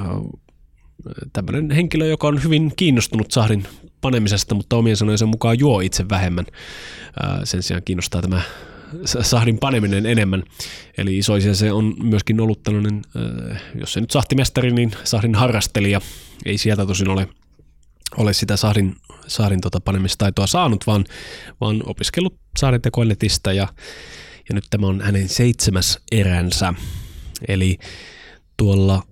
tämmöinen 1.32 1.70
henkilö, 1.70 2.06
joka 2.06 2.28
on 2.28 2.42
hyvin 2.42 2.72
kiinnostunut 2.76 3.30
sahdin 3.30 3.66
panemisesta, 4.00 4.54
mutta 4.54 4.76
omien 4.76 4.96
sanojensa 4.96 5.26
mukaan 5.26 5.58
juo 5.58 5.80
itse 5.80 6.08
vähemmän. 6.08 6.46
Sen 7.44 7.62
sijaan 7.62 7.82
kiinnostaa 7.84 8.22
tämä 8.22 8.42
sahdin 9.04 9.58
paneminen 9.58 10.06
enemmän. 10.06 10.42
Eli 10.98 11.18
isoisia 11.18 11.54
se 11.54 11.72
on 11.72 11.94
myöskin 12.02 12.40
ollut 12.40 12.62
tällainen, 12.62 13.02
jos 13.80 13.92
se 13.92 14.00
nyt 14.00 14.10
sahtimestari, 14.10 14.70
niin 14.72 14.92
sahdin 15.04 15.34
harrastelija. 15.34 16.00
Ei 16.44 16.58
sieltä 16.58 16.86
tosin 16.86 17.08
ole, 17.08 17.28
ole 18.16 18.32
sitä 18.32 18.56
sahdin, 18.56 18.96
sahdin 19.26 19.60
tota 19.60 19.80
panemistaitoa 19.80 20.46
saanut, 20.46 20.86
vaan, 20.86 21.04
vaan 21.60 21.82
opiskellut 21.86 22.38
sahdintekoa 22.58 23.04
netistä 23.04 23.52
ja, 23.52 23.68
ja 24.48 24.54
nyt 24.54 24.64
tämä 24.70 24.86
on 24.86 25.00
hänen 25.00 25.28
seitsemäs 25.28 25.98
eränsä. 26.12 26.74
Eli 27.48 27.78
tuolla 28.56 29.02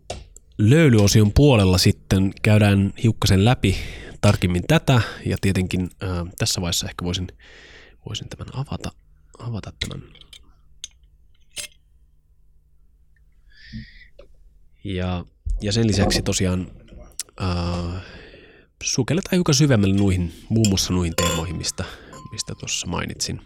löylyosion 0.58 1.32
puolella 1.32 1.78
sitten 1.78 2.32
käydään 2.42 2.92
hiukkasen 3.02 3.44
läpi 3.44 3.76
tarkemmin 4.20 4.64
tätä 4.68 5.00
ja 5.26 5.36
tietenkin 5.40 5.90
ää, 6.00 6.26
tässä 6.38 6.60
vaiheessa 6.60 6.88
ehkä 6.88 7.04
voisin, 7.04 7.28
voisin 8.08 8.28
tämän 8.28 8.48
avata, 8.52 8.90
avata 9.42 9.72
tämän. 9.80 10.02
Ja, 14.84 15.24
ja 15.60 15.72
sen 15.72 15.86
lisäksi 15.86 16.22
tosiaan 16.22 16.70
ää, 17.40 18.00
sukelletaan 18.82 19.32
hiukan 19.32 19.54
syvemmälle 19.54 19.96
nuihin, 19.96 20.32
muun 20.48 20.68
muassa 20.68 20.92
nuihin 20.92 21.14
teemoihin, 21.16 21.56
mistä, 21.56 21.84
mistä 22.32 22.54
tuossa 22.54 22.86
mainitsin. 22.86 23.40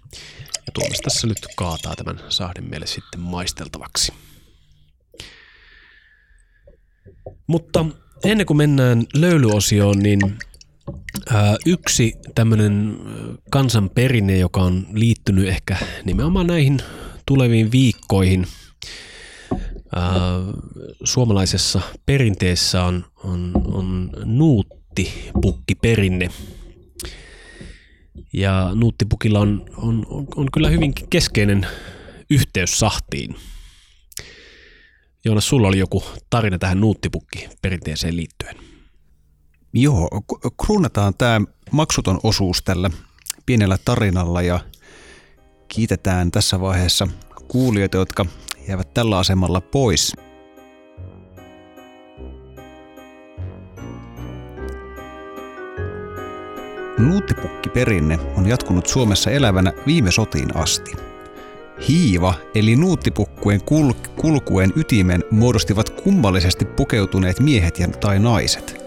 Ja 0.67 0.73
Tuomas 0.75 0.99
tässä 1.05 1.27
nyt 1.27 1.47
kaataa 1.57 1.97
tämän 1.97 2.21
sahden 2.29 2.65
meille 2.65 2.87
sitten 2.87 3.21
maisteltavaksi. 3.21 4.13
Mutta 7.47 7.87
ennen 8.25 8.47
kuin 8.47 8.57
mennään 8.57 9.05
löylyosioon, 9.15 9.99
niin 9.99 10.21
yksi 11.67 12.13
tämmöinen 12.35 12.97
kansanperinne, 13.51 14.39
joka 14.39 14.61
on 14.61 14.87
liittynyt 14.93 15.49
ehkä 15.49 15.77
nimenomaan 16.05 16.47
näihin 16.47 16.79
tuleviin 17.27 17.73
viikkoihin, 17.73 18.47
suomalaisessa 21.05 21.81
perinteessä 22.07 22.83
on, 22.83 23.05
on, 23.25 23.53
on 23.65 24.11
nuuttipukkiperinne. 24.25 26.31
Ja 28.33 28.71
nuuttipukilla 28.75 29.41
on, 29.41 29.67
on, 29.77 30.07
on, 30.37 30.49
kyllä 30.53 30.69
hyvin 30.69 30.95
keskeinen 31.11 31.67
yhteys 32.31 32.79
sahtiin– 32.79 33.37
Joonas, 35.27 35.49
sulla 35.49 35.69
oli 35.69 35.79
joku 35.79 36.05
tarina 36.31 36.59
tähän 36.59 36.81
nuuttipukki 36.81 37.49
perinteeseen 37.63 38.17
liittyen. 38.17 38.57
Joo, 39.79 40.09
kruunataan 40.67 41.15
tämä 41.19 41.41
maksuton 41.71 42.21
osuus 42.23 42.63
tällä 42.63 42.91
pienellä 43.47 43.79
tarinalla 43.85 44.43
ja 44.43 44.61
kiitetään 45.69 46.31
tässä 46.31 46.61
vaiheessa 46.61 47.09
kuulijoita, 47.49 47.97
jotka 47.97 48.27
jäävät 48.69 48.95
tällä 48.95 49.19
asemalla 49.19 49.61
pois. 49.61 50.13
Nuuttipukkiperinne 56.99 58.19
on 58.37 58.49
jatkunut 58.49 58.87
Suomessa 58.87 59.31
elävänä 59.31 59.73
viime 59.87 60.11
sotiin 60.11 60.57
asti– 60.57 60.93
Hiiva 61.89 62.35
eli 62.55 62.77
nuuttipukkujen 62.77 63.61
kul- 63.61 64.09
kulkuen 64.21 64.73
ytimen 64.77 65.25
muodostivat 65.31 65.91
kummallisesti 65.91 66.65
pukeutuneet 66.65 67.41
miehet 67.41 67.79
ja 67.79 67.89
tai 67.89 68.19
naiset. 68.19 68.86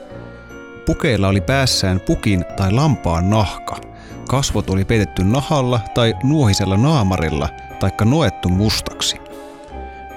Pukeilla 0.90 1.28
oli 1.28 1.42
päässään 1.42 2.00
pukin 2.00 2.46
tai 2.58 2.72
lampaan 2.72 3.30
nahka. 3.30 3.78
Kasvot 4.28 4.70
oli 4.70 4.86
peitetty 4.86 5.24
nahalla 5.24 5.80
tai 5.94 6.14
nuohisella 6.24 6.78
naamarilla 6.78 7.50
taikka 7.80 8.06
noettu 8.06 8.50
mustaksi. 8.50 9.18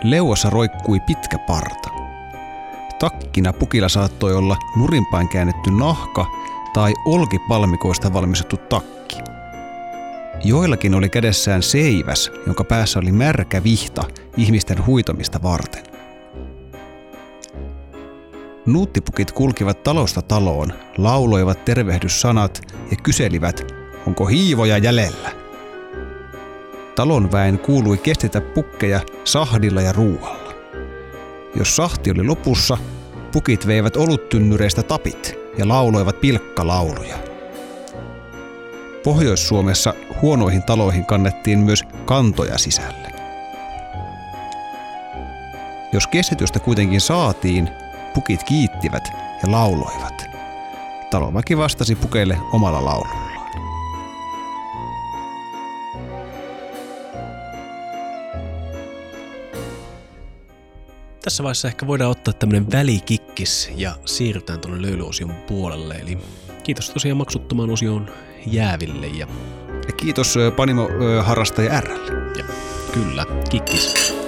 Leuassa 0.03 0.51
roikkui 0.51 1.01
pitkä 1.01 1.39
parta. 1.39 1.89
Takkina 2.99 3.53
pukilla 3.53 3.89
saattoi 3.89 4.35
olla 4.35 4.57
nurinpäin 4.77 5.29
käännetty 5.29 5.71
nahka 5.71 6.27
tai 6.75 6.93
olkipalmikoista 7.05 8.13
valmistettu 8.13 8.57
takki. 8.57 9.17
Joillakin 10.45 10.95
oli 10.95 11.09
kädessään 11.09 11.63
seiväs, 11.63 12.31
jonka 12.47 12.65
päässä 12.65 12.99
oli 12.99 13.13
märkä 13.13 13.65
vihta 13.65 14.05
ihmisten 14.37 14.87
huitomista 14.87 15.43
varten. 15.43 15.92
Nuuttipukit 18.67 19.33
kulkivat 19.33 19.83
talosta 19.83 20.23
taloon, 20.23 20.73
lauloivat 20.99 21.65
tervehdyssanat 21.65 22.63
ja 22.91 22.97
kyselivät, 23.03 23.73
onko 24.07 24.27
hiivoja 24.27 24.79
jäljellä. 24.79 25.31
Talon 26.95 27.33
väen 27.33 27.59
kuului 27.59 27.99
kestetä 27.99 28.41
pukkeja 28.41 29.01
sahdilla 29.25 29.81
ja 29.81 29.93
ruualla. 29.93 30.53
Jos 31.55 31.77
sahti 31.77 32.11
oli 32.11 32.25
lopussa, 32.25 32.79
pukit 33.33 33.67
veivät 33.67 33.97
oluttynnyreistä 33.97 34.83
tapit 34.83 35.39
ja 35.59 35.69
lauloivat 35.69 36.21
pilkkalauluja. 36.21 37.17
Pohjois-Suomessa 39.05 39.95
huonoihin 40.23 40.63
taloihin 40.63 41.07
kannettiin 41.07 41.59
myös 41.59 41.83
kantoja 42.05 42.59
sisälle. 42.59 43.13
Jos 45.93 46.07
kestitystä 46.07 46.61
kuitenkin 46.61 47.01
saatiin, 47.01 47.69
pukit 48.15 48.45
kiittivät 48.45 49.09
ja 49.43 49.53
lauloivat. 49.53 50.25
Talonväki 51.11 51.59
vastasi 51.59 51.95
pukeille 51.95 52.39
omalla 52.53 52.85
laulullaan. 52.85 53.33
Tässä 61.23 61.43
vaiheessa 61.43 61.69
ehkä 61.69 61.87
voidaan 61.87 62.11
ottaa 62.11 62.35
tämmöinen 62.35 62.73
välikikkis 62.73 63.71
ja 63.77 63.95
siirrytään 64.05 64.61
tuonne 64.61 64.83
löylyosion 64.83 65.33
puolelle. 65.47 65.95
Eli 65.95 66.19
kiitos 66.63 66.91
tosiaan 66.91 67.17
maksuttomaan 67.17 67.71
osioon 67.71 68.11
jääville 68.47 69.07
ja, 69.07 69.27
Ja 69.87 69.93
kiitos 69.93 70.37
ö, 70.37 70.51
Panimo 70.51 70.89
ö, 70.89 71.23
harrastaja 71.23 71.81
Rlle. 71.81 72.39
ja 72.39 72.45
kyllä, 72.93 73.27
kikkis. 73.51 74.22